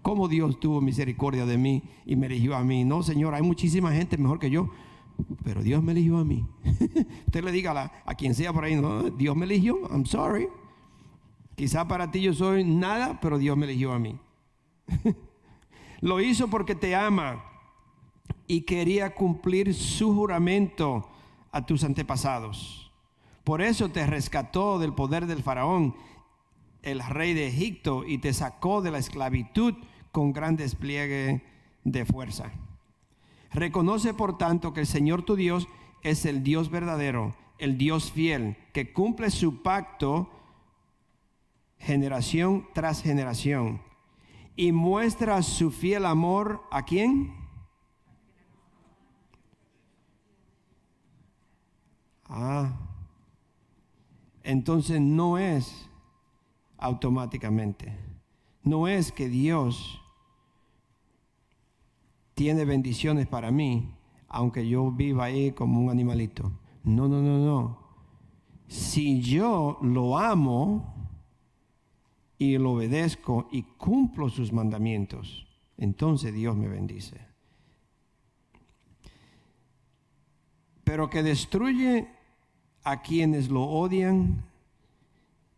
Cómo 0.01 0.27
Dios 0.27 0.59
tuvo 0.59 0.81
misericordia 0.81 1.45
de 1.45 1.57
mí 1.57 1.83
y 2.05 2.15
me 2.15 2.25
eligió 2.25 2.55
a 2.55 2.63
mí. 2.63 2.83
No, 2.83 3.03
Señor, 3.03 3.33
hay 3.33 3.41
muchísima 3.41 3.93
gente 3.93 4.17
mejor 4.17 4.39
que 4.39 4.49
yo, 4.49 4.69
pero 5.43 5.61
Dios 5.61 5.83
me 5.83 5.91
eligió 5.91 6.17
a 6.17 6.25
mí. 6.25 6.45
Usted 7.25 7.43
le 7.43 7.51
diga 7.51 7.91
a, 8.05 8.15
quien 8.15 8.35
sea 8.35 8.53
por 8.53 8.63
ahí, 8.63 8.79
Dios 9.17 9.35
me 9.35 9.45
eligió, 9.45 9.79
I'm 9.89 10.05
sorry. 10.05 10.47
Quizá 11.55 11.87
para 11.87 12.11
ti 12.11 12.21
yo 12.21 12.33
soy 12.33 12.63
nada, 12.63 13.19
pero 13.21 13.37
Dios 13.37 13.55
me 13.57 13.65
eligió 13.65 13.93
a 13.93 13.99
mí. 13.99 14.19
Lo 16.01 16.19
hizo 16.19 16.49
porque 16.49 16.75
te 16.75 16.95
ama 16.95 17.43
y 18.47 18.61
quería 18.61 19.13
cumplir 19.13 19.73
su 19.73 20.13
juramento 20.13 21.09
a 21.51 21.65
tus 21.65 21.83
antepasados. 21.83 22.91
Por 23.43 23.61
eso 23.61 23.89
te 23.89 24.05
rescató 24.07 24.79
del 24.79 24.93
poder 24.93 25.27
del 25.27 25.43
faraón, 25.43 25.95
el 26.81 27.01
rey 27.01 27.33
de 27.33 27.47
Egipto, 27.47 28.03
y 28.05 28.17
te 28.17 28.33
sacó 28.33 28.81
de 28.81 28.91
la 28.91 28.97
esclavitud 28.97 29.75
con 30.11 30.33
gran 30.33 30.55
despliegue 30.55 31.43
de 31.83 32.05
fuerza. 32.05 32.51
Reconoce 33.53 34.13
por 34.13 34.37
tanto 34.37 34.73
que 34.73 34.81
el 34.81 34.87
Señor 34.87 35.23
tu 35.23 35.35
Dios 35.35 35.67
es 36.01 36.25
el 36.25 36.43
Dios 36.43 36.69
verdadero, 36.69 37.35
el 37.59 37.77
Dios 37.77 38.11
fiel, 38.11 38.57
que 38.73 38.91
cumple 38.91 39.29
su 39.29 39.61
pacto 39.61 40.29
generación 41.77 42.67
tras 42.73 43.01
generación 43.01 43.81
y 44.55 44.71
muestra 44.71 45.41
su 45.41 45.71
fiel 45.71 46.05
amor 46.05 46.63
a 46.71 46.83
quién? 46.83 47.33
Ah, 52.25 52.73
entonces 54.43 54.99
no 54.99 55.37
es 55.37 55.89
automáticamente, 56.77 57.95
no 58.63 58.87
es 58.87 59.11
que 59.11 59.29
Dios 59.29 60.02
tiene 62.33 62.65
bendiciones 62.65 63.27
para 63.27 63.51
mí, 63.51 63.93
aunque 64.27 64.67
yo 64.67 64.91
viva 64.91 65.25
ahí 65.25 65.51
como 65.51 65.79
un 65.79 65.89
animalito. 65.89 66.51
No, 66.83 67.07
no, 67.07 67.21
no, 67.21 67.37
no. 67.37 67.77
Si 68.67 69.21
yo 69.21 69.77
lo 69.81 70.17
amo 70.17 70.95
y 72.37 72.57
lo 72.57 72.71
obedezco 72.71 73.47
y 73.51 73.63
cumplo 73.63 74.29
sus 74.29 74.51
mandamientos, 74.51 75.47
entonces 75.77 76.33
Dios 76.33 76.55
me 76.55 76.67
bendice. 76.67 77.21
Pero 80.83 81.09
que 81.09 81.23
destruye 81.23 82.09
a 82.83 83.01
quienes 83.01 83.49
lo 83.49 83.63
odian 83.63 84.43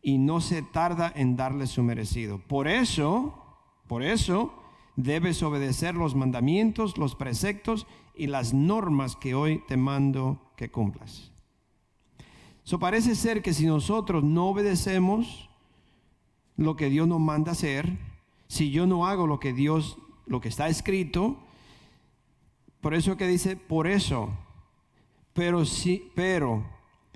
y 0.02 0.20
no 0.20 0.40
se 0.40 0.62
tarda 0.62 1.12
en 1.16 1.36
darle 1.36 1.66
su 1.66 1.82
merecido. 1.82 2.38
Por 2.38 2.68
eso, 2.68 3.34
por 3.88 4.04
eso, 4.04 4.54
debes 4.96 5.44
obedecer 5.44 5.96
los 5.96 6.16
mandamientos, 6.16 6.98
los 6.98 7.16
preceptos 7.16 7.88
y 8.16 8.28
las 8.28 8.54
normas 8.54 9.16
que 9.16 9.36
hoy 9.36 9.62
te 9.68 9.78
mando 9.78 10.40
que 10.56 10.72
cumplas. 10.72 11.32
Eso 12.66 12.80
parece 12.80 13.16
ser 13.16 13.42
que 13.42 13.54
si 13.54 13.66
nosotros 13.66 14.24
no 14.24 14.48
obedecemos 14.48 15.50
lo 16.58 16.76
que 16.76 16.90
Dios 16.90 17.08
nos 17.08 17.20
manda 17.20 17.52
hacer, 17.52 17.98
si 18.48 18.72
yo 18.72 18.88
no 18.88 19.06
hago 19.06 19.28
lo 19.28 19.40
que 19.40 19.54
Dios, 19.54 19.98
lo 20.26 20.42
que 20.42 20.50
está 20.50 20.68
escrito, 20.68 21.38
por 22.82 22.94
eso 22.94 23.18
que 23.18 23.28
dice, 23.28 23.56
por 23.56 23.88
eso, 23.88 24.30
pero 25.34 25.66
sí, 25.66 26.12
pero 26.16 26.64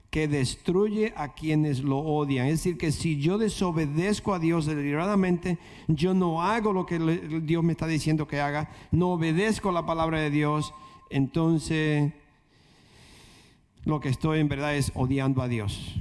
que 0.09 0.27
destruye 0.27 1.13
a 1.15 1.33
quienes 1.33 1.83
lo 1.83 1.99
odian. 1.99 2.47
Es 2.47 2.59
decir, 2.59 2.77
que 2.77 2.91
si 2.91 3.19
yo 3.19 3.37
desobedezco 3.37 4.33
a 4.33 4.39
Dios 4.39 4.65
deliberadamente, 4.65 5.59
yo 5.87 6.13
no 6.13 6.41
hago 6.41 6.73
lo 6.73 6.85
que 6.85 6.97
Dios 7.43 7.63
me 7.63 7.73
está 7.73 7.85
diciendo 7.85 8.27
que 8.27 8.39
haga, 8.39 8.69
no 8.91 9.09
obedezco 9.09 9.71
la 9.71 9.85
palabra 9.85 10.19
de 10.19 10.31
Dios, 10.31 10.73
entonces 11.09 12.11
lo 13.85 13.99
que 13.99 14.09
estoy 14.09 14.39
en 14.39 14.49
verdad 14.49 14.75
es 14.75 14.91
odiando 14.95 15.41
a 15.41 15.47
Dios. 15.47 15.95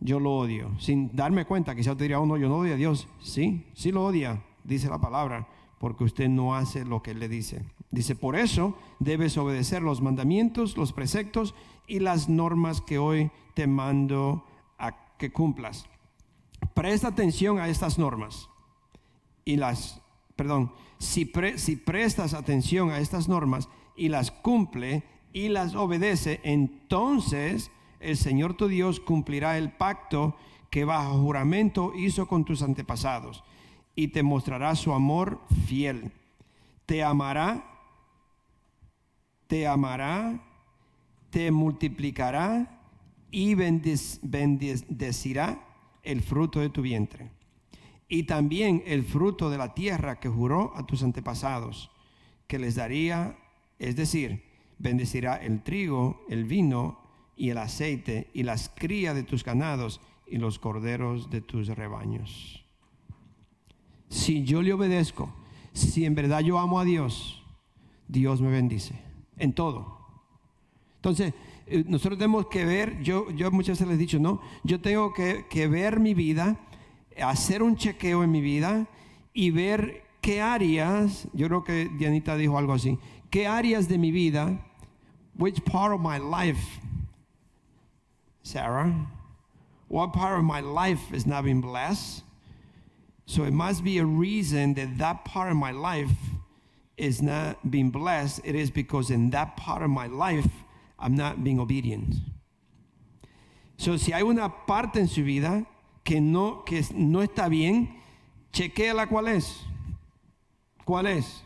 Yo 0.00 0.20
lo 0.20 0.36
odio, 0.36 0.70
sin 0.78 1.14
darme 1.14 1.44
cuenta, 1.44 1.74
quizás 1.74 1.96
te 1.96 2.04
diría, 2.04 2.20
oh 2.20 2.26
no, 2.26 2.36
yo 2.36 2.48
no 2.48 2.58
odio 2.58 2.74
a 2.74 2.76
Dios. 2.76 3.08
Sí, 3.20 3.66
sí 3.74 3.90
lo 3.90 4.04
odia, 4.04 4.40
dice 4.62 4.88
la 4.88 5.00
palabra, 5.00 5.48
porque 5.80 6.04
usted 6.04 6.28
no 6.28 6.54
hace 6.54 6.84
lo 6.84 7.02
que 7.02 7.14
le 7.14 7.28
dice. 7.28 7.64
Dice, 7.90 8.14
por 8.14 8.36
eso 8.36 8.76
debes 9.00 9.36
obedecer 9.36 9.82
los 9.82 10.00
mandamientos, 10.00 10.76
los 10.76 10.92
preceptos 10.92 11.54
y 11.88 12.00
las 12.00 12.28
normas 12.28 12.80
que 12.80 12.98
hoy 12.98 13.30
te 13.54 13.66
mando 13.66 14.44
a 14.78 15.16
que 15.16 15.32
cumplas. 15.32 15.86
Presta 16.74 17.08
atención 17.08 17.58
a 17.58 17.68
estas 17.68 17.98
normas 17.98 18.48
y 19.44 19.56
las, 19.56 20.00
perdón, 20.36 20.72
si, 20.98 21.32
si 21.56 21.76
prestas 21.76 22.34
atención 22.34 22.90
a 22.90 22.98
estas 22.98 23.28
normas 23.28 23.68
y 23.96 24.10
las 24.10 24.30
cumple 24.30 25.02
y 25.32 25.48
las 25.48 25.74
obedece, 25.74 26.40
entonces 26.44 27.70
el 28.00 28.16
Señor 28.16 28.54
tu 28.54 28.68
Dios 28.68 29.00
cumplirá 29.00 29.58
el 29.58 29.72
pacto 29.72 30.36
que 30.70 30.84
bajo 30.84 31.18
juramento 31.18 31.92
hizo 31.96 32.28
con 32.28 32.44
tus 32.44 32.62
antepasados 32.62 33.42
y 33.94 34.08
te 34.08 34.22
mostrará 34.22 34.76
su 34.76 34.92
amor 34.92 35.40
fiel. 35.66 36.12
Te 36.86 37.02
amará, 37.02 37.64
te 39.46 39.66
amará, 39.66 40.40
te 41.30 41.50
multiplicará 41.50 42.80
y 43.30 43.54
bendecirá 43.54 45.64
el 46.02 46.22
fruto 46.22 46.60
de 46.60 46.70
tu 46.70 46.82
vientre. 46.82 47.30
Y 48.08 48.22
también 48.22 48.82
el 48.86 49.04
fruto 49.04 49.50
de 49.50 49.58
la 49.58 49.74
tierra 49.74 50.18
que 50.18 50.28
juró 50.28 50.72
a 50.76 50.86
tus 50.86 51.02
antepasados, 51.02 51.90
que 52.46 52.58
les 52.58 52.76
daría, 52.76 53.36
es 53.78 53.96
decir, 53.96 54.42
bendecirá 54.78 55.36
el 55.36 55.62
trigo, 55.62 56.24
el 56.30 56.44
vino 56.44 57.00
y 57.36 57.50
el 57.50 57.58
aceite 57.58 58.28
y 58.32 58.44
las 58.44 58.70
crías 58.70 59.14
de 59.14 59.24
tus 59.24 59.44
ganados 59.44 60.00
y 60.26 60.38
los 60.38 60.58
corderos 60.58 61.30
de 61.30 61.42
tus 61.42 61.68
rebaños. 61.68 62.64
Si 64.08 64.44
yo 64.44 64.62
le 64.62 64.72
obedezco, 64.72 65.34
si 65.74 66.06
en 66.06 66.14
verdad 66.14 66.40
yo 66.40 66.58
amo 66.58 66.80
a 66.80 66.84
Dios, 66.84 67.44
Dios 68.08 68.40
me 68.40 68.50
bendice 68.50 68.98
en 69.36 69.52
todo. 69.52 69.97
Entonces, 71.08 71.32
eh, 71.66 71.84
nosotros 71.86 72.18
tenemos 72.18 72.46
que 72.46 72.64
ver, 72.64 73.02
yo, 73.02 73.30
yo 73.30 73.50
muchas 73.50 73.78
veces 73.78 73.88
les 73.88 73.96
he 73.96 74.00
dicho, 74.00 74.18
no, 74.18 74.40
yo 74.62 74.80
tengo 74.80 75.14
que, 75.14 75.46
que 75.48 75.66
ver 75.66 76.00
mi 76.00 76.12
vida, 76.14 76.56
hacer 77.22 77.62
un 77.62 77.76
chequeo 77.76 78.22
en 78.22 78.30
mi 78.30 78.40
vida 78.40 78.86
y 79.32 79.50
ver 79.50 80.04
qué 80.20 80.42
áreas, 80.42 81.28
yo 81.32 81.46
creo 81.48 81.64
que 81.64 81.88
Dianita 81.98 82.36
dijo 82.36 82.58
algo 82.58 82.74
así, 82.74 82.98
qué 83.30 83.46
áreas 83.46 83.88
de 83.88 83.96
mi 83.96 84.10
vida, 84.10 84.58
which 85.38 85.62
part 85.64 85.94
of 85.94 86.00
my 86.00 86.18
life, 86.18 86.80
Sarah, 88.42 88.92
what 89.88 90.12
part 90.12 90.38
of 90.38 90.44
my 90.44 90.60
life 90.60 91.00
is 91.14 91.26
not 91.26 91.44
being 91.44 91.60
blessed? 91.60 92.22
So 93.26 93.44
it 93.44 93.52
must 93.52 93.82
be 93.82 93.98
a 93.98 94.04
reason 94.04 94.74
that 94.74 94.98
that 94.98 95.24
part 95.24 95.50
of 95.50 95.56
my 95.56 95.70
life 95.70 96.10
is 96.96 97.22
not 97.22 97.70
being 97.70 97.90
blessed. 97.90 98.40
It 98.44 98.54
is 98.54 98.70
because 98.70 99.10
in 99.10 99.30
that 99.30 99.56
part 99.56 99.82
of 99.82 99.90
my 99.90 100.06
life, 100.06 100.48
I'm 100.98 101.14
not 101.14 101.42
being 101.42 101.58
obedient. 101.58 102.14
So, 103.76 103.96
si 103.96 104.12
hay 104.12 104.22
una 104.22 104.66
parte 104.66 104.98
en 104.98 105.08
su 105.08 105.22
vida 105.22 105.64
que 106.02 106.20
no, 106.20 106.64
que 106.64 106.84
no 106.94 107.22
está 107.22 107.48
bien, 107.48 107.96
chequea 108.52 109.06
cuál 109.06 109.28
es. 109.28 109.64
¿Cuál 110.84 111.06
es? 111.06 111.44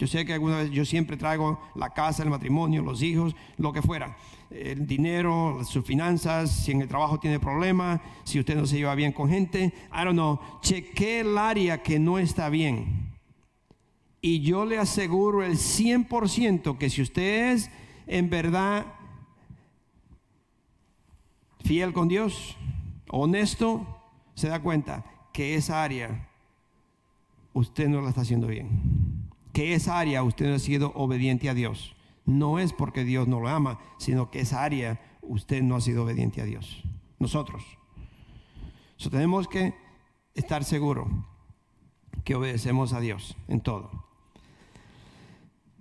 Yo 0.00 0.06
sé 0.06 0.24
que 0.24 0.32
alguna 0.32 0.56
vez 0.56 0.70
yo 0.70 0.86
siempre 0.86 1.18
traigo 1.18 1.60
la 1.74 1.90
casa, 1.90 2.22
el 2.22 2.30
matrimonio, 2.30 2.80
los 2.80 3.02
hijos, 3.02 3.36
lo 3.58 3.70
que 3.70 3.82
fuera. 3.82 4.16
El 4.48 4.86
dinero, 4.86 5.60
sus 5.62 5.84
finanzas, 5.84 6.50
si 6.50 6.72
en 6.72 6.80
el 6.80 6.88
trabajo 6.88 7.20
tiene 7.20 7.38
problemas, 7.38 8.00
si 8.24 8.40
usted 8.40 8.56
no 8.56 8.64
se 8.64 8.78
lleva 8.78 8.94
bien 8.94 9.12
con 9.12 9.28
gente. 9.28 9.74
I 9.92 10.04
don't 10.04 10.12
know. 10.12 10.40
Chequee 10.62 11.20
el 11.20 11.36
área 11.36 11.82
que 11.82 11.98
no 11.98 12.18
está 12.18 12.48
bien. 12.48 13.10
Y 14.22 14.40
yo 14.40 14.64
le 14.64 14.78
aseguro 14.78 15.42
el 15.42 15.58
100% 15.58 16.78
que 16.78 16.88
si 16.88 17.02
usted 17.02 17.52
es 17.52 17.70
en 18.10 18.28
verdad 18.28 18.86
fiel 21.60 21.92
con 21.92 22.08
Dios, 22.08 22.56
honesto, 23.08 23.86
se 24.34 24.48
da 24.48 24.60
cuenta 24.60 25.04
que 25.32 25.54
esa 25.54 25.84
área 25.84 26.28
usted 27.52 27.88
no 27.88 28.00
la 28.00 28.08
está 28.08 28.22
haciendo 28.22 28.48
bien. 28.48 29.30
Que 29.52 29.74
esa 29.74 29.96
área 29.96 30.24
usted 30.24 30.48
no 30.48 30.56
ha 30.56 30.58
sido 30.58 30.92
obediente 30.96 31.48
a 31.48 31.54
Dios. 31.54 31.94
No 32.26 32.58
es 32.58 32.72
porque 32.72 33.04
Dios 33.04 33.28
no 33.28 33.38
lo 33.38 33.48
ama, 33.48 33.78
sino 33.98 34.28
que 34.28 34.40
esa 34.40 34.64
área 34.64 35.00
usted 35.22 35.62
no 35.62 35.76
ha 35.76 35.80
sido 35.80 36.02
obediente 36.02 36.40
a 36.40 36.44
Dios. 36.44 36.82
Nosotros. 37.20 37.62
tenemos 39.08 39.46
que 39.46 39.74
estar 40.34 40.64
seguros 40.64 41.06
que 42.24 42.34
obedecemos 42.34 42.92
a 42.92 42.98
Dios 42.98 43.36
en 43.46 43.60
todo. 43.60 44.09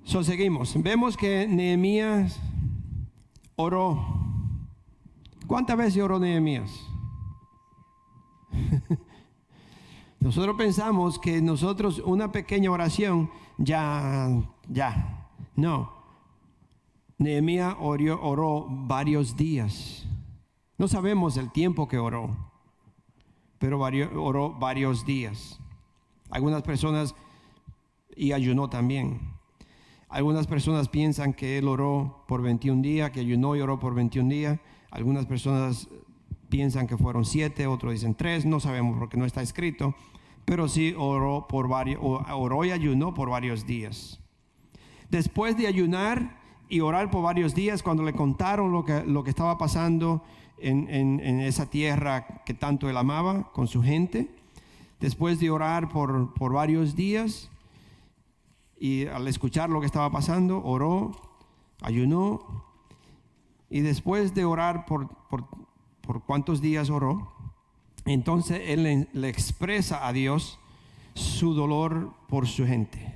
So, 0.10 0.24
seguimos. 0.24 0.74
Vemos 0.82 1.16
que 1.16 1.46
Nehemías 1.48 2.40
oró. 3.56 4.04
¿Cuántas 5.46 5.78
veces 5.78 6.02
oró 6.02 6.18
Nehemías? 6.18 6.72
nosotros 10.20 10.56
pensamos 10.58 11.20
que 11.20 11.44
nosotros 11.44 12.02
una 12.04 12.32
pequeña 12.32 12.72
oración 12.72 13.30
ya, 13.60 14.32
ya. 14.68 15.30
No. 15.56 15.94
Nehemías 17.20 17.76
oró, 17.80 18.20
oró 18.20 18.66
varios 18.68 19.38
días. 19.38 20.08
No 20.80 20.88
sabemos 20.88 21.38
el 21.38 21.52
tiempo 21.52 21.88
que 21.88 22.00
oró, 22.00 22.36
pero 23.60 23.80
oró 23.80 24.56
varios 24.56 25.06
días. 25.06 25.60
Algunas 26.32 26.64
personas, 26.64 27.14
y 28.16 28.32
ayunó 28.32 28.72
también. 28.72 29.38
Algunas 30.10 30.48
personas 30.48 30.90
piensan 30.90 31.34
que 31.34 31.60
él 31.60 31.68
oró 31.68 32.24
por 32.28 32.42
21 32.42 32.82
días, 32.82 33.12
que 33.12 33.20
ayunó 33.20 33.56
y 33.56 33.62
oró 33.62 33.78
por 33.78 33.94
21 33.94 34.28
días. 34.28 34.60
Algunas 34.90 35.28
personas 35.28 35.88
piensan 36.50 36.88
que 36.88 36.98
fueron 36.98 37.26
siete, 37.26 37.68
otros 37.68 37.94
dicen 37.94 38.16
tres, 38.16 38.44
no 38.44 38.60
sabemos 38.60 38.98
porque 38.98 39.18
no 39.18 39.26
está 39.26 39.44
escrito, 39.44 39.94
pero 40.46 40.68
sí 40.68 40.96
oró, 40.98 41.46
por 41.48 41.68
varios, 41.68 42.02
oró 42.02 42.66
y 42.66 42.72
ayunó 42.72 43.14
por 43.14 43.30
varios 43.30 43.68
días. 43.68 44.20
Después 45.12 45.56
de 45.58 45.68
ayunar 45.68 46.40
y 46.70 46.80
orar 46.80 47.12
por 47.12 47.22
varios 47.22 47.54
días, 47.54 47.84
cuando 47.84 48.02
le 48.02 48.14
contaron 48.14 48.72
lo 48.72 48.84
que, 48.84 49.04
lo 49.04 49.24
que 49.24 49.30
estaba 49.30 49.60
pasando 49.60 50.24
en, 50.58 51.20
esa 51.40 51.70
tierra 51.70 52.44
que 52.46 52.56
tanto 52.56 52.90
él 52.90 52.98
amaba 52.98 53.52
con 53.54 53.68
su 53.68 53.84
gente, 53.84 54.28
después 55.00 55.40
de 55.40 55.52
orar 55.52 55.90
por, 55.90 56.34
por 56.34 56.54
varios 56.54 56.96
días 56.96 57.52
y 58.80 59.08
al 59.08 59.28
escuchar 59.28 59.70
lo 59.70 59.82
que 59.82 59.86
estaba 59.86 60.10
pasando, 60.10 60.64
oró, 60.64 61.12
ayunó 61.82 62.66
y 63.70 63.82
después 63.82 64.34
de 64.34 64.46
orar 64.46 64.86
por, 64.86 65.10
por, 65.30 65.46
por 66.02 66.24
cuántos 66.24 66.62
días 66.62 66.90
oró, 66.90 67.34
entonces 68.06 68.62
él 68.66 69.08
le, 69.12 69.30
expresa 69.30 70.08
a 70.08 70.14
Dios 70.14 70.60
su 71.14 71.54
dolor 71.54 72.14
por 72.28 72.48
su 72.48 72.66
gente. 72.66 73.16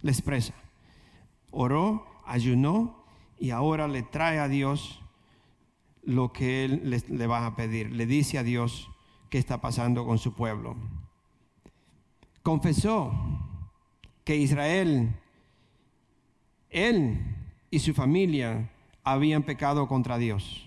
Le 0.00 0.10
expresa. 0.10 0.54
Oró, 1.50 2.06
ayunó 2.26 3.04
y 3.38 3.50
ahora 3.50 3.86
le 3.86 4.02
trae 4.02 4.38
a 4.38 4.48
Dios 4.48 5.00
lo 6.02 6.32
que 6.32 6.64
él 6.64 6.90
le, 6.90 7.02
le 7.08 7.26
va 7.26 7.46
a 7.46 7.54
pedir. 7.54 7.92
Le 7.92 8.06
dice 8.06 8.38
a 8.38 8.42
Dios 8.42 8.90
qué 9.30 9.38
está 9.38 9.60
pasando 9.60 10.04
con 10.04 10.18
su 10.18 10.32
pueblo. 10.32 10.74
Confesó 12.42 13.12
que 14.24 14.36
Israel, 14.36 15.14
él 16.70 17.20
y 17.70 17.78
su 17.78 17.94
familia 17.94 18.70
habían 19.04 19.42
pecado 19.42 19.86
contra 19.86 20.18
Dios. 20.18 20.64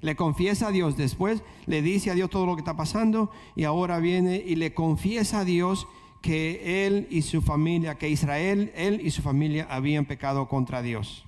Le 0.00 0.14
confiesa 0.14 0.68
a 0.68 0.70
Dios, 0.70 0.96
después 0.96 1.42
le 1.66 1.82
dice 1.82 2.10
a 2.10 2.14
Dios 2.14 2.30
todo 2.30 2.46
lo 2.46 2.54
que 2.54 2.60
está 2.60 2.76
pasando 2.76 3.30
y 3.56 3.64
ahora 3.64 3.98
viene 3.98 4.36
y 4.36 4.54
le 4.54 4.74
confiesa 4.74 5.40
a 5.40 5.44
Dios 5.44 5.88
que 6.22 6.86
él 6.86 7.08
y 7.10 7.22
su 7.22 7.42
familia, 7.42 7.96
que 7.96 8.08
Israel, 8.08 8.72
él 8.76 9.00
y 9.02 9.10
su 9.10 9.22
familia 9.22 9.66
habían 9.70 10.04
pecado 10.04 10.48
contra 10.48 10.82
Dios. 10.82 11.24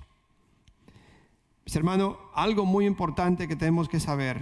Mis 1.65 1.75
hermanos, 1.75 2.17
algo 2.33 2.65
muy 2.65 2.85
importante 2.85 3.47
que 3.47 3.55
tenemos 3.55 3.89
que 3.89 3.99
saber, 3.99 4.41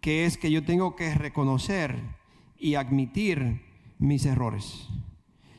que 0.00 0.24
es 0.24 0.38
que 0.38 0.50
yo 0.50 0.64
tengo 0.64 0.96
que 0.96 1.14
reconocer 1.14 2.00
y 2.58 2.74
admitir 2.74 3.62
mis 3.98 4.26
errores. 4.26 4.88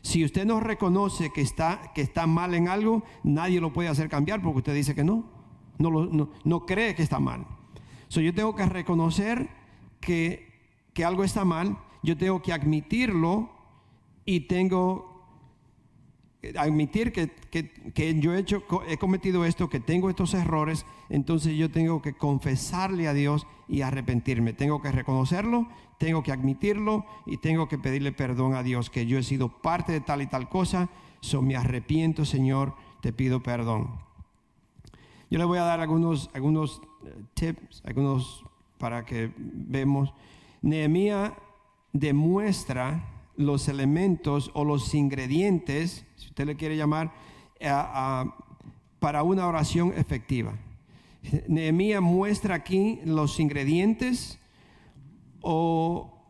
Si 0.10 0.26
usted 0.26 0.44
no 0.44 0.60
reconoce 0.60 1.32
que 1.32 1.42
está, 1.42 1.92
que 1.94 2.02
está 2.02 2.26
mal 2.26 2.56
en 2.56 2.68
algo, 2.68 3.04
nadie 3.22 3.62
lo 3.62 3.72
puede 3.72 3.90
hacer 3.90 4.10
cambiar 4.10 4.42
porque 4.42 4.58
usted 4.58 4.74
dice 4.74 4.96
que 4.96 5.04
no, 5.04 5.24
no, 5.78 5.92
no, 5.92 6.32
no 6.44 6.66
cree 6.66 6.96
que 6.96 7.04
está 7.04 7.20
mal. 7.20 7.46
So, 8.08 8.20
yo 8.20 8.34
tengo 8.34 8.56
que 8.56 8.66
reconocer 8.66 9.52
que, 10.02 10.88
que 10.96 11.06
algo 11.06 11.24
está 11.24 11.46
mal, 11.46 11.78
yo 12.02 12.18
tengo 12.18 12.42
que 12.42 12.52
admitirlo 12.52 13.52
y 14.26 14.48
tengo 14.48 15.09
admitir 16.58 17.12
que, 17.12 17.30
que, 17.30 17.70
que, 17.94 18.20
yo 18.20 18.34
he, 18.34 18.40
hecho, 18.40 18.64
he 18.88 18.98
cometido 18.98 19.44
esto, 19.46 19.70
que 19.70 19.80
tengo 19.80 20.10
estos 20.10 20.34
errores, 20.34 20.86
entonces 21.10 21.58
yo 21.58 21.70
tengo 21.70 22.02
que 22.02 22.14
confesarle 22.14 23.08
a 23.08 23.14
Dios 23.14 23.46
y 23.68 23.82
arrepentirme. 23.82 24.54
Tengo 24.54 24.82
que 24.82 24.92
reconocerlo, 24.92 25.68
tengo 25.98 26.24
que 26.24 26.32
admitirlo 26.32 27.06
y 27.26 27.38
tengo 27.38 27.68
que 27.68 27.78
pedirle 27.78 28.12
perdón 28.12 28.56
a 28.56 28.64
Dios, 28.64 28.90
que 28.90 29.06
yo 29.06 29.18
he 29.18 29.24
sido 29.24 29.50
parte 29.62 29.92
de 29.92 30.02
tal 30.02 30.22
y 30.22 30.28
tal 30.28 30.48
cosa. 30.50 30.90
So, 31.22 31.42
me 31.42 31.58
arrepiento, 31.58 32.24
Señor, 32.24 32.74
te 33.02 33.12
pido 33.12 33.44
perdón. 33.44 34.00
Yo 35.30 35.38
le 35.38 35.46
voy 35.46 35.60
a 35.60 35.64
dar 35.64 35.82
algunos, 35.82 36.30
algunos 36.34 36.82
eh, 37.06 37.14
tips, 37.34 37.84
algunos 37.86 38.46
para 38.78 39.06
que 39.06 39.32
vemos. 39.38 40.14
Nehemías 40.62 41.34
demuestra 41.92 43.19
los 43.40 43.70
elementos 43.70 44.52
o 44.54 44.66
los 44.66 44.94
ingredientes, 44.94 46.06
si 46.18 46.28
usted 46.28 46.46
le 46.46 46.58
quiere 46.58 46.76
llamar, 46.76 47.14
para 49.00 49.24
una 49.24 49.48
oración 49.48 49.94
efectiva. 49.96 50.58
Nehemías 51.48 52.02
muestra 52.02 52.56
aquí 52.56 53.00
los 53.06 53.40
ingredientes 53.40 54.40
o 55.40 56.22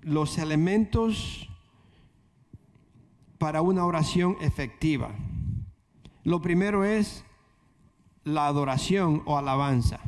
los 0.00 0.38
elementos 0.38 1.48
para 3.38 3.62
una 3.62 3.86
oración 3.86 4.36
efectiva. 4.40 5.14
Lo 6.24 6.42
primero 6.42 6.84
es 6.84 7.24
la 8.24 8.48
adoración 8.48 9.22
o 9.24 9.38
alabanza 9.38 10.00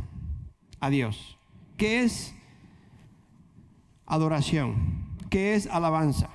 a 0.81 0.91
Dios. 0.91 1.39
¿Qué 1.77 2.03
es 2.03 2.35
adoración? 4.13 4.75
¿Qué 5.31 5.55
es 5.55 5.67
alabanza? 5.67 6.29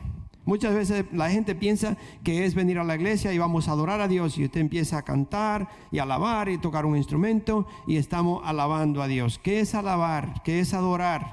Muchas 0.45 0.73
veces 0.73 1.05
la 1.11 1.29
gente 1.29 1.55
piensa 1.55 1.97
que 2.23 2.45
es 2.45 2.55
venir 2.55 2.79
a 2.79 2.83
la 2.83 2.95
iglesia 2.95 3.33
y 3.33 3.37
vamos 3.37 3.67
a 3.67 3.73
adorar 3.73 4.01
a 4.01 4.07
Dios 4.07 4.37
y 4.37 4.45
usted 4.45 4.61
empieza 4.61 4.97
a 4.97 5.01
cantar 5.03 5.67
y 5.91 5.99
alabar 5.99 6.49
y 6.49 6.57
tocar 6.57 6.85
un 6.85 6.97
instrumento 6.97 7.67
y 7.85 7.97
estamos 7.97 8.41
alabando 8.45 9.01
a 9.01 9.07
Dios. 9.07 9.39
¿Qué 9.43 9.59
es 9.59 9.75
alabar? 9.75 10.41
¿Qué 10.43 10.59
es 10.59 10.73
adorar? 10.73 11.29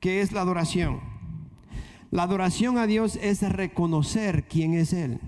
¿Qué 0.00 0.20
es 0.20 0.32
la 0.32 0.42
adoración? 0.42 1.00
La 2.10 2.24
adoración 2.24 2.76
a 2.76 2.86
Dios 2.86 3.16
es 3.22 3.40
reconocer 3.42 4.48
quién 4.48 4.74
es 4.74 4.92
Él. 4.92 5.20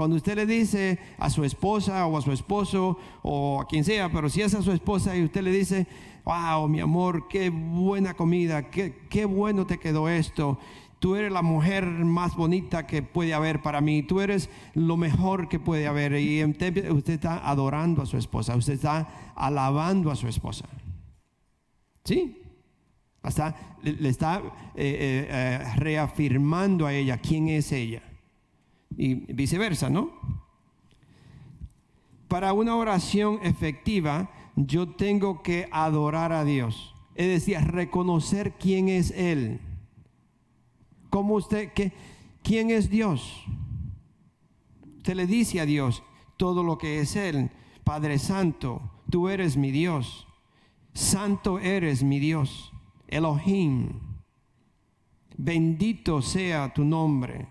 Cuando 0.00 0.16
usted 0.16 0.34
le 0.34 0.46
dice 0.46 0.98
a 1.18 1.28
su 1.28 1.44
esposa 1.44 2.06
o 2.06 2.16
a 2.16 2.22
su 2.22 2.32
esposo 2.32 2.96
o 3.22 3.60
a 3.60 3.66
quien 3.66 3.84
sea, 3.84 4.10
pero 4.10 4.30
si 4.30 4.40
es 4.40 4.54
a 4.54 4.62
su 4.62 4.72
esposa 4.72 5.14
y 5.14 5.22
usted 5.22 5.42
le 5.42 5.52
dice, 5.52 5.86
wow, 6.24 6.68
mi 6.68 6.80
amor, 6.80 7.28
qué 7.28 7.50
buena 7.50 8.14
comida, 8.14 8.70
qué, 8.70 9.06
qué 9.08 9.24
bueno 9.24 9.66
te 9.66 9.78
quedó 9.78 10.08
esto, 10.08 10.58
tú 11.00 11.16
eres 11.16 11.32
la 11.32 11.42
mujer 11.42 11.86
más 11.86 12.36
bonita 12.36 12.86
que 12.86 13.02
puede 13.02 13.34
haber 13.34 13.62
para 13.62 13.80
mí, 13.80 14.02
tú 14.02 14.20
eres 14.20 14.50
lo 14.74 14.96
mejor 14.96 15.48
que 15.48 15.58
puede 15.58 15.86
haber. 15.86 16.12
Y 16.20 16.44
usted 16.44 17.08
está 17.08 17.48
adorando 17.48 18.02
a 18.02 18.06
su 18.06 18.16
esposa, 18.16 18.54
usted 18.54 18.74
está 18.74 19.32
alabando 19.34 20.10
a 20.10 20.16
su 20.16 20.28
esposa. 20.28 20.66
¿Sí? 22.04 22.36
le, 23.82 24.08
está 24.08 24.38
eh, 24.38 24.46
eh, 24.76 25.28
eh, 25.30 25.74
reafirmando 25.76 26.86
a 26.86 26.92
ella 26.92 27.18
quién 27.18 27.48
es 27.48 27.72
ella. 27.72 28.02
Y 28.96 29.14
viceversa, 29.32 29.88
¿no? 29.88 30.10
Para 32.28 32.52
una 32.52 32.76
oración 32.76 33.40
efectiva, 33.42 34.30
yo 34.66 34.88
tengo 34.88 35.42
que 35.42 35.68
adorar 35.70 36.32
a 36.32 36.44
Dios. 36.44 36.94
Es 37.14 37.28
decir, 37.28 37.58
reconocer 37.58 38.54
quién 38.58 38.88
es 38.88 39.10
Él. 39.10 39.60
¿Cómo 41.10 41.34
usted, 41.34 41.72
qué, 41.72 41.92
quién 42.42 42.70
es 42.70 42.88
Dios? 42.88 43.44
Usted 44.98 45.14
le 45.14 45.26
dice 45.26 45.60
a 45.60 45.66
Dios 45.66 46.02
todo 46.36 46.62
lo 46.62 46.78
que 46.78 47.00
es 47.00 47.16
Él. 47.16 47.50
Padre 47.84 48.18
Santo, 48.18 48.80
tú 49.10 49.28
eres 49.28 49.56
mi 49.56 49.70
Dios. 49.70 50.26
Santo 50.94 51.58
eres 51.58 52.02
mi 52.02 52.18
Dios. 52.18 52.72
Elohim, 53.08 54.00
bendito 55.36 56.22
sea 56.22 56.72
tu 56.72 56.84
nombre, 56.84 57.48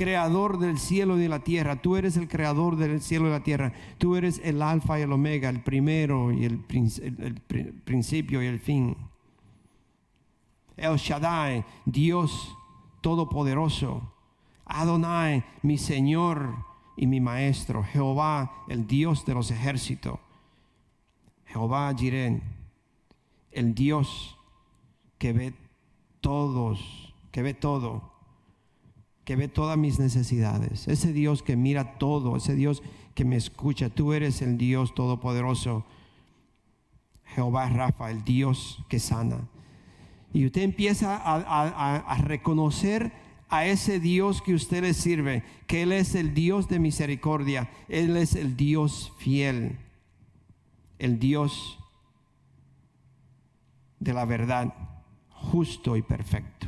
creador 0.00 0.58
del 0.58 0.78
cielo 0.78 1.18
y 1.18 1.20
de 1.20 1.28
la 1.28 1.40
tierra. 1.40 1.76
Tú 1.76 1.94
eres 1.94 2.16
el 2.16 2.26
creador 2.26 2.76
del 2.76 3.02
cielo 3.02 3.26
y 3.26 3.30
la 3.32 3.42
tierra. 3.42 3.74
Tú 3.98 4.16
eres 4.16 4.40
el 4.42 4.62
alfa 4.62 4.98
y 4.98 5.02
el 5.02 5.12
omega, 5.12 5.50
el 5.50 5.62
primero 5.62 6.32
y 6.32 6.46
el, 6.46 6.58
principio 7.84 8.42
y 8.42 8.46
el 8.46 8.60
fin. 8.60 8.96
El 10.78 10.96
Shaddai, 10.96 11.66
Dios 11.84 12.56
todopoderoso. 13.02 14.10
Adonai, 14.64 15.44
mi 15.60 15.76
Señor 15.76 16.64
y 16.96 17.06
mi 17.06 17.20
Maestro. 17.20 17.84
Jehová, 17.84 18.64
el 18.70 18.86
Dios 18.86 19.26
de 19.26 19.34
los 19.34 19.50
ejércitos. 19.50 20.18
Jehová 21.44 21.92
Jirén, 21.94 22.42
el 23.50 23.74
Dios 23.74 24.38
que 25.18 25.34
ve 25.34 25.52
todos, 26.22 27.12
que 27.32 27.42
ve 27.42 27.52
todo, 27.52 28.09
que 29.30 29.36
ve 29.36 29.46
todas 29.46 29.78
mis 29.78 30.00
necesidades. 30.00 30.88
Ese 30.88 31.12
Dios 31.12 31.44
que 31.44 31.54
mira 31.54 31.98
todo, 31.98 32.36
ese 32.36 32.56
Dios 32.56 32.82
que 33.14 33.24
me 33.24 33.36
escucha. 33.36 33.88
Tú 33.88 34.12
eres 34.12 34.42
el 34.42 34.58
Dios 34.58 34.92
todopoderoso. 34.92 35.86
Jehová 37.26 37.68
Rafa, 37.68 38.10
el 38.10 38.24
Dios 38.24 38.84
que 38.88 38.98
sana. 38.98 39.48
Y 40.32 40.46
usted 40.46 40.62
empieza 40.62 41.16
a, 41.16 41.36
a, 41.36 42.18
reconocer 42.18 43.12
a 43.48 43.66
ese 43.66 44.00
Dios 44.00 44.42
que 44.42 44.52
usted 44.52 44.82
le 44.82 44.94
sirve, 44.94 45.44
que 45.68 45.82
Él 45.82 45.92
es 45.92 46.16
el 46.16 46.34
Dios 46.34 46.66
de 46.66 46.80
misericordia, 46.80 47.70
Él 47.86 48.16
es 48.16 48.34
el 48.34 48.56
Dios 48.56 49.12
fiel, 49.18 49.78
el 50.98 51.20
Dios 51.20 51.78
de 54.00 54.12
la 54.12 54.24
verdad, 54.24 54.74
justo 55.30 55.96
y 55.96 56.02
perfecto. 56.02 56.66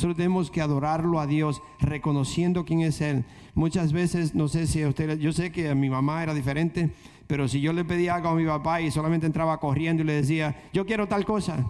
Solo 0.00 0.14
tenemos 0.14 0.50
que 0.50 0.62
adorarlo 0.62 1.20
a 1.20 1.26
Dios, 1.26 1.60
reconociendo 1.78 2.64
quién 2.64 2.80
es 2.80 3.02
Él. 3.02 3.26
Muchas 3.52 3.92
veces, 3.92 4.34
no 4.34 4.48
sé 4.48 4.66
si 4.66 4.80
a 4.82 4.88
usted, 4.88 5.18
yo 5.18 5.30
sé 5.30 5.52
que 5.52 5.68
a 5.68 5.74
mi 5.74 5.90
mamá 5.90 6.22
era 6.22 6.32
diferente, 6.32 6.90
pero 7.26 7.48
si 7.48 7.60
yo 7.60 7.74
le 7.74 7.84
pedía 7.84 8.14
algo 8.14 8.30
a 8.30 8.34
mi 8.34 8.46
papá 8.46 8.80
y 8.80 8.90
solamente 8.90 9.26
entraba 9.26 9.60
corriendo 9.60 10.02
y 10.02 10.06
le 10.06 10.14
decía, 10.14 10.56
yo 10.72 10.86
quiero 10.86 11.06
tal 11.06 11.26
cosa, 11.26 11.68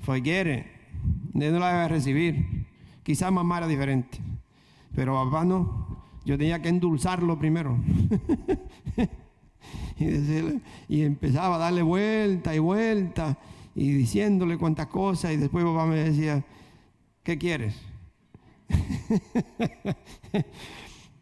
forget 0.00 0.66
no 1.34 1.50
la 1.60 1.70
iba 1.70 1.84
a 1.84 1.88
recibir. 1.88 2.66
Quizás 3.04 3.30
mamá 3.30 3.58
era 3.58 3.68
diferente, 3.68 4.18
pero 4.96 5.14
papá 5.14 5.44
no. 5.44 6.02
Yo 6.24 6.36
tenía 6.36 6.60
que 6.60 6.68
endulzarlo 6.68 7.38
primero. 7.38 7.78
y, 10.00 10.96
y 10.96 11.02
empezaba 11.02 11.54
a 11.54 11.58
darle 11.58 11.82
vuelta 11.82 12.56
y 12.56 12.58
vuelta 12.58 13.38
y 13.76 13.92
diciéndole 13.92 14.58
cuantas 14.58 14.88
cosas 14.88 15.30
y 15.30 15.36
después 15.36 15.64
papá 15.64 15.86
me 15.86 15.94
decía, 15.94 16.44
¿qué 17.22 17.38
quieres? 17.38 17.74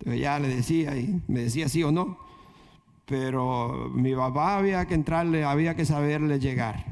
Ya 0.06 0.38
le 0.38 0.48
decía 0.48 0.96
y 0.96 1.20
me 1.28 1.40
decía 1.40 1.68
sí 1.68 1.82
o 1.82 1.92
no, 1.92 2.16
pero 3.04 3.90
mi 3.92 4.14
papá 4.14 4.56
había 4.56 4.86
que 4.86 4.94
entrarle, 4.94 5.44
había 5.44 5.76
que 5.76 5.84
saberle 5.84 6.38
llegar. 6.38 6.86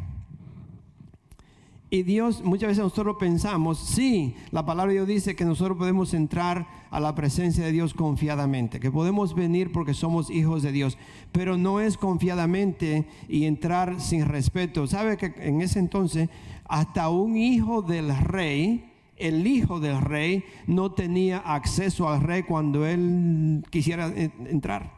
Y 1.91 2.03
Dios, 2.03 2.45
muchas 2.45 2.69
veces 2.69 2.85
nosotros 2.85 3.17
pensamos, 3.19 3.79
sí, 3.79 4.37
la 4.51 4.67
palabra 4.67 4.93
de 4.93 4.99
Dios 4.99 5.09
dice 5.09 5.35
que 5.35 5.47
nosotros 5.47 5.79
podemos 5.79 6.13
entrar 6.13 6.67
a 6.91 7.01
la 7.01 7.15
presencia 7.15 7.65
de 7.65 7.73
Dios 7.73 7.95
confiadamente, 7.95 8.79
que 8.79 8.91
podemos 8.91 9.35
venir 9.35 9.73
porque 9.73 9.95
somos 9.95 10.29
hijos 10.29 10.63
de 10.63 10.73
Dios, 10.73 10.99
pero 11.33 11.57
no 11.57 11.81
es 11.81 11.97
confiadamente 11.97 13.09
y 13.27 13.47
entrar 13.47 14.03
sin 14.03 14.27
respeto. 14.27 14.87
¿Sabe 14.87 15.17
que 15.17 15.33
en 15.39 15.63
ese 15.63 15.79
entonces 15.79 16.29
hasta 16.67 17.09
un 17.09 17.39
hijo 17.39 17.81
del 17.81 18.15
rey, 18.19 18.93
el 19.19 19.47
hijo 19.47 19.81
del 19.81 20.01
rey, 20.01 20.45
no 20.67 20.93
tenía 20.93 21.39
acceso 21.39 22.09
al 22.09 22.23
rey 22.23 22.43
cuando 22.43 22.87
él 22.87 23.65
quisiera 23.71 24.07
entrar? 24.07 24.93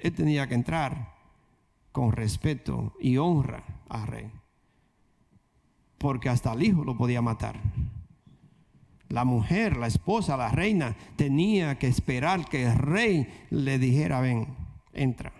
Él 0.00 0.12
tenía 0.12 0.46
que 0.46 0.54
entrar 0.54 1.14
con 1.92 2.12
respeto 2.12 2.94
y 3.00 3.16
honra 3.16 3.64
al 3.88 4.06
rey 4.06 4.30
porque 5.98 6.28
hasta 6.28 6.52
el 6.52 6.62
hijo 6.62 6.84
lo 6.84 6.96
podía 6.96 7.20
matar. 7.20 7.60
La 9.08 9.24
mujer, 9.24 9.76
la 9.76 9.86
esposa, 9.86 10.36
la 10.36 10.50
reina, 10.50 10.96
tenía 11.16 11.78
que 11.78 11.88
esperar 11.88 12.44
que 12.48 12.64
el 12.64 12.76
rey 12.76 13.26
le 13.50 13.78
dijera, 13.78 14.20
ven, 14.20 14.46
entra. 14.92 15.32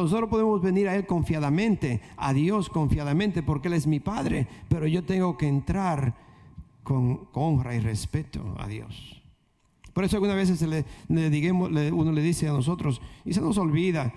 Nosotros 0.00 0.30
podemos 0.30 0.62
venir 0.62 0.88
a 0.88 0.94
Él 0.94 1.06
confiadamente, 1.06 2.00
a 2.16 2.32
Dios 2.32 2.68
confiadamente, 2.68 3.42
porque 3.42 3.68
Él 3.68 3.74
es 3.74 3.86
mi 3.86 4.00
Padre, 4.00 4.46
pero 4.68 4.86
yo 4.86 5.04
tengo 5.04 5.36
que 5.36 5.48
entrar 5.48 6.14
con, 6.82 7.28
honra 7.32 7.74
y 7.74 7.80
respeto 7.80 8.54
a 8.58 8.66
Dios. 8.66 9.22
Por 9.92 10.04
eso 10.04 10.16
algunas 10.16 10.36
veces 10.36 10.62
le, 10.62 10.84
uno 11.92 12.12
le 12.12 12.22
dice 12.22 12.48
a 12.48 12.52
nosotros, 12.52 13.02
y 13.24 13.34
se 13.34 13.40
nos 13.40 13.58
olvida, 13.58 14.12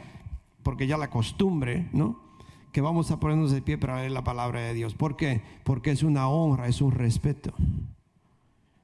porque 0.64 0.88
ya 0.88 0.98
la 0.98 1.10
costumbre, 1.10 1.90
¿no? 1.92 2.26
que 2.76 2.82
vamos 2.82 3.10
a 3.10 3.22
ponernos 3.22 3.52
de 3.52 3.62
pie 3.62 3.78
para 3.78 4.00
leer 4.00 4.12
la 4.12 4.26
palabra 4.26 4.60
de 4.60 4.74
Dios. 4.74 4.96
¿Por 4.96 5.16
qué? 5.16 5.42
Porque 5.64 5.92
es 5.92 6.04
una 6.04 6.28
honra, 6.28 6.68
es 6.68 6.82
un 6.82 6.92
respeto. 6.92 7.54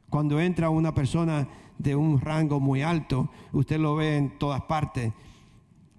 Cuando 0.10 0.40
entra 0.40 0.70
una 0.70 0.94
persona 0.94 1.50
de 1.78 1.98
un 1.98 2.22
rango 2.22 2.62
muy 2.62 2.84
alto, 2.84 3.30
usted 3.52 3.82
lo 3.82 3.96
ve 3.98 4.16
en 4.16 4.38
todas 4.40 4.62
partes, 4.62 5.12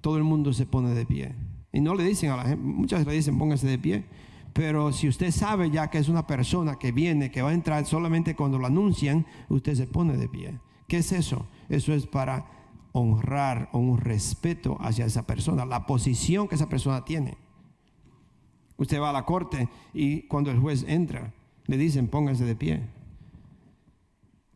todo 0.02 0.18
el 0.18 0.24
mundo 0.24 0.52
se 0.52 0.66
pone 0.66 0.92
de 0.92 1.06
pie. 1.06 1.34
Y 1.72 1.80
no 1.80 1.94
le 1.94 2.04
dicen 2.04 2.30
a 2.30 2.36
la 2.36 2.42
gente, 2.42 2.62
muchas 2.62 3.06
le 3.06 3.14
dicen 3.14 3.38
póngase 3.38 3.66
de 3.66 3.78
pie, 3.78 4.04
pero 4.52 4.92
si 4.92 5.08
usted 5.08 5.30
sabe 5.30 5.70
ya 5.70 5.88
que 5.88 5.96
es 5.96 6.08
una 6.08 6.26
persona 6.26 6.78
que 6.78 6.92
viene, 6.92 7.30
que 7.30 7.40
va 7.40 7.50
a 7.50 7.54
entrar 7.54 7.86
solamente 7.86 8.36
cuando 8.36 8.58
lo 8.58 8.66
anuncian, 8.66 9.24
usted 9.48 9.74
se 9.74 9.86
pone 9.86 10.18
de 10.18 10.28
pie. 10.28 10.58
¿Qué 10.88 10.98
es 10.98 11.12
eso? 11.12 11.46
Eso 11.70 11.94
es 11.94 12.06
para 12.06 12.46
honrar 12.92 13.70
un 13.72 13.96
respeto 13.96 14.76
hacia 14.80 15.06
esa 15.06 15.26
persona, 15.26 15.64
la 15.64 15.86
posición 15.86 16.48
que 16.48 16.56
esa 16.56 16.68
persona 16.68 17.06
tiene. 17.06 17.38
Usted 18.76 19.00
va 19.00 19.10
a 19.10 19.14
la 19.14 19.24
corte 19.24 19.68
y 19.94 20.22
cuando 20.22 20.50
el 20.50 20.58
juez 20.58 20.84
entra, 20.86 21.32
le 21.66 21.78
dicen 21.78 22.08
pónganse 22.08 22.44
de 22.44 22.56
pie. 22.56 22.82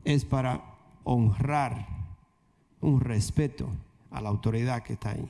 Es 0.04 0.24
para 0.24 0.74
honrar 1.04 1.86
un 2.80 3.00
respeto 3.00 3.70
a 4.10 4.20
la 4.20 4.28
autoridad 4.28 4.82
que 4.82 4.94
está 4.94 5.10
ahí. 5.10 5.28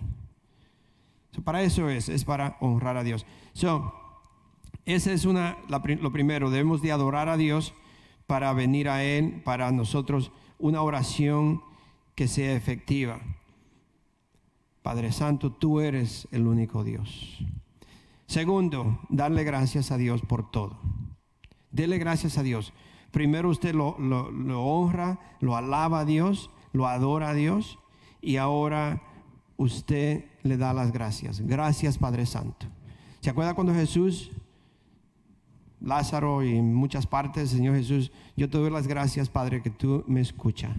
para 1.44 1.62
eso 1.62 1.88
es, 1.88 2.08
es 2.08 2.24
para 2.24 2.56
honrar 2.60 2.96
a 2.96 3.04
Dios. 3.04 3.26
So, 3.52 3.92
esa 4.84 5.12
es 5.12 5.24
una, 5.24 5.58
lo 5.68 6.12
primero, 6.12 6.50
debemos 6.50 6.80
de 6.80 6.92
adorar 6.92 7.28
a 7.28 7.36
Dios 7.36 7.74
para 8.26 8.52
venir 8.52 8.88
a 8.88 9.02
Él, 9.02 9.42
para 9.44 9.70
nosotros 9.72 10.32
una 10.58 10.82
oración 10.82 11.62
que 12.14 12.28
sea 12.28 12.54
efectiva. 12.54 13.20
Padre 14.82 15.10
Santo, 15.12 15.52
tú 15.52 15.80
eres 15.80 16.28
el 16.30 16.46
único 16.46 16.84
Dios. 16.84 17.38
Segundo, 18.26 19.00
darle 19.08 19.44
gracias 19.44 19.90
a 19.90 19.96
Dios 19.96 20.22
por 20.22 20.50
todo. 20.50 20.78
Dele 21.70 21.98
gracias 21.98 22.38
a 22.38 22.42
Dios. 22.42 22.72
Primero 23.10 23.50
usted 23.50 23.74
lo, 23.74 23.96
honra, 24.60 25.18
lo 25.40 25.56
alaba 25.56 26.00
a 26.00 26.04
Dios, 26.04 26.50
lo 26.72 26.86
adora 26.86 27.30
a 27.30 27.34
Dios 27.34 27.78
y 28.26 28.38
ahora 28.38 29.00
usted 29.56 30.24
le 30.42 30.56
da 30.56 30.74
las 30.74 30.90
gracias. 30.90 31.40
Gracias 31.40 31.96
Padre 31.96 32.26
Santo. 32.26 32.66
¿Se 33.20 33.30
acuerda 33.30 33.54
cuando 33.54 33.72
Jesús, 33.72 34.32
Lázaro 35.80 36.42
y 36.42 36.56
en 36.56 36.74
muchas 36.74 37.06
partes, 37.06 37.50
Señor 37.50 37.76
Jesús, 37.76 38.10
yo 38.36 38.50
te 38.50 38.58
doy 38.58 38.70
las 38.70 38.88
gracias 38.88 39.28
Padre 39.28 39.62
que 39.62 39.70
tú 39.70 40.02
me 40.08 40.20
escuchas? 40.20 40.76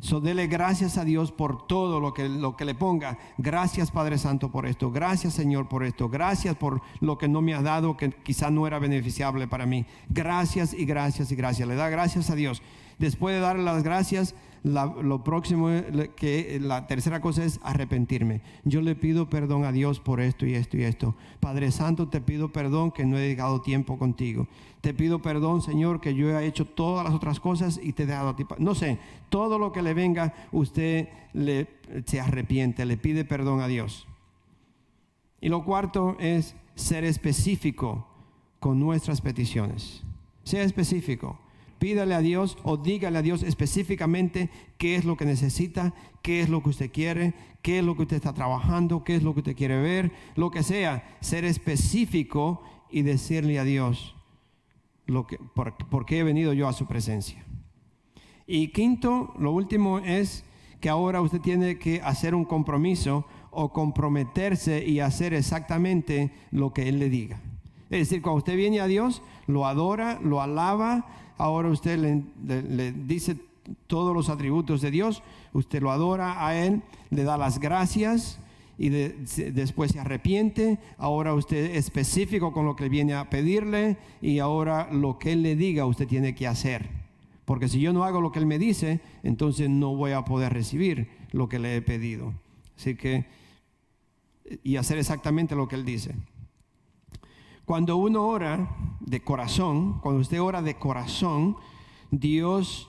So, 0.00 0.20
dele 0.20 0.46
gracias 0.46 0.96
a 0.96 1.04
Dios 1.04 1.32
por 1.32 1.66
todo 1.66 1.98
lo 1.98 2.14
que, 2.14 2.28
lo 2.28 2.56
que 2.56 2.64
le 2.64 2.76
ponga. 2.76 3.18
Gracias 3.36 3.90
Padre 3.90 4.16
Santo 4.16 4.52
por 4.52 4.64
esto. 4.64 4.92
Gracias 4.92 5.34
Señor 5.34 5.68
por 5.68 5.82
esto. 5.82 6.08
Gracias 6.08 6.54
por 6.54 6.80
lo 7.00 7.18
que 7.18 7.26
no 7.26 7.42
me 7.42 7.54
ha 7.54 7.62
dado, 7.62 7.96
que 7.96 8.10
quizá 8.10 8.52
no 8.52 8.68
era 8.68 8.78
beneficiable 8.78 9.48
para 9.48 9.66
mí. 9.66 9.84
Gracias 10.10 10.72
y 10.74 10.84
gracias 10.84 11.32
y 11.32 11.34
gracias. 11.34 11.66
Le 11.66 11.74
da 11.74 11.88
gracias 11.88 12.30
a 12.30 12.36
Dios. 12.36 12.62
Después 12.98 13.34
de 13.34 13.40
darle 13.40 13.62
las 13.62 13.82
gracias, 13.82 14.34
lo 14.64 15.22
próximo, 15.22 15.68
que 16.16 16.58
la 16.60 16.86
tercera 16.86 17.20
cosa 17.20 17.44
es 17.44 17.60
arrepentirme. 17.62 18.42
Yo 18.64 18.80
le 18.80 18.96
pido 18.96 19.30
perdón 19.30 19.64
a 19.64 19.72
Dios 19.72 20.00
por 20.00 20.20
esto 20.20 20.46
y 20.46 20.54
esto 20.54 20.76
y 20.76 20.82
esto. 20.82 21.14
Padre 21.40 21.70
Santo, 21.70 22.08
te 22.08 22.20
pido 22.20 22.52
perdón 22.52 22.90
que 22.90 23.06
no 23.06 23.16
he 23.16 23.20
dedicado 23.20 23.60
tiempo 23.60 23.98
contigo. 23.98 24.48
Te 24.80 24.94
pido 24.94 25.22
perdón, 25.22 25.62
Señor, 25.62 26.00
que 26.00 26.14
yo 26.14 26.36
he 26.36 26.46
hecho 26.46 26.64
todas 26.64 27.04
las 27.04 27.14
otras 27.14 27.40
cosas 27.40 27.80
y 27.82 27.92
te 27.92 28.02
he 28.02 28.06
dejado 28.06 28.30
a 28.30 28.36
ti. 28.36 28.44
No 28.58 28.74
sé, 28.74 28.98
todo 29.28 29.58
lo 29.58 29.72
que 29.72 29.82
le 29.82 29.94
venga, 29.94 30.34
usted 30.50 31.08
se 32.04 32.20
arrepiente, 32.20 32.84
le 32.84 32.96
pide 32.96 33.24
perdón 33.24 33.60
a 33.60 33.68
Dios. 33.68 34.08
Y 35.40 35.48
lo 35.48 35.64
cuarto 35.64 36.16
es 36.18 36.56
ser 36.74 37.04
específico 37.04 38.08
con 38.58 38.80
nuestras 38.80 39.20
peticiones. 39.20 40.02
Sea 40.42 40.64
específico. 40.64 41.38
Pídale 41.78 42.14
a 42.14 42.20
Dios 42.20 42.58
o 42.64 42.76
dígale 42.76 43.18
a 43.18 43.22
Dios 43.22 43.42
específicamente 43.42 44.50
qué 44.78 44.96
es 44.96 45.04
lo 45.04 45.16
que 45.16 45.24
necesita, 45.24 45.94
qué 46.22 46.40
es 46.40 46.48
lo 46.48 46.62
que 46.62 46.70
usted 46.70 46.90
quiere, 46.90 47.34
qué 47.62 47.78
es 47.78 47.84
lo 47.84 47.96
que 47.96 48.02
usted 48.02 48.16
está 48.16 48.34
trabajando, 48.34 49.04
qué 49.04 49.14
es 49.16 49.22
lo 49.22 49.32
que 49.32 49.40
usted 49.40 49.56
quiere 49.56 49.80
ver, 49.80 50.12
lo 50.34 50.50
que 50.50 50.62
sea. 50.62 51.16
Ser 51.20 51.44
específico 51.44 52.62
y 52.90 53.02
decirle 53.02 53.58
a 53.58 53.64
Dios 53.64 54.16
lo 55.06 55.26
que, 55.26 55.38
por, 55.38 55.76
por 55.88 56.04
qué 56.04 56.18
he 56.18 56.22
venido 56.24 56.52
yo 56.52 56.68
a 56.68 56.72
su 56.72 56.86
presencia. 56.86 57.44
Y 58.46 58.68
quinto, 58.68 59.34
lo 59.38 59.52
último 59.52 59.98
es 59.98 60.44
que 60.80 60.88
ahora 60.88 61.20
usted 61.20 61.40
tiene 61.40 61.78
que 61.78 62.00
hacer 62.02 62.34
un 62.34 62.44
compromiso 62.44 63.26
o 63.50 63.72
comprometerse 63.72 64.86
y 64.86 65.00
hacer 65.00 65.34
exactamente 65.34 66.32
lo 66.50 66.72
que 66.72 66.88
Él 66.88 66.98
le 66.98 67.08
diga. 67.08 67.40
Es 67.90 68.08
decir, 68.08 68.22
cuando 68.22 68.38
usted 68.38 68.56
viene 68.56 68.80
a 68.80 68.86
Dios, 68.86 69.22
lo 69.46 69.66
adora, 69.66 70.20
lo 70.22 70.42
alaba, 70.42 71.06
ahora 71.38 71.70
usted 71.70 71.98
le, 71.98 72.92
dice 72.92 73.36
todos 73.86 74.14
los 74.14 74.28
atributos 74.28 74.80
de 74.80 74.90
Dios, 74.90 75.22
usted 75.52 75.80
lo 75.80 75.90
adora 75.90 76.46
a 76.46 76.56
Él, 76.56 76.82
le 77.10 77.22
da 77.22 77.38
las 77.38 77.58
gracias 77.58 78.40
y 78.76 78.90
después 78.90 79.92
se 79.92 80.00
arrepiente, 80.00 80.78
ahora 80.98 81.34
usted 81.34 81.72
es 81.72 81.86
específico 81.86 82.52
con 82.52 82.64
lo 82.64 82.76
que 82.76 82.88
viene 82.88 83.14
a 83.14 83.28
pedirle 83.28 83.96
y 84.20 84.38
ahora 84.38 84.88
lo 84.92 85.18
que 85.18 85.32
Él 85.32 85.42
le 85.42 85.56
diga 85.56 85.86
usted 85.86 86.06
tiene 86.06 86.34
que 86.34 86.46
hacer. 86.46 86.88
Porque 87.44 87.68
si 87.68 87.80
yo 87.80 87.92
no 87.92 88.04
hago 88.04 88.20
lo 88.20 88.30
que 88.30 88.38
Él 88.38 88.46
me 88.46 88.58
dice, 88.58 89.00
entonces 89.22 89.70
no 89.70 89.96
voy 89.96 90.12
a 90.12 90.24
poder 90.24 90.52
recibir 90.52 91.08
lo 91.32 91.48
que 91.48 91.58
le 91.58 91.76
he 91.76 91.82
pedido. 91.82 92.34
Así 92.76 92.94
que, 92.94 93.24
y 94.62 94.76
hacer 94.76 94.98
exactamente 94.98 95.54
lo 95.56 95.66
que 95.66 95.76
Él 95.76 95.84
dice. 95.84 96.14
Cuando 97.68 97.98
uno 97.98 98.26
ora 98.26 98.74
de 98.98 99.22
corazón, 99.22 100.00
cuando 100.00 100.22
usted 100.22 100.40
ora 100.40 100.62
de 100.62 100.78
corazón, 100.78 101.58
Dios 102.10 102.88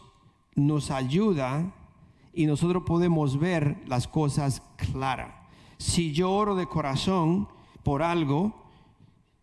nos 0.56 0.90
ayuda 0.90 1.74
y 2.32 2.46
nosotros 2.46 2.84
podemos 2.86 3.38
ver 3.38 3.84
las 3.88 4.08
cosas 4.08 4.62
claras. 4.78 5.34
Si 5.80 6.14
yo 6.14 6.32
oro 6.32 6.56
de 6.56 6.66
corazón 6.66 7.50
por 7.84 8.02
algo 8.02 8.54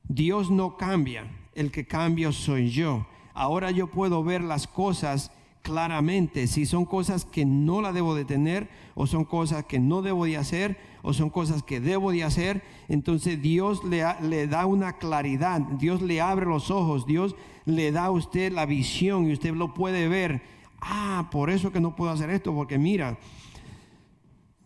Dios 0.05 0.51
no 0.51 0.79
cambia, 0.79 1.31
el 1.53 1.71
que 1.71 1.87
cambia 1.87 2.33
soy 2.33 2.71
yo. 2.71 3.07
Ahora 3.35 3.71
yo 3.71 3.89
puedo 3.89 4.25
ver 4.25 4.41
las 4.41 4.67
cosas 4.67 5.31
claramente, 5.67 6.47
si 6.47 6.65
son 6.65 6.85
cosas 6.85 7.25
que 7.25 7.45
no 7.45 7.81
la 7.81 7.93
debo 7.93 8.15
de 8.15 8.25
tener, 8.25 8.69
o 8.95 9.09
son 9.09 9.25
cosas 9.25 9.65
que 9.65 9.81
no 9.81 10.01
debo 10.01 10.25
de 10.25 10.37
hacer, 10.37 10.79
o 11.03 11.13
son 11.13 11.29
cosas 11.29 11.65
que 11.65 11.81
debo 11.81 12.13
de 12.13 12.23
hacer, 12.23 12.63
entonces 12.87 13.43
Dios 13.43 13.83
le, 13.83 14.05
le 14.23 14.47
da 14.47 14.65
una 14.67 14.99
claridad, 14.99 15.61
Dios 15.61 16.03
le 16.03 16.21
abre 16.21 16.47
los 16.47 16.71
ojos, 16.71 17.05
Dios 17.05 17.35
le 17.65 17.91
da 17.91 18.05
a 18.05 18.11
usted 18.13 18.53
la 18.53 18.65
visión 18.65 19.29
y 19.29 19.33
usted 19.33 19.55
lo 19.55 19.75
puede 19.75 20.07
ver. 20.07 20.41
Ah, 20.81 21.29
por 21.33 21.51
eso 21.51 21.73
que 21.73 21.81
no 21.81 21.97
puedo 21.97 22.13
hacer 22.13 22.31
esto, 22.31 22.55
porque 22.55 22.79
mira, 22.79 23.19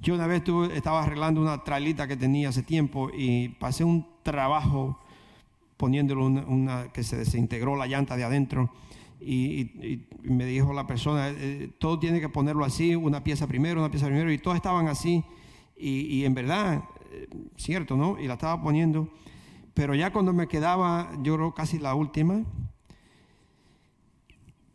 yo 0.01 0.15
una 0.15 0.27
vez 0.27 0.43
estaba 0.75 1.03
arreglando 1.03 1.41
una 1.41 1.65
trailita 1.65 2.07
que 2.07 2.19
tenía 2.19 2.51
hace 2.51 2.63
tiempo 2.63 3.09
y 3.11 3.49
pasé 3.49 3.85
un 3.85 4.07
trabajo 4.23 4.99
poniéndolo 5.79 6.27
una, 6.27 6.93
que 6.93 7.03
se 7.03 7.17
desintegró 7.17 7.75
la 7.75 7.87
llanta 7.87 8.19
de 8.19 8.25
adentro 8.25 8.71
y, 9.21 10.07
me 10.23 10.45
dijo 10.45 10.73
la 10.73 10.87
persona, 10.87 11.29
eh, 11.31 11.71
todo 11.79 11.99
tiene 11.99 12.21
que 12.21 12.29
ponerlo 12.29 12.65
así, 12.65 12.95
una 12.95 13.23
pieza 13.23 13.47
primero, 13.47 13.81
una 13.81 13.91
pieza 13.91 14.07
primero, 14.07 14.33
y 14.33 14.39
todas 14.39 14.57
estaban 14.57 14.89
así, 14.89 15.25
y, 15.77 16.25
en 16.25 16.35
verdad, 16.35 16.85
eh, 17.11 17.29
cierto, 17.57 17.97
¿no? 17.97 18.19
Y 18.19 18.27
la 18.27 18.35
estaba 18.35 18.61
poniendo, 18.63 19.09
pero 19.75 19.95
ya 19.95 20.13
cuando 20.13 20.33
me 20.33 20.47
quedaba, 20.47 21.11
yo 21.23 21.37
creo 21.37 21.55
casi 21.55 21.79
la 21.79 21.95
última, 21.95 22.45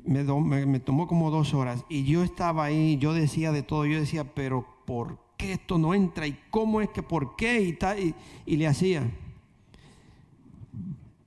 me, 0.03 0.79
tomó 0.79 1.07
como 1.07 1.31
dos 1.31 1.53
horas, 1.53 1.83
y 1.89 2.03
yo 2.03 2.23
estaba 2.23 2.65
ahí, 2.65 2.97
yo 2.97 3.13
decía 3.13 3.51
de 3.51 3.63
todo, 3.63 3.85
yo 3.85 3.99
decía, 3.99 4.33
pero 4.33 4.65
¿por 4.85 5.19
qué 5.37 5.53
esto 5.53 5.77
no 5.77 5.93
entra? 5.93 6.27
¿Y 6.27 6.39
cómo 6.49 6.81
es 6.81 6.89
que 6.89 7.03
por 7.03 7.35
qué? 7.35 7.61
Y, 7.61 8.15
y 8.45 8.57
le 8.57 8.67
hacía. 8.67 9.09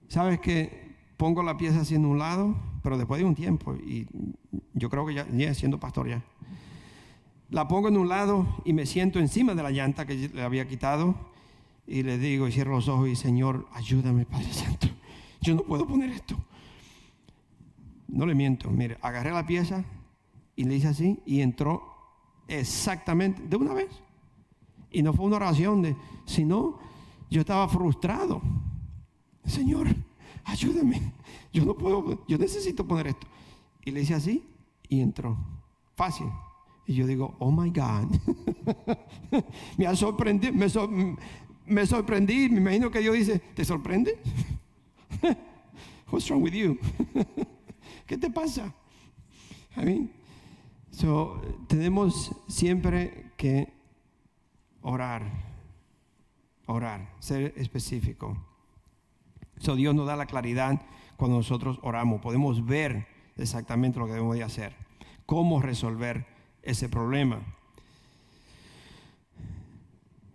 ¿Sabes 0.08 0.40
que 0.40 0.96
pongo 1.16 1.42
la 1.42 1.56
pieza 1.56 1.80
así 1.80 1.94
en 1.94 2.06
un 2.06 2.18
lado? 2.18 2.67
Pero 2.82 2.96
después 2.96 3.20
de 3.20 3.26
un 3.26 3.34
tiempo, 3.34 3.74
y 3.74 4.06
yo 4.74 4.90
creo 4.90 5.06
que 5.06 5.14
ya, 5.14 5.54
siendo 5.54 5.78
pastor 5.78 6.08
ya, 6.08 6.22
la 7.50 7.66
pongo 7.66 7.88
en 7.88 7.96
un 7.96 8.08
lado 8.08 8.46
y 8.64 8.72
me 8.72 8.86
siento 8.86 9.18
encima 9.18 9.54
de 9.54 9.62
la 9.62 9.70
llanta 9.70 10.06
que 10.06 10.28
le 10.28 10.42
había 10.42 10.68
quitado 10.68 11.14
y 11.86 12.02
le 12.02 12.18
digo 12.18 12.46
y 12.46 12.52
cierro 12.52 12.76
los 12.76 12.88
ojos 12.88 13.08
y 13.08 13.16
Señor, 13.16 13.66
ayúdame 13.72 14.26
Padre 14.26 14.52
Santo, 14.52 14.88
yo 15.40 15.54
no 15.54 15.62
puedo 15.62 15.86
poner 15.86 16.10
esto. 16.10 16.36
No 18.08 18.26
le 18.26 18.34
miento, 18.34 18.70
mire, 18.70 18.98
agarré 19.02 19.30
la 19.32 19.46
pieza 19.46 19.84
y 20.56 20.64
le 20.64 20.76
hice 20.76 20.88
así 20.88 21.20
y 21.26 21.40
entró 21.40 21.82
exactamente 22.48 23.42
de 23.46 23.56
una 23.56 23.74
vez. 23.74 23.90
Y 24.90 25.02
no 25.02 25.12
fue 25.12 25.26
una 25.26 25.36
oración 25.36 25.82
de, 25.82 25.96
sino 26.24 26.78
yo 27.30 27.40
estaba 27.40 27.68
frustrado. 27.68 28.40
Señor, 29.44 29.88
ayúdame, 30.44 31.12
yo 31.52 31.64
no 31.64 31.74
puedo, 31.74 32.24
yo 32.26 32.38
necesito 32.38 32.86
poner 32.86 33.08
esto. 33.08 33.26
Y 33.84 33.90
le 33.90 34.02
hice 34.02 34.14
así 34.14 34.44
y 34.88 35.00
entró. 35.00 35.36
Fácil. 35.96 36.26
Y 36.86 36.94
yo 36.94 37.06
digo, 37.06 37.36
oh 37.38 37.50
my 37.50 37.70
God. 37.70 38.08
me 39.76 39.86
ha 39.86 39.94
sorprendido, 39.94 40.52
me, 40.54 41.86
sorprendí, 41.86 42.48
me 42.48 42.60
imagino 42.60 42.90
que 42.90 43.00
Dios 43.00 43.14
dice, 43.14 43.38
¿te 43.54 43.64
sorprende? 43.64 44.18
What's 46.10 46.28
wrong 46.30 46.42
with 46.42 46.52
you? 46.52 46.78
¿Qué 48.06 48.16
te 48.16 48.30
pasa? 48.30 48.74
I 49.76 50.10
so, 50.90 51.40
tenemos 51.68 52.34
siempre 52.48 53.32
que 53.36 53.72
orar, 54.80 55.22
orar, 56.66 57.14
ser 57.20 57.52
específico. 57.56 58.36
So, 59.58 59.76
Dios 59.76 59.94
nos 59.94 60.06
da 60.06 60.16
la 60.16 60.26
claridad 60.26 60.80
cuando 61.18 61.36
nosotros 61.36 61.78
oramos. 61.82 62.22
Podemos 62.22 62.64
ver 62.64 63.06
exactamente 63.36 63.98
lo 63.98 64.06
que 64.06 64.12
debemos 64.12 64.36
de 64.36 64.44
hacer, 64.44 64.74
cómo 65.26 65.60
resolver 65.60 66.24
ese 66.62 66.88
problema. 66.88 67.40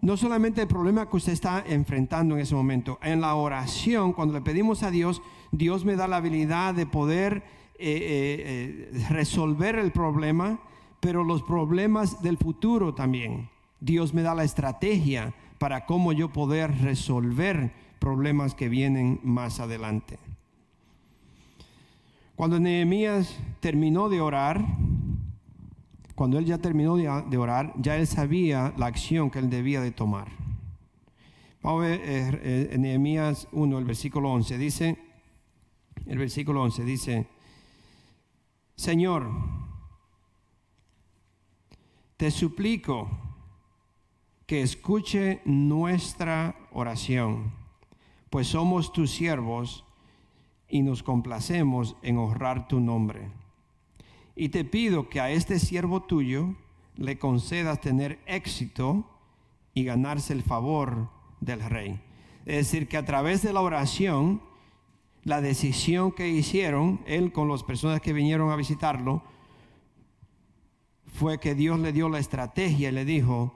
No 0.02 0.18
solamente 0.18 0.62
el 0.62 0.68
problema 0.68 1.10
que 1.10 1.16
usted 1.16 1.32
está 1.32 1.64
enfrentando 1.66 2.36
en 2.36 2.42
ese 2.42 2.54
momento, 2.54 3.00
en 3.02 3.22
la 3.22 3.36
oración, 3.36 4.12
cuando 4.12 4.34
le 4.34 4.42
pedimos 4.42 4.84
a 4.84 4.92
Dios, 4.92 5.22
Dios 5.54 5.86
me 5.86 5.96
da 5.96 6.10
la 6.10 6.18
habilidad 6.18 6.74
de 6.74 6.86
poder 6.86 7.38
eh, 7.38 7.40
eh, 7.80 8.90
eh, 8.92 9.06
resolver 9.10 9.76
el 9.76 9.94
problema, 9.94 10.60
pero 11.00 11.24
los 11.24 11.42
problemas 11.44 12.22
del 12.22 12.38
futuro 12.38 12.94
también. 12.94 13.50
Dios 13.80 14.14
me 14.14 14.22
da 14.22 14.36
la 14.36 14.44
estrategia 14.44 15.34
para 15.58 15.86
cómo 15.86 16.12
yo 16.12 16.28
poder 16.34 16.82
resolver 16.82 17.72
problemas 18.00 18.56
que 18.56 18.68
vienen 18.68 19.22
más 19.24 19.62
adelante. 19.62 20.20
Cuando 22.36 22.60
Nehemías 22.60 23.38
terminó 23.60 24.10
de 24.10 24.22
orar, 24.22 24.66
cuando 26.16 26.38
él 26.38 26.46
ya 26.46 26.58
terminó 26.58 26.96
de, 26.96 27.38
orar, 27.38 27.74
ya 27.78 27.96
él 27.96 28.08
sabía 28.08 28.74
la 28.78 28.88
acción 28.88 29.30
que 29.30 29.40
él 29.40 29.50
debía 29.50 29.82
de 29.82 29.92
tomar. 29.92 30.30
Vamos 31.62 31.84
a 31.84 31.88
ver 31.88 32.02
eh, 32.04 32.70
eh, 32.72 32.78
Nehemías 32.78 33.48
1, 33.52 33.80
el 33.80 33.86
versículo 33.86 34.32
11, 34.32 34.58
dice, 34.58 34.98
el 36.06 36.18
versículo 36.18 36.62
11 36.64 36.84
dice, 36.84 37.28
Señor, 38.76 39.30
te 42.18 42.32
suplico 42.32 43.10
que 44.46 44.62
escuche 44.62 45.42
nuestra 45.46 46.56
oración 46.72 47.64
pues 48.34 48.48
somos 48.48 48.92
tus 48.92 49.12
siervos 49.12 49.83
y 50.74 50.82
nos 50.82 51.04
complacemos 51.04 51.96
en 52.02 52.18
honrar 52.18 52.68
tu 52.68 52.80
nombre. 52.80 53.30
Y 54.36 54.50
te 54.50 54.66
pido 54.66 55.08
que 55.08 55.22
a 55.22 55.30
este 55.30 55.60
siervo 55.60 56.02
tuyo 56.02 56.56
le 56.96 57.20
concedas 57.20 57.80
tener 57.80 58.18
éxito 58.26 59.08
y 59.76 59.84
ganarse 59.84 60.34
el 60.34 60.42
favor 60.42 61.12
del 61.42 61.62
rey. 61.62 62.02
Es 62.48 62.56
decir, 62.56 62.88
que 62.88 62.98
a 62.98 63.06
través 63.06 63.44
de 63.44 63.54
la 63.54 63.62
oración, 63.62 64.42
la 65.24 65.42
decisión 65.42 66.12
que 66.12 66.30
hicieron 66.30 67.02
él 67.06 67.32
con 67.32 67.50
las 67.50 67.62
personas 67.62 68.02
que 68.02 68.12
vinieron 68.12 68.50
a 68.50 68.56
visitarlo, 68.56 69.22
fue 71.06 71.40
que 71.40 71.54
Dios 71.54 71.80
le 71.80 71.94
dio 71.94 72.10
la 72.10 72.18
estrategia 72.18 72.90
y 72.90 72.94
le 72.94 73.06
dijo, 73.06 73.54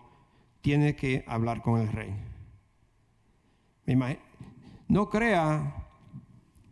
tiene 0.61 0.95
que 0.95 1.25
hablar 1.25 1.63
con 1.63 1.81
el 1.81 1.87
rey. 1.87 2.13
No 4.87 5.09
crea 5.09 5.76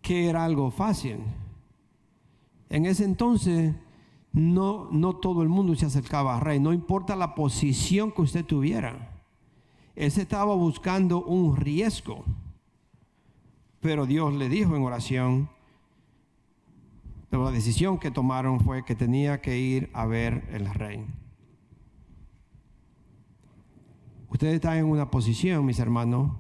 que 0.06 0.30
era 0.30 0.46
algo 0.46 0.70
fácil. 0.70 1.18
En 2.70 2.86
ese 2.86 3.04
entonces 3.06 3.74
no, 4.32 4.88
no 4.92 5.16
todo 5.16 5.42
el 5.42 5.50
mundo 5.50 5.74
se 5.74 5.88
acercaba 5.88 6.36
al 6.36 6.42
rey, 6.42 6.60
no 6.60 6.74
importa 6.74 7.16
la 7.16 7.34
posición 7.34 8.12
que 8.12 8.22
usted 8.22 8.46
tuviera. 8.46 9.24
Él 9.96 10.12
se 10.12 10.22
estaba 10.22 10.54
buscando 10.54 11.24
un 11.24 11.58
riesgo. 11.58 12.24
Pero 13.80 14.06
Dios 14.06 14.32
le 14.36 14.48
dijo 14.48 14.76
en 14.76 14.84
oración, 14.84 15.50
la 17.32 17.50
decisión 17.50 17.98
que 17.98 18.12
tomaron 18.12 18.60
fue 18.60 18.86
que 18.86 18.94
tenía 18.94 19.42
que 19.42 19.58
ir 19.58 19.90
a 19.94 20.06
ver 20.06 20.48
el 20.52 20.72
rey. 20.72 21.04
Ustedes 24.30 24.56
están 24.56 24.78
en 24.78 24.86
una 24.86 25.10
posición, 25.10 25.66
mis 25.66 25.80
hermanos, 25.80 26.32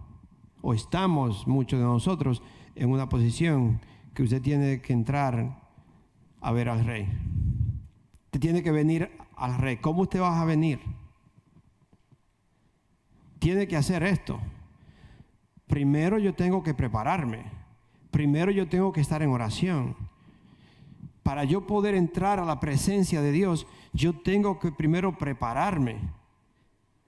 o 0.62 0.76
estamos 0.76 1.48
muchos 1.48 1.80
de 1.80 1.86
nosotros 1.86 2.44
en 2.76 2.92
una 2.92 3.10
posición 3.10 3.82
que 4.14 4.24
usted 4.24 4.42
tiene 4.42 4.82
que 4.82 4.94
entrar 4.94 5.62
a 6.42 6.52
ver 6.52 6.70
al 6.70 6.86
rey. 6.86 7.08
Usted 8.26 8.40
tiene 8.40 8.64
que 8.64 8.72
venir 8.72 9.12
al 9.36 9.58
rey. 9.58 9.78
¿Cómo 9.78 10.04
usted 10.04 10.22
va 10.22 10.42
a 10.42 10.46
venir? 10.46 10.80
Tiene 13.40 13.68
que 13.68 13.78
hacer 13.78 14.04
esto. 14.04 14.40
Primero 15.68 16.20
yo 16.20 16.34
tengo 16.34 16.64
que 16.64 16.74
prepararme. 16.74 17.46
Primero 18.12 18.52
yo 18.52 18.68
tengo 18.68 18.92
que 18.92 19.02
estar 19.02 19.22
en 19.22 19.30
oración. 19.30 19.96
Para 21.24 21.44
yo 21.44 21.66
poder 21.66 21.96
entrar 21.96 22.40
a 22.40 22.46
la 22.46 22.60
presencia 22.60 23.22
de 23.22 23.32
Dios, 23.32 23.66
yo 23.94 24.14
tengo 24.14 24.60
que 24.60 24.72
primero 24.72 25.18
prepararme, 25.18 25.98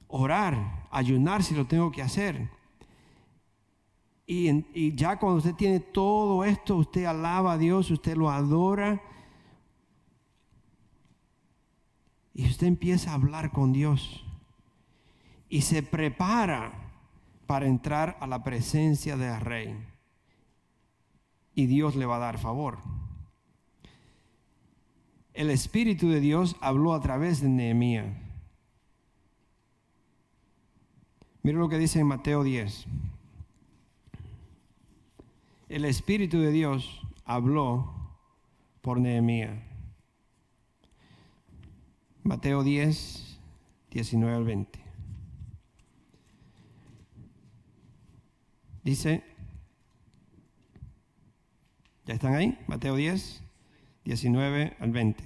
orar, 0.08 0.88
ayunar 0.90 1.44
si 1.44 1.54
lo 1.54 1.68
tengo 1.68 1.92
que 1.92 2.02
hacer. 2.02 2.50
Y, 4.30 4.94
ya 4.94 5.18
cuando 5.18 5.38
usted 5.38 5.56
tiene 5.56 5.80
todo 5.80 6.44
esto, 6.44 6.76
usted 6.76 7.06
alaba 7.06 7.54
a 7.54 7.58
Dios, 7.58 7.90
usted 7.90 8.18
lo 8.18 8.30
adora. 8.30 9.02
Y 12.34 12.46
usted 12.46 12.68
empieza 12.68 13.12
a 13.12 13.14
hablar 13.14 13.52
con 13.52 13.72
Dios. 13.72 14.26
Y 15.48 15.62
se 15.62 15.82
prepara 15.82 16.92
para 17.48 17.68
entrar 17.68 18.18
a 18.20 18.28
la 18.28 18.44
presencia 18.44 19.16
del 19.16 19.40
rey. 19.40 19.88
Y 21.56 21.68
Dios 21.68 21.96
le 21.96 22.06
va 22.06 22.18
a 22.18 22.20
dar 22.20 22.38
favor. 22.38 22.80
El 25.34 25.50
Espíritu 25.50 26.10
de 26.10 26.20
Dios 26.20 26.58
habló 26.60 26.94
a 26.94 27.00
través 27.00 27.40
de 27.40 27.48
Nehemías. 27.48 28.14
Mira 31.44 31.60
lo 31.60 31.70
que 31.70 31.78
dice 31.78 32.02
en 32.02 32.08
Mateo 32.08 32.44
10. 32.44 32.88
El 35.70 35.86
Espíritu 35.86 36.40
de 36.40 36.52
Dios 36.52 37.02
habló 37.26 37.94
por 38.82 39.00
Nehemías. 39.00 39.60
Mateo 42.24 42.64
10, 42.64 43.40
19 43.92 44.36
al 44.36 44.44
20. 44.44 44.80
Dice, 48.84 49.24
¿ya 52.06 52.14
están 52.14 52.36
ahí? 52.36 52.58
Mateo 52.68 52.96
10, 52.96 53.44
19 54.06 54.78
al 54.80 54.92
20. 54.92 55.24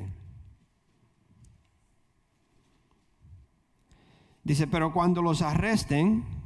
Dice, 4.43 4.65
pero 4.65 4.91
cuando 4.91 5.21
los 5.21 5.43
arresten, 5.43 6.40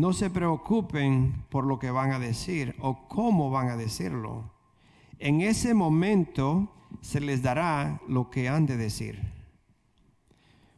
no 0.00 0.12
se 0.12 0.30
preocupen 0.30 1.44
por 1.48 1.64
lo 1.64 1.78
que 1.78 1.90
van 1.90 2.12
a 2.12 2.18
decir 2.18 2.74
o 2.80 3.08
cómo 3.08 3.50
van 3.50 3.68
a 3.68 3.76
decirlo. 3.76 4.50
En 5.18 5.40
ese 5.40 5.74
momento 5.74 6.68
se 7.00 7.20
les 7.20 7.42
dará 7.42 8.00
lo 8.08 8.30
que 8.30 8.48
han 8.48 8.66
de 8.66 8.76
decir. 8.76 9.20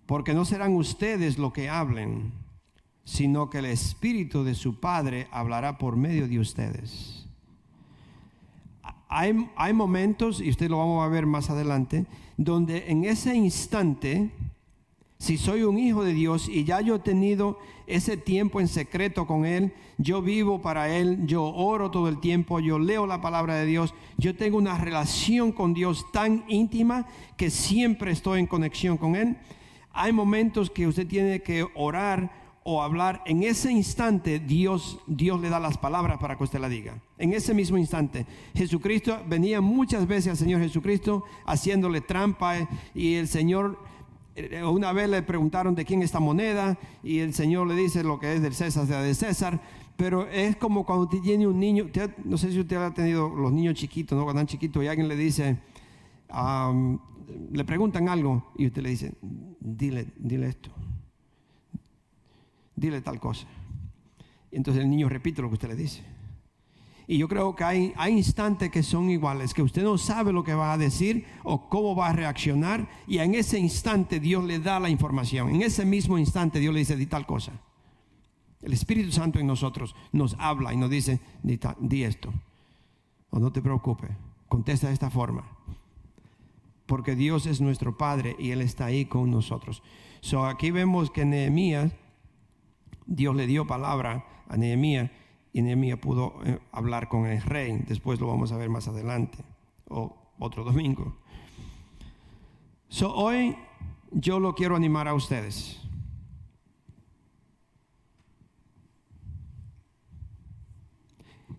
Porque 0.07 0.35
no 0.35 0.45
serán 0.45 0.75
ustedes 0.75 1.39
lo 1.39 1.53
que 1.53 1.69
hablen, 1.69 2.33
sino 3.05 3.51
que 3.51 3.59
el 3.59 3.67
Espíritu 3.67 4.43
de 4.43 4.55
su 4.55 4.81
Padre 4.81 5.29
hablará 5.31 5.79
por 5.79 5.97
medio 5.97 6.27
de 6.27 6.41
ustedes. 6.41 7.27
Hay, 9.09 9.73
momentos, 9.73 10.41
y 10.41 10.51
usted 10.51 10.71
lo 10.71 10.79
vamos 10.79 11.05
a 11.05 11.09
ver 11.09 11.27
más 11.27 11.51
adelante, 11.51 12.07
donde 12.37 12.91
en 12.91 13.05
ese 13.05 13.35
instante 13.35 14.31
si 15.21 15.37
soy 15.37 15.65
un 15.65 15.79
hijo 15.79 16.03
de 16.03 16.15
Dios 16.15 16.49
y 16.49 16.65
ya 16.65 16.81
yo 16.81 16.95
he 16.95 17.01
tenido 17.01 17.59
ese 17.95 18.17
tiempo 18.17 18.61
en 18.61 18.69
secreto 18.69 19.27
con 19.27 19.45
Él, 19.45 19.73
yo 19.99 20.23
vivo 20.23 20.63
para 20.63 20.95
Él, 20.95 21.27
yo 21.27 21.45
oro 21.45 21.91
todo 21.91 22.09
el 22.09 22.21
tiempo, 22.21 22.61
yo 22.61 22.79
leo 22.79 23.07
la 23.07 23.21
palabra 23.21 23.55
de 23.57 23.67
Dios, 23.67 23.95
yo 24.17 24.35
tengo 24.35 24.57
una 24.57 24.79
relación 24.79 25.53
con 25.53 25.75
Dios 25.75 26.07
tan 26.13 26.45
íntima 26.49 27.07
que 27.37 27.51
siempre 27.51 28.13
estoy 28.13 28.41
en 28.41 28.47
conexión 28.47 28.97
con 28.97 29.17
Él. 29.17 29.37
Hay 29.93 30.13
momentos 30.13 30.71
que 30.71 30.87
usted 30.87 31.07
tiene 31.07 31.41
que 31.41 31.67
orar 31.75 32.31
o 32.63 32.83
hablar, 32.83 33.23
en 33.25 33.43
ese 33.43 33.73
instante 33.73 34.39
Dios, 34.39 35.01
Dios 35.07 35.41
le 35.41 35.49
da 35.49 35.59
las 35.59 35.79
palabras 35.79 36.19
para 36.19 36.37
que 36.37 36.45
usted 36.45 36.61
la 36.61 36.69
diga. 36.69 37.01
En 37.19 37.33
ese 37.33 37.55
mismo 37.55 37.79
instante. 37.79 38.27
Jesucristo 38.55 39.19
venía 39.27 39.61
muchas 39.61 40.07
veces 40.07 40.29
al 40.29 40.37
Señor 40.37 40.61
Jesucristo 40.61 41.25
haciéndole 41.47 42.01
trampa 42.01 42.69
y 42.95 43.15
el 43.15 43.29
Señor 43.29 43.79
eh, 43.83 43.90
una 44.65 44.93
vez 44.93 45.09
le 45.09 45.23
preguntaron 45.23 45.75
de 45.75 45.85
quién 45.85 46.03
esta 46.03 46.21
moneda 46.21 46.79
y 47.03 47.19
el 47.19 47.35
Señor 47.35 47.67
le 47.67 47.75
dice 47.75 48.03
lo 48.03 48.19
que 48.19 48.35
es 48.35 48.43
del 48.43 48.55
César, 48.55 48.87
sea 48.87 49.03
de 49.03 49.15
César. 49.15 49.61
Pero 49.97 50.27
es 50.29 50.57
como 50.57 50.87
cuando 50.87 51.09
tiene 51.09 51.47
un 51.47 51.61
niño, 51.61 51.89
no 52.25 52.39
sé 52.39 52.51
si 52.51 52.61
usted 52.61 52.77
ha 52.77 52.95
tenido 52.95 53.29
los 53.29 53.53
niños 53.53 53.75
chiquitos, 53.75 54.17
¿no? 54.17 54.25
cuando 54.25 54.41
están 54.41 54.47
chiquitos 54.47 54.83
y 54.83 54.87
alguien 54.87 55.09
le 55.09 55.17
dice, 55.17 55.59
le 57.53 57.65
preguntan 57.65 58.09
algo 58.09 58.53
y 58.57 58.67
usted 58.67 58.83
le 58.83 58.91
dice, 58.91 59.13
dile, 59.61 60.07
dile 60.17 60.49
esto, 60.49 60.71
dile 62.75 63.03
tal 63.03 63.21
cosa. 63.21 63.47
Y 64.51 64.57
entonces 64.57 64.83
el 64.83 64.91
niño 64.91 65.09
repite 65.09 65.43
lo 65.43 65.49
que 65.49 65.55
usted 65.55 65.69
le 65.69 65.77
dice. 65.77 66.03
Y 67.11 67.19
yo 67.19 67.27
creo 67.27 67.57
que 67.57 67.65
hay, 67.65 67.93
hay 67.97 68.17
instantes 68.17 68.71
que 68.71 68.85
son 68.85 69.11
iguales, 69.11 69.53
que 69.53 69.63
usted 69.63 69.83
no 69.83 69.99
sabe 69.99 70.33
lo 70.33 70.45
que 70.45 70.55
va 70.55 70.73
a 70.73 70.79
decir 70.79 71.27
o 71.43 71.69
cómo 71.69 71.97
va 71.97 72.11
a 72.11 72.13
reaccionar. 72.13 72.89
Y 73.09 73.19
en 73.19 73.35
ese 73.35 73.59
instante 73.59 74.21
Dios 74.21 74.45
le 74.45 74.61
da 74.61 74.79
la 74.79 74.89
información. 74.89 75.49
En 75.49 75.63
ese 75.63 75.85
mismo 75.85 76.19
instante 76.19 76.61
Dios 76.61 76.73
le 76.73 76.79
dice, 76.79 76.95
di 76.95 77.07
tal 77.07 77.27
cosa. 77.27 77.51
El 78.63 78.73
Espíritu 78.73 79.11
Santo 79.11 79.41
en 79.41 79.49
nosotros 79.49 79.97
nos 80.13 80.37
habla 80.39 80.73
y 80.73 80.77
nos 80.77 80.89
dice, 80.89 81.19
di, 81.43 82.05
esto. 82.05 82.33
O 83.31 83.41
no 83.41 83.51
te 83.51 83.61
preocupes, 83.61 84.11
contesta 84.49 84.87
de 84.87 84.93
esta 84.93 85.11
forma. 85.11 85.51
Porque 86.87 87.17
Dios 87.17 87.45
es 87.47 87.61
nuestro 87.61 87.99
Padre 87.99 88.37
y 88.39 88.53
Él 88.53 88.61
está 88.61 88.85
ahí 88.85 89.07
con 89.07 89.33
nosotros. 89.33 89.83
So 90.21 90.47
aquí 90.47 90.71
vemos 90.71 91.11
que 91.11 91.25
Nehemías, 91.25 91.91
Dios 93.07 93.35
le 93.35 93.49
dio 93.49 93.67
palabra 93.67 94.45
a 94.49 94.57
Nehemías 94.57 95.11
y 95.53 95.63
Nehemías 95.63 95.99
pudo 95.99 96.35
eh, 96.45 96.61
hablar 96.73 97.09
con 97.09 97.27
el 97.27 97.43
rey. 97.43 97.83
Después 97.87 98.21
lo 98.21 98.29
vamos 98.29 98.53
a 98.53 98.57
ver 98.57 98.69
más 98.69 98.89
adelante 98.89 99.39
o 99.89 100.17
otro 100.39 100.65
domingo. 100.65 101.17
So, 102.89 103.13
hoy 103.15 103.57
yo 104.11 104.41
lo 104.41 104.55
quiero 104.55 104.77
animar 104.77 105.09
a 105.09 105.15
ustedes. 105.15 105.81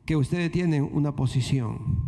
Que 0.06 0.16
ustedes 0.16 0.52
tienen 0.52 0.89
una 0.92 1.16
posición. 1.16 2.00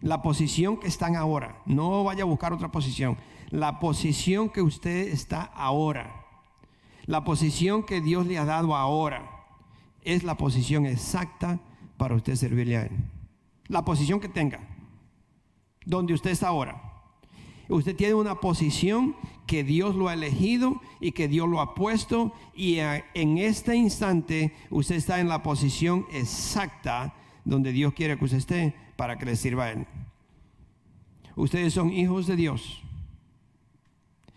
La 0.00 0.22
posición 0.22 0.78
que 0.78 0.88
están 0.88 1.16
ahora. 1.16 1.62
No 1.66 2.04
vaya 2.04 2.22
a 2.22 2.26
buscar 2.26 2.52
otra 2.52 2.70
posición. 2.70 3.16
La 3.50 3.80
posición 3.80 4.50
que 4.50 4.62
usted 4.62 5.08
está 5.08 5.42
ahora. 5.42 6.26
La 7.06 7.24
posición 7.24 7.82
que 7.82 8.00
Dios 8.00 8.26
le 8.26 8.38
ha 8.38 8.44
dado 8.44 8.74
ahora 8.74 9.33
es 10.04 10.22
la 10.22 10.36
posición 10.36 10.86
exacta 10.86 11.60
para 11.96 12.14
usted 12.14 12.36
servirle 12.36 12.76
a 12.76 12.82
Él. 12.82 12.92
La 13.68 13.84
posición 13.84 14.20
que 14.20 14.28
tenga, 14.28 14.60
donde 15.84 16.14
usted 16.14 16.30
está 16.30 16.48
ahora. 16.48 16.80
Usted 17.68 17.96
tiene 17.96 18.14
una 18.14 18.40
posición 18.40 19.16
que 19.46 19.64
Dios 19.64 19.94
lo 19.94 20.08
ha 20.08 20.14
elegido 20.14 20.80
y 21.00 21.12
que 21.12 21.28
Dios 21.28 21.48
lo 21.48 21.60
ha 21.60 21.74
puesto 21.74 22.32
y 22.54 22.76
en 22.78 23.38
este 23.38 23.74
instante 23.74 24.52
usted 24.70 24.96
está 24.96 25.20
en 25.20 25.28
la 25.28 25.42
posición 25.42 26.06
exacta 26.12 27.14
donde 27.44 27.72
Dios 27.72 27.94
quiere 27.94 28.18
que 28.18 28.24
usted 28.24 28.38
esté 28.38 28.74
para 28.96 29.18
que 29.18 29.26
le 29.26 29.36
sirva 29.36 29.64
a 29.64 29.72
Él. 29.72 29.86
Ustedes 31.36 31.72
son 31.72 31.90
hijos 31.90 32.26
de 32.26 32.36
Dios. 32.36 32.82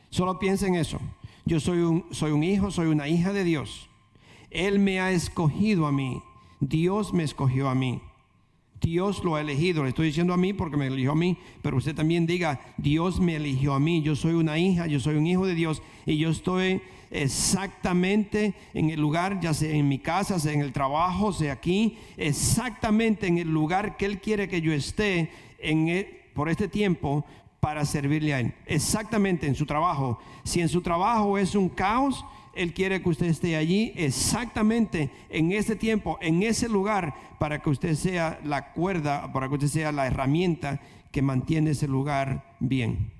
Solo 0.09 0.39
piensen 0.39 0.75
eso. 0.75 0.99
Yo 1.45 1.59
soy 1.59 1.79
un, 1.79 2.05
soy 2.11 2.31
un 2.31 2.43
hijo, 2.43 2.71
soy 2.71 2.87
una 2.87 3.07
hija 3.07 3.33
de 3.33 3.43
Dios. 3.43 3.86
Él 4.49 4.79
me 4.79 4.99
ha 4.99 5.11
escogido 5.11 5.85
a 5.87 5.91
mí. 5.91 6.21
Dios 6.59 7.13
me 7.13 7.23
escogió 7.23 7.69
a 7.69 7.75
mí. 7.75 8.01
Dios 8.81 9.23
lo 9.23 9.35
ha 9.35 9.41
elegido. 9.41 9.83
Le 9.83 9.89
estoy 9.89 10.07
diciendo 10.07 10.33
a 10.33 10.37
mí 10.37 10.53
porque 10.53 10.77
me 10.77 10.87
eligió 10.87 11.11
a 11.11 11.15
mí, 11.15 11.37
pero 11.61 11.77
usted 11.77 11.95
también 11.95 12.25
diga, 12.25 12.59
Dios 12.77 13.19
me 13.19 13.35
eligió 13.35 13.73
a 13.73 13.79
mí. 13.79 14.01
Yo 14.01 14.15
soy 14.15 14.33
una 14.33 14.57
hija, 14.57 14.87
yo 14.87 14.99
soy 14.99 15.15
un 15.15 15.27
hijo 15.27 15.45
de 15.45 15.55
Dios 15.55 15.81
y 16.05 16.17
yo 16.17 16.29
estoy 16.29 16.81
exactamente 17.09 18.53
en 18.73 18.89
el 18.89 18.99
lugar, 18.99 19.39
ya 19.39 19.53
sea 19.53 19.71
en 19.71 19.87
mi 19.87 19.99
casa, 19.99 20.39
sea 20.39 20.53
en 20.53 20.61
el 20.61 20.73
trabajo, 20.73 21.31
sea 21.31 21.53
aquí, 21.53 21.97
exactamente 22.17 23.27
en 23.27 23.37
el 23.37 23.49
lugar 23.49 23.97
que 23.97 24.05
Él 24.05 24.19
quiere 24.19 24.47
que 24.47 24.61
yo 24.61 24.73
esté 24.73 25.29
e, 25.59 26.29
por 26.33 26.49
este 26.49 26.67
tiempo 26.67 27.25
para 27.59 27.85
servirle 27.85 28.33
a 28.33 28.39
Él. 28.39 28.53
Exactamente 28.65 29.47
en 29.47 29.55
su 29.55 29.65
trabajo. 29.65 30.19
Si 30.43 30.61
en 30.61 30.69
su 30.69 30.81
trabajo 30.81 31.37
es 31.37 31.55
un 31.55 31.69
caos, 31.69 32.23
él 32.57 32.73
quiere 32.73 33.01
que 33.01 33.09
usted 33.09 33.27
esté 33.27 33.55
allí 33.55 33.93
exactamente 33.95 35.11
en 35.29 35.51
ese 35.51 35.75
tiempo, 35.75 36.17
en 36.21 36.43
ese 36.43 36.67
lugar, 36.67 37.13
para 37.39 37.61
que 37.61 37.69
usted 37.69 37.95
sea 37.95 38.39
la 38.43 38.73
cuerda, 38.73 39.31
para 39.31 39.47
que 39.47 39.53
usted 39.55 39.67
sea 39.67 39.91
la 39.91 40.07
herramienta 40.07 40.81
que 41.11 41.21
mantiene 41.21 41.71
ese 41.71 41.87
lugar 41.87 42.55
bien. 42.59 43.13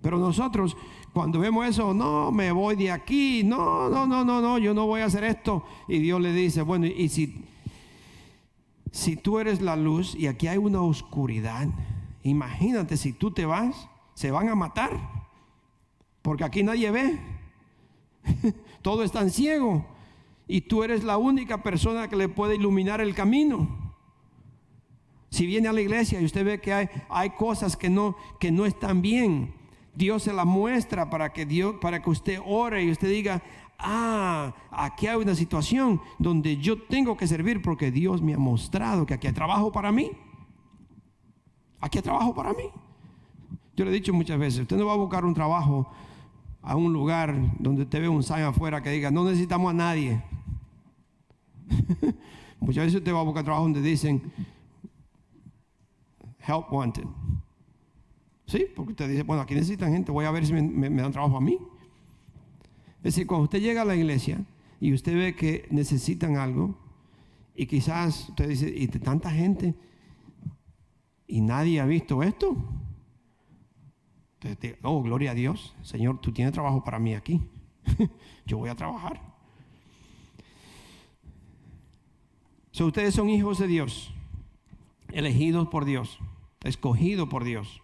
Pero 0.00 0.18
nosotros, 0.18 0.76
cuando 1.12 1.40
vemos 1.40 1.66
eso, 1.66 1.92
no, 1.92 2.32
me 2.32 2.52
voy 2.52 2.76
de 2.76 2.90
aquí, 2.90 3.42
no, 3.44 3.90
no, 3.90 4.06
no, 4.06 4.24
no, 4.24 4.40
no, 4.40 4.58
yo 4.58 4.72
no 4.72 4.86
voy 4.86 5.02
a 5.02 5.06
hacer 5.06 5.24
esto. 5.24 5.64
Y 5.88 5.98
Dios 5.98 6.20
le 6.20 6.32
dice, 6.32 6.62
bueno, 6.62 6.86
y 6.86 7.08
si, 7.08 7.44
si 8.92 9.16
tú 9.16 9.38
eres 9.38 9.60
la 9.60 9.76
luz 9.76 10.14
y 10.14 10.26
aquí 10.26 10.46
hay 10.46 10.58
una 10.58 10.80
oscuridad, 10.80 11.68
imagínate 12.22 12.96
si 12.96 13.12
tú 13.12 13.30
te 13.30 13.44
vas, 13.44 13.88
se 14.14 14.30
van 14.30 14.48
a 14.48 14.54
matar. 14.54 15.19
Porque 16.22 16.44
aquí 16.44 16.62
nadie 16.62 16.90
ve. 16.90 17.18
Todo 18.82 19.02
es 19.02 19.12
tan 19.12 19.30
ciego. 19.30 19.84
Y 20.46 20.62
tú 20.62 20.82
eres 20.82 21.04
la 21.04 21.16
única 21.16 21.62
persona 21.62 22.08
que 22.08 22.16
le 22.16 22.28
puede 22.28 22.56
iluminar 22.56 23.00
el 23.00 23.14
camino. 23.14 23.94
Si 25.30 25.46
viene 25.46 25.68
a 25.68 25.72
la 25.72 25.80
iglesia 25.80 26.20
y 26.20 26.24
usted 26.24 26.44
ve 26.44 26.60
que 26.60 26.72
hay, 26.72 26.88
hay 27.08 27.30
cosas 27.30 27.76
que 27.76 27.88
no, 27.88 28.16
que 28.40 28.50
no 28.50 28.66
están 28.66 29.00
bien, 29.00 29.54
Dios 29.94 30.24
se 30.24 30.32
la 30.32 30.44
muestra 30.44 31.08
para 31.08 31.32
que, 31.32 31.46
Dios, 31.46 31.76
para 31.80 32.02
que 32.02 32.10
usted 32.10 32.40
ore 32.44 32.82
y 32.82 32.90
usted 32.90 33.08
diga, 33.08 33.42
ah, 33.78 34.54
aquí 34.70 35.06
hay 35.06 35.16
una 35.16 35.34
situación 35.34 36.00
donde 36.18 36.56
yo 36.56 36.82
tengo 36.82 37.16
que 37.16 37.28
servir 37.28 37.62
porque 37.62 37.90
Dios 37.90 38.20
me 38.20 38.34
ha 38.34 38.38
mostrado 38.38 39.06
que 39.06 39.14
aquí 39.14 39.28
hay 39.28 39.32
trabajo 39.32 39.70
para 39.70 39.92
mí. 39.92 40.10
Aquí 41.80 41.98
hay 41.98 42.02
trabajo 42.02 42.34
para 42.34 42.52
mí. 42.52 42.64
Yo 43.76 43.84
le 43.84 43.92
he 43.92 43.94
dicho 43.94 44.12
muchas 44.12 44.38
veces, 44.38 44.60
usted 44.60 44.76
no 44.76 44.86
va 44.86 44.92
a 44.94 44.96
buscar 44.96 45.24
un 45.24 45.32
trabajo 45.32 45.90
a 46.62 46.76
un 46.76 46.92
lugar 46.92 47.34
donde 47.58 47.82
usted 47.82 48.00
ve 48.00 48.08
un 48.08 48.22
sign 48.22 48.42
afuera 48.42 48.82
que 48.82 48.90
diga, 48.90 49.10
no 49.10 49.24
necesitamos 49.24 49.70
a 49.70 49.74
nadie. 49.74 50.22
Muchas 52.60 52.84
veces 52.84 52.98
usted 52.98 53.14
va 53.14 53.20
a 53.20 53.24
buscar 53.24 53.44
trabajo 53.44 53.64
donde 53.64 53.80
dicen, 53.80 54.32
help 56.46 56.70
wanted. 56.70 57.04
Sí, 58.46 58.66
porque 58.74 58.92
usted 58.92 59.08
dice, 59.08 59.22
bueno, 59.22 59.42
aquí 59.42 59.54
necesitan 59.54 59.92
gente, 59.92 60.10
voy 60.10 60.24
a 60.24 60.30
ver 60.30 60.44
si 60.44 60.52
me, 60.52 60.90
dan 60.90 61.12
trabajo 61.12 61.36
a 61.36 61.40
mí. 61.40 61.56
Es 62.98 63.02
decir, 63.02 63.26
cuando 63.26 63.44
usted 63.44 63.60
llega 63.60 63.82
a 63.82 63.84
la 63.84 63.96
iglesia 63.96 64.44
y 64.80 64.92
usted 64.92 65.14
ve 65.14 65.34
que 65.34 65.66
necesitan 65.70 66.36
algo 66.36 66.74
Y 67.54 67.66
quizás 67.66 68.28
usted 68.30 68.48
dice, 68.48 68.68
y 68.74 68.86
de 68.86 68.98
tanta 68.98 69.30
gente, 69.30 69.74
y 71.26 71.40
nadie 71.40 71.80
ha 71.80 71.86
visto 71.86 72.22
esto. 72.22 72.56
Oh, 74.82 75.02
gloria 75.02 75.32
a 75.32 75.34
Dios, 75.34 75.74
Señor, 75.82 76.18
tú 76.20 76.32
tienes 76.32 76.52
trabajo 76.52 76.82
para 76.82 76.98
mí 76.98 77.14
aquí. 77.14 77.40
Yo 78.46 78.58
voy 78.58 78.70
a 78.70 78.74
trabajar. 78.74 79.20
So, 82.72 82.86
ustedes 82.86 83.14
son 83.14 83.28
hijos 83.28 83.58
de 83.58 83.66
Dios, 83.66 84.12
elegidos 85.12 85.68
por 85.68 85.84
Dios, 85.84 86.18
escogidos 86.62 87.28
por 87.28 87.44
Dios. 87.44 87.82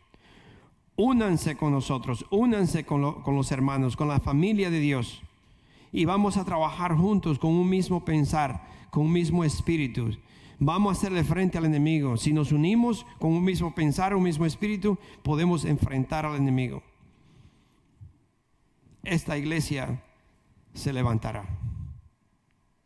Únanse 0.96 1.56
con 1.56 1.72
nosotros, 1.72 2.24
únanse 2.30 2.86
con, 2.86 3.20
con 3.22 3.36
los 3.36 3.52
hermanos, 3.52 3.96
con 3.96 4.08
la 4.08 4.20
familia 4.20 4.70
de 4.70 4.80
Dios. 4.80 5.20
Y 5.92 6.04
vamos 6.04 6.36
a 6.36 6.44
trabajar 6.44 6.94
juntos 6.96 7.38
con 7.38 7.52
un 7.52 7.68
mismo 7.68 8.04
pensar, 8.04 8.66
con 8.90 9.04
un 9.04 9.12
mismo 9.12 9.44
espíritu. 9.44 10.10
Vamos 10.58 10.90
a 10.90 10.98
hacerle 10.98 11.22
frente 11.22 11.58
al 11.58 11.66
enemigo. 11.66 12.16
Si 12.16 12.32
nos 12.32 12.50
unimos 12.50 13.04
con 13.18 13.32
un 13.32 13.44
mismo 13.44 13.74
pensar, 13.74 14.14
un 14.14 14.22
mismo 14.22 14.46
espíritu, 14.46 14.98
podemos 15.22 15.64
enfrentar 15.64 16.24
al 16.24 16.36
enemigo. 16.36 16.82
Esta 19.02 19.36
iglesia 19.36 20.02
se 20.72 20.92
levantará. 20.92 21.44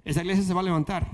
Esta 0.05 0.23
iglesia 0.23 0.45
se 0.45 0.55
va 0.55 0.61
a 0.61 0.65
levantar. 0.65 1.09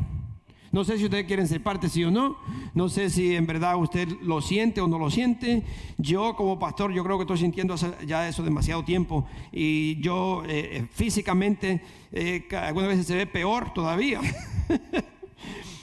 No 0.72 0.84
sé 0.84 0.98
si 0.98 1.04
ustedes 1.04 1.26
quieren 1.26 1.46
ser 1.46 1.62
parte, 1.62 1.88
sí 1.88 2.04
o 2.04 2.10
no. 2.10 2.36
No 2.74 2.88
sé 2.88 3.08
si 3.10 3.34
en 3.34 3.46
verdad 3.46 3.76
usted 3.76 4.08
lo 4.22 4.40
siente 4.40 4.80
o 4.80 4.88
no 4.88 4.98
lo 4.98 5.10
siente. 5.10 5.62
Yo 5.96 6.34
como 6.36 6.58
pastor, 6.58 6.92
yo 6.92 7.04
creo 7.04 7.16
que 7.18 7.22
estoy 7.22 7.38
sintiendo 7.38 7.76
ya 8.06 8.28
eso 8.28 8.42
demasiado 8.42 8.82
tiempo. 8.84 9.26
Y 9.52 10.00
yo 10.00 10.42
eh, 10.44 10.78
eh, 10.78 10.86
físicamente, 10.90 11.82
eh, 12.12 12.46
algunas 12.60 12.90
veces 12.90 13.06
se 13.06 13.14
ve 13.14 13.26
peor 13.26 13.72
todavía. 13.72 14.20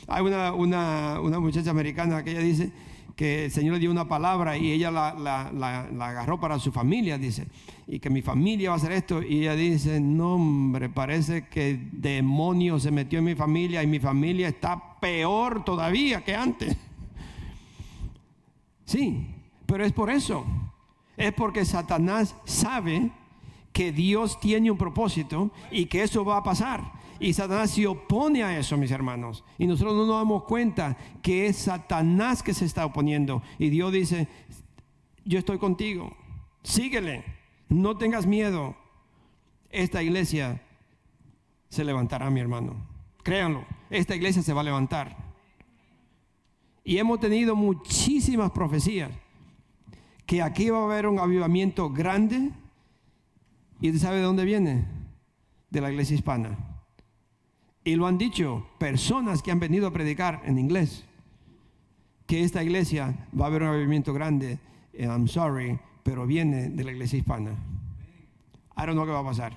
Hay 0.07 0.23
una, 0.23 0.53
una, 0.53 1.19
una 1.21 1.39
muchacha 1.39 1.71
americana 1.71 2.23
que 2.23 2.31
ella 2.31 2.41
dice, 2.41 2.71
que 3.15 3.45
el 3.45 3.51
Señor 3.51 3.75
le 3.75 3.79
dio 3.79 3.91
una 3.91 4.07
palabra 4.07 4.57
y 4.57 4.71
ella 4.71 4.89
la, 4.89 5.13
la, 5.13 6.07
agarró 6.07 6.39
para 6.39 6.57
su 6.59 6.71
familia, 6.71 7.17
dice, 7.17 7.47
y 7.87 7.99
que 7.99 8.09
mi 8.09 8.21
familia 8.21 8.69
va 8.69 8.75
a 8.75 8.77
hacer 8.77 8.91
esto. 8.91 9.21
Y 9.21 9.41
ella 9.41 9.55
dice, 9.55 9.99
no 9.99 10.35
hombre, 10.35 10.89
parece 10.89 11.47
que 11.47 11.79
demonio 11.91 12.79
se 12.79 12.91
metió 12.91 13.19
en 13.19 13.25
mi 13.25 13.35
familia 13.35 13.83
y 13.83 13.87
mi 13.87 13.99
familia 13.99 14.47
está 14.47 14.99
peor 14.99 15.63
todavía 15.63 16.23
que 16.23 16.35
antes. 16.35 16.75
Sí, 18.85 19.27
pero 19.65 19.85
es 19.85 19.91
por 19.93 20.09
eso. 20.09 20.45
Es 21.15 21.33
porque 21.33 21.65
Satanás 21.65 22.35
sabe 22.45 23.11
que 23.71 23.91
Dios 23.91 24.39
tiene 24.39 24.71
un 24.71 24.77
propósito 24.77 25.51
y 25.71 25.85
que 25.85 26.03
eso 26.03 26.25
va 26.25 26.37
a 26.37 26.43
pasar. 26.43 27.02
Y 27.23 27.31
Satanás 27.31 27.71
se 27.71 27.87
opone 27.87 28.43
a 28.43 28.59
eso, 28.59 28.75
mis 28.75 28.91
hermanos. 28.91 29.45
Y 29.57 29.65
nosotros 29.65 29.93
no 29.93 30.05
nos 30.05 30.17
damos 30.17 30.43
cuenta 30.43 30.97
que 31.21 31.47
es 31.47 31.55
Satanás 31.55 32.43
que 32.43 32.53
se 32.53 32.65
está 32.65 32.85
oponiendo. 32.85 33.41
Y 33.57 33.69
Dios 33.69 33.93
dice, 33.93 34.27
yo 35.23 35.39
estoy 35.39 35.57
contigo, 35.57 36.17
síguele, 36.63 37.23
no 37.69 37.97
tengas 37.97 38.25
miedo. 38.25 38.75
Esta 39.69 40.03
iglesia 40.03 40.61
se 41.69 41.85
levantará, 41.85 42.29
mi 42.29 42.41
hermano. 42.41 42.75
Créanlo, 43.23 43.63
esta 43.89 44.17
iglesia 44.17 44.41
se 44.41 44.51
va 44.51 44.59
a 44.59 44.65
levantar. 44.65 45.15
Y 46.83 46.97
hemos 46.97 47.21
tenido 47.21 47.55
muchísimas 47.55 48.51
profecías 48.51 49.11
que 50.25 50.41
aquí 50.41 50.69
va 50.69 50.79
a 50.79 50.83
haber 50.83 51.07
un 51.07 51.19
avivamiento 51.19 51.89
grande. 51.89 52.51
¿Y 53.79 53.97
sabe 53.97 54.17
de 54.17 54.23
dónde 54.23 54.43
viene? 54.43 54.85
De 55.69 55.79
la 55.79 55.89
iglesia 55.89 56.15
hispana. 56.15 56.72
Y 57.83 57.95
lo 57.95 58.07
han 58.07 58.17
dicho 58.17 58.65
personas 58.77 59.41
que 59.41 59.51
han 59.51 59.59
venido 59.59 59.87
a 59.87 59.93
predicar 59.93 60.41
en 60.45 60.57
inglés. 60.57 61.05
Que 62.25 62.43
esta 62.43 62.63
iglesia 62.63 63.27
va 63.39 63.45
a 63.45 63.47
haber 63.49 63.63
un 63.63 63.69
movimiento 63.69 64.13
grande. 64.13 64.59
Eh, 64.93 65.05
I'm 65.05 65.27
sorry, 65.27 65.77
pero 66.03 66.25
viene 66.25 66.69
de 66.69 66.83
la 66.83 66.91
iglesia 66.91 67.19
hispana. 67.19 67.51
I 68.77 68.85
don't 68.85 68.93
know 68.93 69.05
qué 69.05 69.11
va 69.11 69.19
a 69.19 69.25
pasar. 69.25 69.53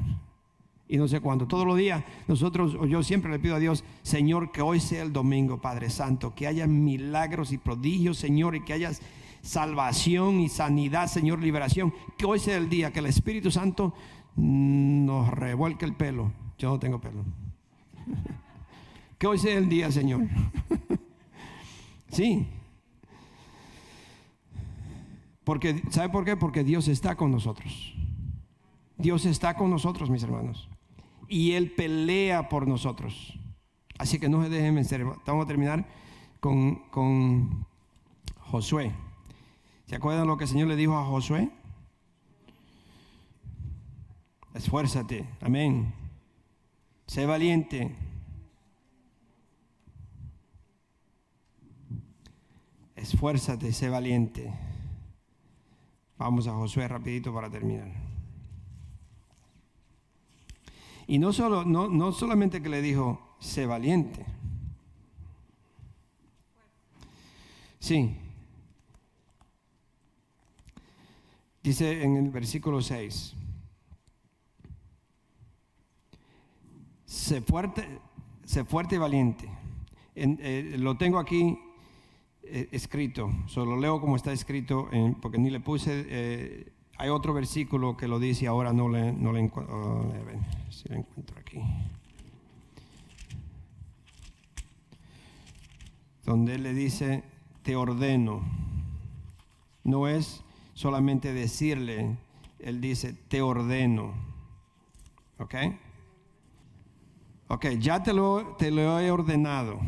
Y 0.89 0.99
no 0.99 1.09
sé 1.09 1.21
cuándo. 1.21 1.47
Todos 1.47 1.67
los 1.67 1.77
días 1.77 2.03
nosotros, 2.27 2.77
yo 2.89 3.03
siempre 3.03 3.31
le 3.31 3.39
pido 3.39 3.57
a 3.57 3.59
Dios, 3.59 3.85
Señor, 4.03 4.53
que 4.53 4.63
hoy 4.63 4.81
sea 4.81 5.03
el 5.03 5.13
domingo, 5.13 5.61
Padre 5.61 5.91
Santo, 5.91 6.35
que 6.35 6.47
haya 6.47 6.67
milagros 6.67 7.53
y 7.53 7.59
prodigios, 7.59 8.19
Señor, 8.19 8.57
y 8.57 8.65
que 8.65 8.73
haya 8.73 8.91
salvación 9.43 10.41
y 10.41 10.49
sanidad, 10.49 11.07
Señor, 11.07 11.41
liberación. 11.41 11.93
Que 12.19 12.27
hoy 12.27 12.39
sea 12.39 12.57
el 12.57 12.69
día 12.69 12.93
que 12.93 12.99
el 12.99 13.07
Espíritu 13.07 13.51
Santo 13.51 13.95
nos 14.37 15.31
revuelque 15.31 15.85
el 15.85 15.95
pelo. 15.95 16.33
Yo 16.59 16.71
no 16.71 16.79
tengo 16.79 17.01
pelo. 17.01 17.25
Que 19.19 19.27
hoy 19.27 19.39
sea 19.39 19.57
el 19.57 19.71
día, 19.71 19.91
Señor. 19.91 20.29
Sí. 22.11 22.47
Porque, 25.45 25.83
¿sabe 25.91 26.09
por 26.09 26.25
qué? 26.25 26.37
Porque 26.37 26.65
Dios 26.65 26.89
está 26.89 27.15
con 27.15 27.31
nosotros. 27.31 27.95
Dios 28.97 29.27
está 29.27 29.55
con 29.55 29.71
nosotros, 29.71 30.11
mis 30.11 30.23
hermanos. 30.23 30.69
Y 31.29 31.53
Él 31.53 31.73
pelea 31.73 32.49
por 32.49 32.67
nosotros. 32.67 33.39
Así 33.99 34.19
que 34.19 34.29
no 34.29 34.43
se 34.43 34.49
dejen 34.49 34.75
vencer. 34.75 35.05
Vamos 35.27 35.45
a 35.45 35.49
terminar 35.49 35.87
con, 36.41 36.77
con 36.91 37.67
Josué. 38.39 38.93
¿Se 39.87 39.97
acuerdan 39.97 40.27
lo 40.27 40.37
que 40.37 40.45
el 40.45 40.51
Señor 40.51 40.69
le 40.69 40.77
dijo 40.77 40.97
a 40.97 41.05
Josué? 41.05 41.51
Esfuérzate. 44.55 45.27
Amén. 45.41 45.93
Sé 47.07 47.27
valiente. 47.27 48.07
esfuérzate, 53.07 53.73
sé 53.73 53.89
valiente. 53.89 54.53
Vamos 56.19 56.47
a 56.49 56.53
Josué 56.53 56.89
rapidito 56.89 57.33
para 57.33 57.51
terminar. 57.51 57.89
Y 61.07 61.19
no, 61.19 61.33
solo, 61.33 61.65
no, 61.65 61.89
no 61.89 62.11
solamente 62.11 62.61
que 62.61 62.69
le 62.69 62.83
dijo, 62.83 63.37
sé 63.39 63.65
valiente. 63.67 64.27
Sí. 67.79 68.17
Dice 71.63 72.03
en 72.03 72.17
el 72.17 72.31
versículo 72.31 72.83
6. 72.83 73.37
Sé 77.17 77.41
fuerte, 77.41 77.99
sé 78.45 78.67
fuerte 78.67 78.97
y 78.97 78.99
valiente. 78.99 79.49
Eh, 80.15 80.77
lo 80.79 80.99
tengo 80.99 81.19
aquí 81.19 81.59
eh, 82.43 82.69
escrito, 82.73 83.33
solo 83.47 83.75
leo 83.75 84.03
como 84.03 84.17
está 84.17 84.33
escrito, 84.33 84.91
porque 85.23 85.39
ni 85.39 85.49
le 85.49 85.59
puse, 85.59 86.05
eh, 86.09 86.73
hay 86.99 87.09
otro 87.09 87.33
versículo 87.33 87.97
que 87.97 88.07
lo 88.07 88.19
dice, 88.19 88.47
ahora 88.47 88.75
no 88.75 88.91
le, 88.91 89.15
no 89.15 89.33
le 89.33 89.41
encuentro, 89.41 89.75
oh, 89.75 90.13
si 90.71 90.91
lo 90.91 90.97
encuentro 90.97 91.41
aquí. 91.41 91.59
Donde 96.23 96.57
él 96.57 96.65
le 96.65 96.75
dice, 96.75 97.25
te 97.63 97.77
ordeno. 97.77 98.43
No 99.85 100.07
es 100.07 100.45
solamente 100.75 101.33
decirle, 101.33 102.19
él 102.59 102.83
dice, 102.83 103.15
te 103.15 103.41
ordeno. 103.41 104.13
¿Ok? 105.39 105.55
Ok, 107.49 107.67
ya 107.79 108.03
te 108.03 108.13
lo, 108.13 108.57
te 108.57 108.71
lo 108.71 108.99
he 109.01 109.11
ordenado 109.11 109.81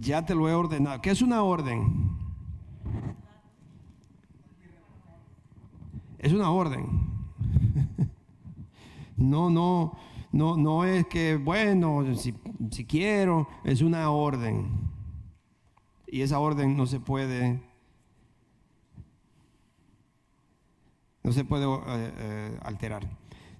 ya 0.00 0.24
te 0.24 0.34
lo 0.34 0.48
he 0.48 0.54
ordenado. 0.54 1.00
¿Qué 1.00 1.10
es 1.10 1.22
una 1.22 1.42
orden? 1.42 2.16
Es 6.18 6.32
una 6.32 6.50
orden. 6.50 6.86
No, 9.20 9.50
no, 9.50 9.98
no, 10.30 10.56
no 10.56 10.84
es 10.84 11.04
que, 11.08 11.36
bueno, 11.36 12.04
si, 12.14 12.32
si 12.70 12.84
quiero, 12.84 13.48
es 13.64 13.82
una 13.82 14.10
orden. 14.10 14.68
Y 16.06 16.20
esa 16.20 16.38
orden 16.38 16.76
no 16.76 16.86
se 16.86 17.00
puede, 17.00 17.60
no 21.24 21.32
se 21.32 21.44
puede 21.44 21.64
eh, 21.66 22.12
eh, 22.16 22.60
alterar. 22.62 23.08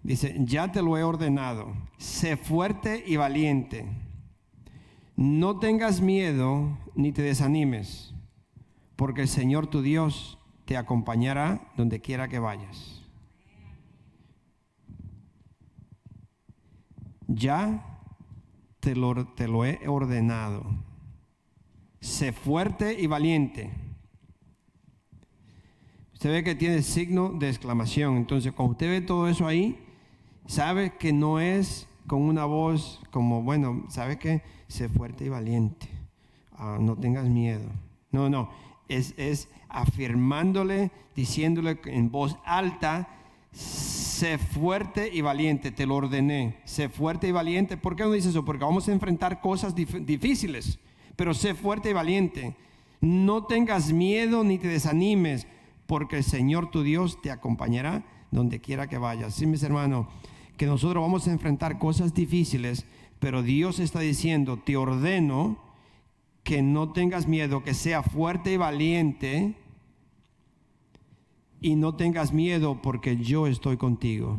Dice, 0.09 0.35
ya 0.39 0.72
te 0.72 0.82
lo 0.82 0.97
he 0.97 1.02
ordenado, 1.02 1.72
sé 1.98 2.36
fuerte 2.36 3.05
y 3.06 3.16
valiente 3.16 3.86
no 5.18 5.59
tengas 5.59 6.01
miedo 6.01 6.78
ni 6.94 7.10
te 7.10 7.22
desanimes, 7.22 8.14
porque 8.94 9.22
el 9.22 9.28
Señor 9.28 9.66
tu 9.66 9.82
Dios 9.82 10.39
te 10.64 10.76
acompañará 10.76 11.72
donde 11.76 12.01
quiera 12.01 12.28
que 12.28 12.39
vayas. 12.39 13.02
Ya 17.26 17.98
te 18.78 18.94
lo, 18.94 19.26
te 19.26 19.48
lo 19.48 19.64
he 19.64 19.89
ordenado. 19.89 20.64
Sé 21.98 22.32
fuerte 22.32 22.97
y 22.97 23.09
valiente. 23.09 23.72
Usted 26.12 26.30
ve 26.30 26.44
que 26.44 26.55
tiene 26.55 26.82
signo 26.82 27.30
de 27.30 27.48
exclamación. 27.48 28.16
Entonces, 28.18 28.52
cuando 28.52 28.72
usted 28.72 28.89
ve 28.89 29.01
todo 29.01 29.26
eso 29.26 29.48
ahí, 29.48 29.76
sabe 30.49 30.95
que 30.97 31.12
no 31.12 31.39
es 31.39 31.87
con 32.09 32.23
una 32.23 32.47
voz 32.47 33.01
como, 33.12 33.43
bueno, 33.43 33.85
¿sabes 33.89 34.16
qué? 34.16 34.43
Sé 34.66 34.89
fuerte 34.89 35.27
y 35.27 35.29
valiente. 35.29 35.89
Ah, 36.57 36.79
no 36.81 36.97
tengas 36.97 37.27
miedo. 37.27 37.69
No, 38.11 38.29
no. 38.29 38.51
Es, 38.89 39.15
es 39.16 39.49
afirmándole, 39.69 40.91
diciéndole 41.15 41.79
en 41.85 42.11
voz 42.11 42.37
alta, 42.45 43.09
sé 43.53 44.39
fuerte 44.39 45.11
y 45.12 45.20
valiente, 45.20 45.70
te 45.70 45.87
lo 45.87 45.97
ordené. 45.97 46.57
Sé 46.65 46.89
fuerte 46.89 47.29
y 47.29 47.33
valiente. 47.33 47.77
¿Por 47.77 47.95
qué 47.95 48.05
no 48.05 48.12
dice 48.12 48.31
eso? 48.31 48.45
Porque 48.45 48.65
vamos 48.65 48.89
a 48.89 48.93
enfrentar 48.93 49.41
cosas 49.41 49.75
difíciles, 49.75 50.79
pero 51.15 51.35
sé 51.35 51.55
fuerte 51.55 51.91
y 51.91 51.93
valiente. 51.93 52.57
No 53.01 53.45
tengas 53.45 53.93
miedo 53.93 54.43
ni 54.43 54.59
te 54.59 54.69
desanimes, 54.69 55.47
porque 55.87 56.16
el 56.16 56.25
Señor 56.25 56.70
tu 56.70 56.83
Dios 56.83 57.20
te 57.20 57.31
acompañará 57.31 58.03
donde 58.31 58.61
quiera 58.61 58.89
que 58.89 58.99
vayas. 58.99 59.35
Sí, 59.35 59.47
mis 59.47 59.62
hermanos, 59.62 60.07
que 60.59 60.66
nosotros 60.66 61.01
vamos 61.01 61.26
a 61.26 61.32
enfrentar 61.32 61.78
cosas 61.78 62.12
difíciles, 62.12 62.85
pero 63.20 63.43
Dios 63.43 63.78
está 63.78 64.01
diciendo, 64.01 64.59
te 64.59 64.76
ordeno 64.76 65.56
que 66.43 66.62
no 66.62 66.93
tengas 66.93 67.26
miedo, 67.28 67.62
que 67.62 67.74
sea 67.74 68.02
fuerte 68.02 68.52
y 68.52 68.56
valiente 68.56 69.55
y 71.60 71.76
no 71.76 71.94
tengas 71.94 72.32
miedo 72.32 72.82
porque 72.82 73.16
yo 73.16 73.47
estoy 73.47 73.76
contigo. 73.76 74.39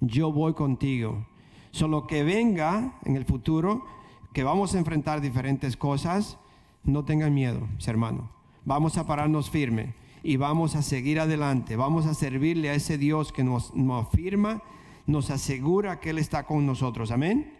Yo 0.00 0.32
voy 0.32 0.54
contigo. 0.54 1.26
Solo 1.72 2.06
que 2.06 2.22
venga 2.22 2.98
en 3.04 3.16
el 3.16 3.24
futuro, 3.24 3.84
que 4.32 4.44
vamos 4.44 4.74
a 4.74 4.78
enfrentar 4.78 5.20
diferentes 5.20 5.76
cosas, 5.76 6.38
no 6.84 7.04
tengan 7.04 7.34
miedo, 7.34 7.66
hermano. 7.86 8.30
Vamos 8.64 8.98
a 8.98 9.06
pararnos 9.06 9.50
firme 9.50 9.94
y 10.22 10.36
vamos 10.36 10.76
a 10.76 10.82
seguir 10.82 11.18
adelante. 11.18 11.76
Vamos 11.76 12.06
a 12.06 12.14
servirle 12.14 12.70
a 12.70 12.74
ese 12.74 12.98
Dios 12.98 13.32
que 13.32 13.44
nos, 13.44 13.74
nos 13.74 14.06
afirma, 14.06 14.62
nos 15.06 15.30
asegura 15.30 16.00
que 16.00 16.10
Él 16.10 16.18
está 16.18 16.44
con 16.44 16.66
nosotros. 16.66 17.10
Amén. 17.10 17.52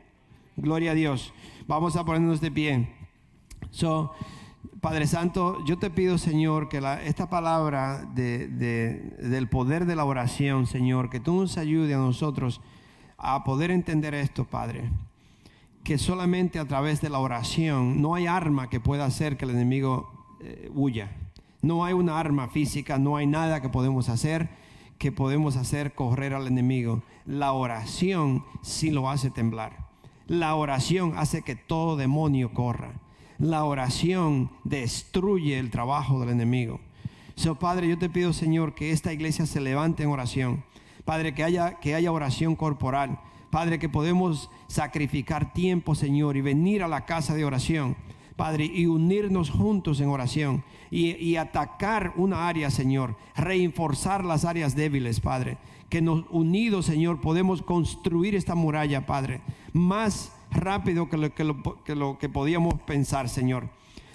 Gloria 0.56 0.92
a 0.92 0.94
Dios. 0.94 1.32
Vamos 1.66 1.96
a 1.96 2.04
ponernos 2.04 2.40
de 2.40 2.50
pie. 2.50 2.88
So, 3.70 4.12
Padre 4.80 5.06
Santo, 5.06 5.64
yo 5.64 5.78
te 5.78 5.90
pido, 5.90 6.18
Señor, 6.18 6.68
que 6.68 6.78
esta 7.04 7.28
palabra 7.28 8.04
del 8.14 9.48
poder 9.48 9.86
de 9.86 9.96
la 9.96 10.04
oración, 10.04 10.66
Señor, 10.66 11.10
que 11.10 11.20
tú 11.20 11.34
nos 11.40 11.58
ayude 11.58 11.94
a 11.94 11.98
nosotros 11.98 12.60
a 13.18 13.44
poder 13.44 13.70
entender 13.70 14.14
esto, 14.14 14.44
Padre. 14.44 14.90
Que 15.84 15.98
solamente 15.98 16.58
a 16.58 16.66
través 16.66 17.00
de 17.00 17.10
la 17.10 17.18
oración 17.18 18.02
no 18.02 18.14
hay 18.14 18.26
arma 18.26 18.68
que 18.68 18.80
pueda 18.80 19.04
hacer 19.04 19.36
que 19.36 19.44
el 19.44 19.52
enemigo 19.52 20.10
eh, 20.40 20.70
huya. 20.74 21.12
No 21.62 21.84
hay 21.84 21.94
una 21.94 22.18
arma 22.18 22.48
física, 22.48 22.98
no 22.98 23.16
hay 23.16 23.26
nada 23.26 23.60
que 23.62 23.68
podemos 23.68 24.08
hacer 24.08 24.48
que 24.98 25.12
podemos 25.12 25.56
hacer 25.56 25.94
correr 25.94 26.34
al 26.34 26.46
enemigo. 26.46 27.02
La 27.26 27.52
oración 27.52 28.44
sí 28.62 28.90
lo 28.90 29.10
hace 29.10 29.30
temblar. 29.30 29.88
La 30.26 30.54
oración 30.54 31.14
hace 31.16 31.42
que 31.42 31.56
todo 31.56 31.96
demonio 31.96 32.54
corra 32.54 32.94
la 33.38 33.64
oración 33.64 34.50
destruye 34.64 35.58
el 35.58 35.70
trabajo 35.70 36.20
del 36.20 36.30
enemigo. 36.30 36.80
So, 37.34 37.56
Padre, 37.56 37.88
yo 37.88 37.98
te 37.98 38.08
pido, 38.08 38.32
Señor, 38.32 38.74
que 38.74 38.92
esta 38.92 39.12
iglesia 39.12 39.46
se 39.46 39.60
levante 39.60 40.02
en 40.02 40.08
oración. 40.08 40.64
Padre, 41.04 41.34
que 41.34 41.44
haya, 41.44 41.78
que 41.78 41.94
haya 41.94 42.12
oración 42.12 42.56
corporal. 42.56 43.20
Padre, 43.50 43.78
que 43.78 43.88
podemos 43.88 44.50
sacrificar 44.68 45.52
tiempo, 45.52 45.94
Señor, 45.94 46.36
y 46.36 46.40
venir 46.40 46.82
a 46.82 46.88
la 46.88 47.04
casa 47.04 47.34
de 47.34 47.44
oración. 47.44 47.96
Padre, 48.36 48.64
y 48.64 48.86
unirnos 48.86 49.50
juntos 49.50 50.00
en 50.00 50.08
oración 50.08 50.62
y, 50.90 51.12
y, 51.16 51.36
atacar 51.36 52.12
una 52.16 52.48
área, 52.48 52.70
Señor, 52.70 53.16
reforzar 53.34 54.24
las 54.24 54.44
áreas 54.44 54.74
débiles, 54.74 55.20
Padre. 55.20 55.56
Que 55.88 56.02
nos 56.02 56.24
unidos, 56.30 56.86
Señor, 56.86 57.20
podemos 57.20 57.62
construir 57.62 58.34
esta 58.34 58.54
muralla, 58.54 59.06
Padre, 59.06 59.40
más 59.72 60.32
rápido 60.50 61.08
que 61.08 61.16
lo 61.16 61.34
que, 61.34 61.44
lo, 61.94 62.18
que, 62.18 62.28
podíamos 62.28 62.74
pensar, 62.82 63.28
Señor. 63.28 63.68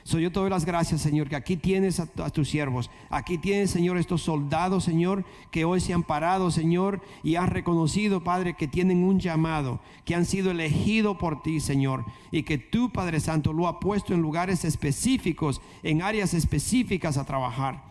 Soy 0.04 0.24
yo 0.24 0.32
te 0.32 0.40
doy 0.40 0.50
las 0.50 0.66
gracias, 0.66 1.02
Señor, 1.02 1.30
que 1.30 1.36
aquí 1.36 1.58
tienes 1.58 2.00
a, 2.00 2.08
tus 2.32 2.50
siervos. 2.50 2.90
Aquí 3.10 3.38
tienes, 3.38 3.70
Señor, 3.70 3.98
estos 3.98 4.24
soldados, 4.24 4.84
Señor, 4.84 5.24
que 5.52 5.64
hoy 5.64 5.80
se 5.80 5.94
han 5.94 6.04
parado, 6.04 6.50
Señor, 6.50 7.02
y 7.24 7.36
has 7.36 7.48
reconocido, 7.48 8.24
Padre, 8.24 8.56
que 8.56 8.68
tienen 8.68 9.04
un 9.04 9.20
llamado, 9.20 9.80
que 10.04 10.16
han 10.16 10.26
sido 10.26 10.52
elegidos 10.52 11.18
por 11.18 11.44
ti, 11.44 11.60
Señor, 11.60 12.04
y 12.32 12.44
que 12.44 12.58
tú, 12.58 12.92
Padre 12.92 13.20
Santo, 13.20 13.54
lo 13.54 13.68
ha 13.68 13.80
puesto 13.80 14.14
en 14.14 14.22
lugares 14.22 14.66
específicos, 14.66 15.62
en 15.84 16.02
áreas 16.02 16.34
específicas 16.34 17.18
a 17.18 17.26
trabajar. 17.26 17.84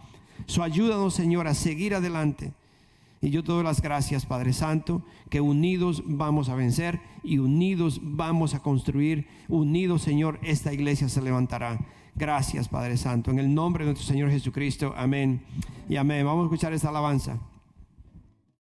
So 0.47 0.65
ayúdanos, 0.65 1.15
Señor, 1.15 1.47
a 1.47 1.55
seguir 1.55 1.95
adelante. 1.95 2.53
Y 3.23 3.29
yo 3.31 3.45
te 3.45 3.53
doy 3.53 3.63
las 3.63 3.83
gracias, 3.83 4.25
Padre 4.25 4.55
Santo, 4.55 5.03
que 5.29 5.43
unidos 5.43 6.03
vamos 6.07 6.49
a 6.49 6.55
vencer 6.55 7.01
y 7.23 7.39
unidos 7.39 8.01
vamos 8.03 8.55
a 8.55 8.63
construir. 8.63 9.27
Unidos, 9.49 10.03
Señor, 10.03 10.39
esta 10.43 10.73
iglesia 10.73 11.09
se 11.11 11.21
levantará. 11.21 11.79
Gracias, 12.15 12.69
Padre 12.69 12.97
Santo. 12.97 13.31
En 13.31 13.39
el 13.39 13.55
nombre 13.55 13.85
de 13.85 13.93
nuestro 13.93 14.11
Señor 14.11 14.31
Jesucristo. 14.31 14.95
Amén. 14.97 15.43
Y 15.89 15.97
amén. 15.97 16.25
Vamos 16.25 16.45
a 16.45 16.47
escuchar 16.47 16.73
esta 16.73 16.89
alabanza. 16.89 17.39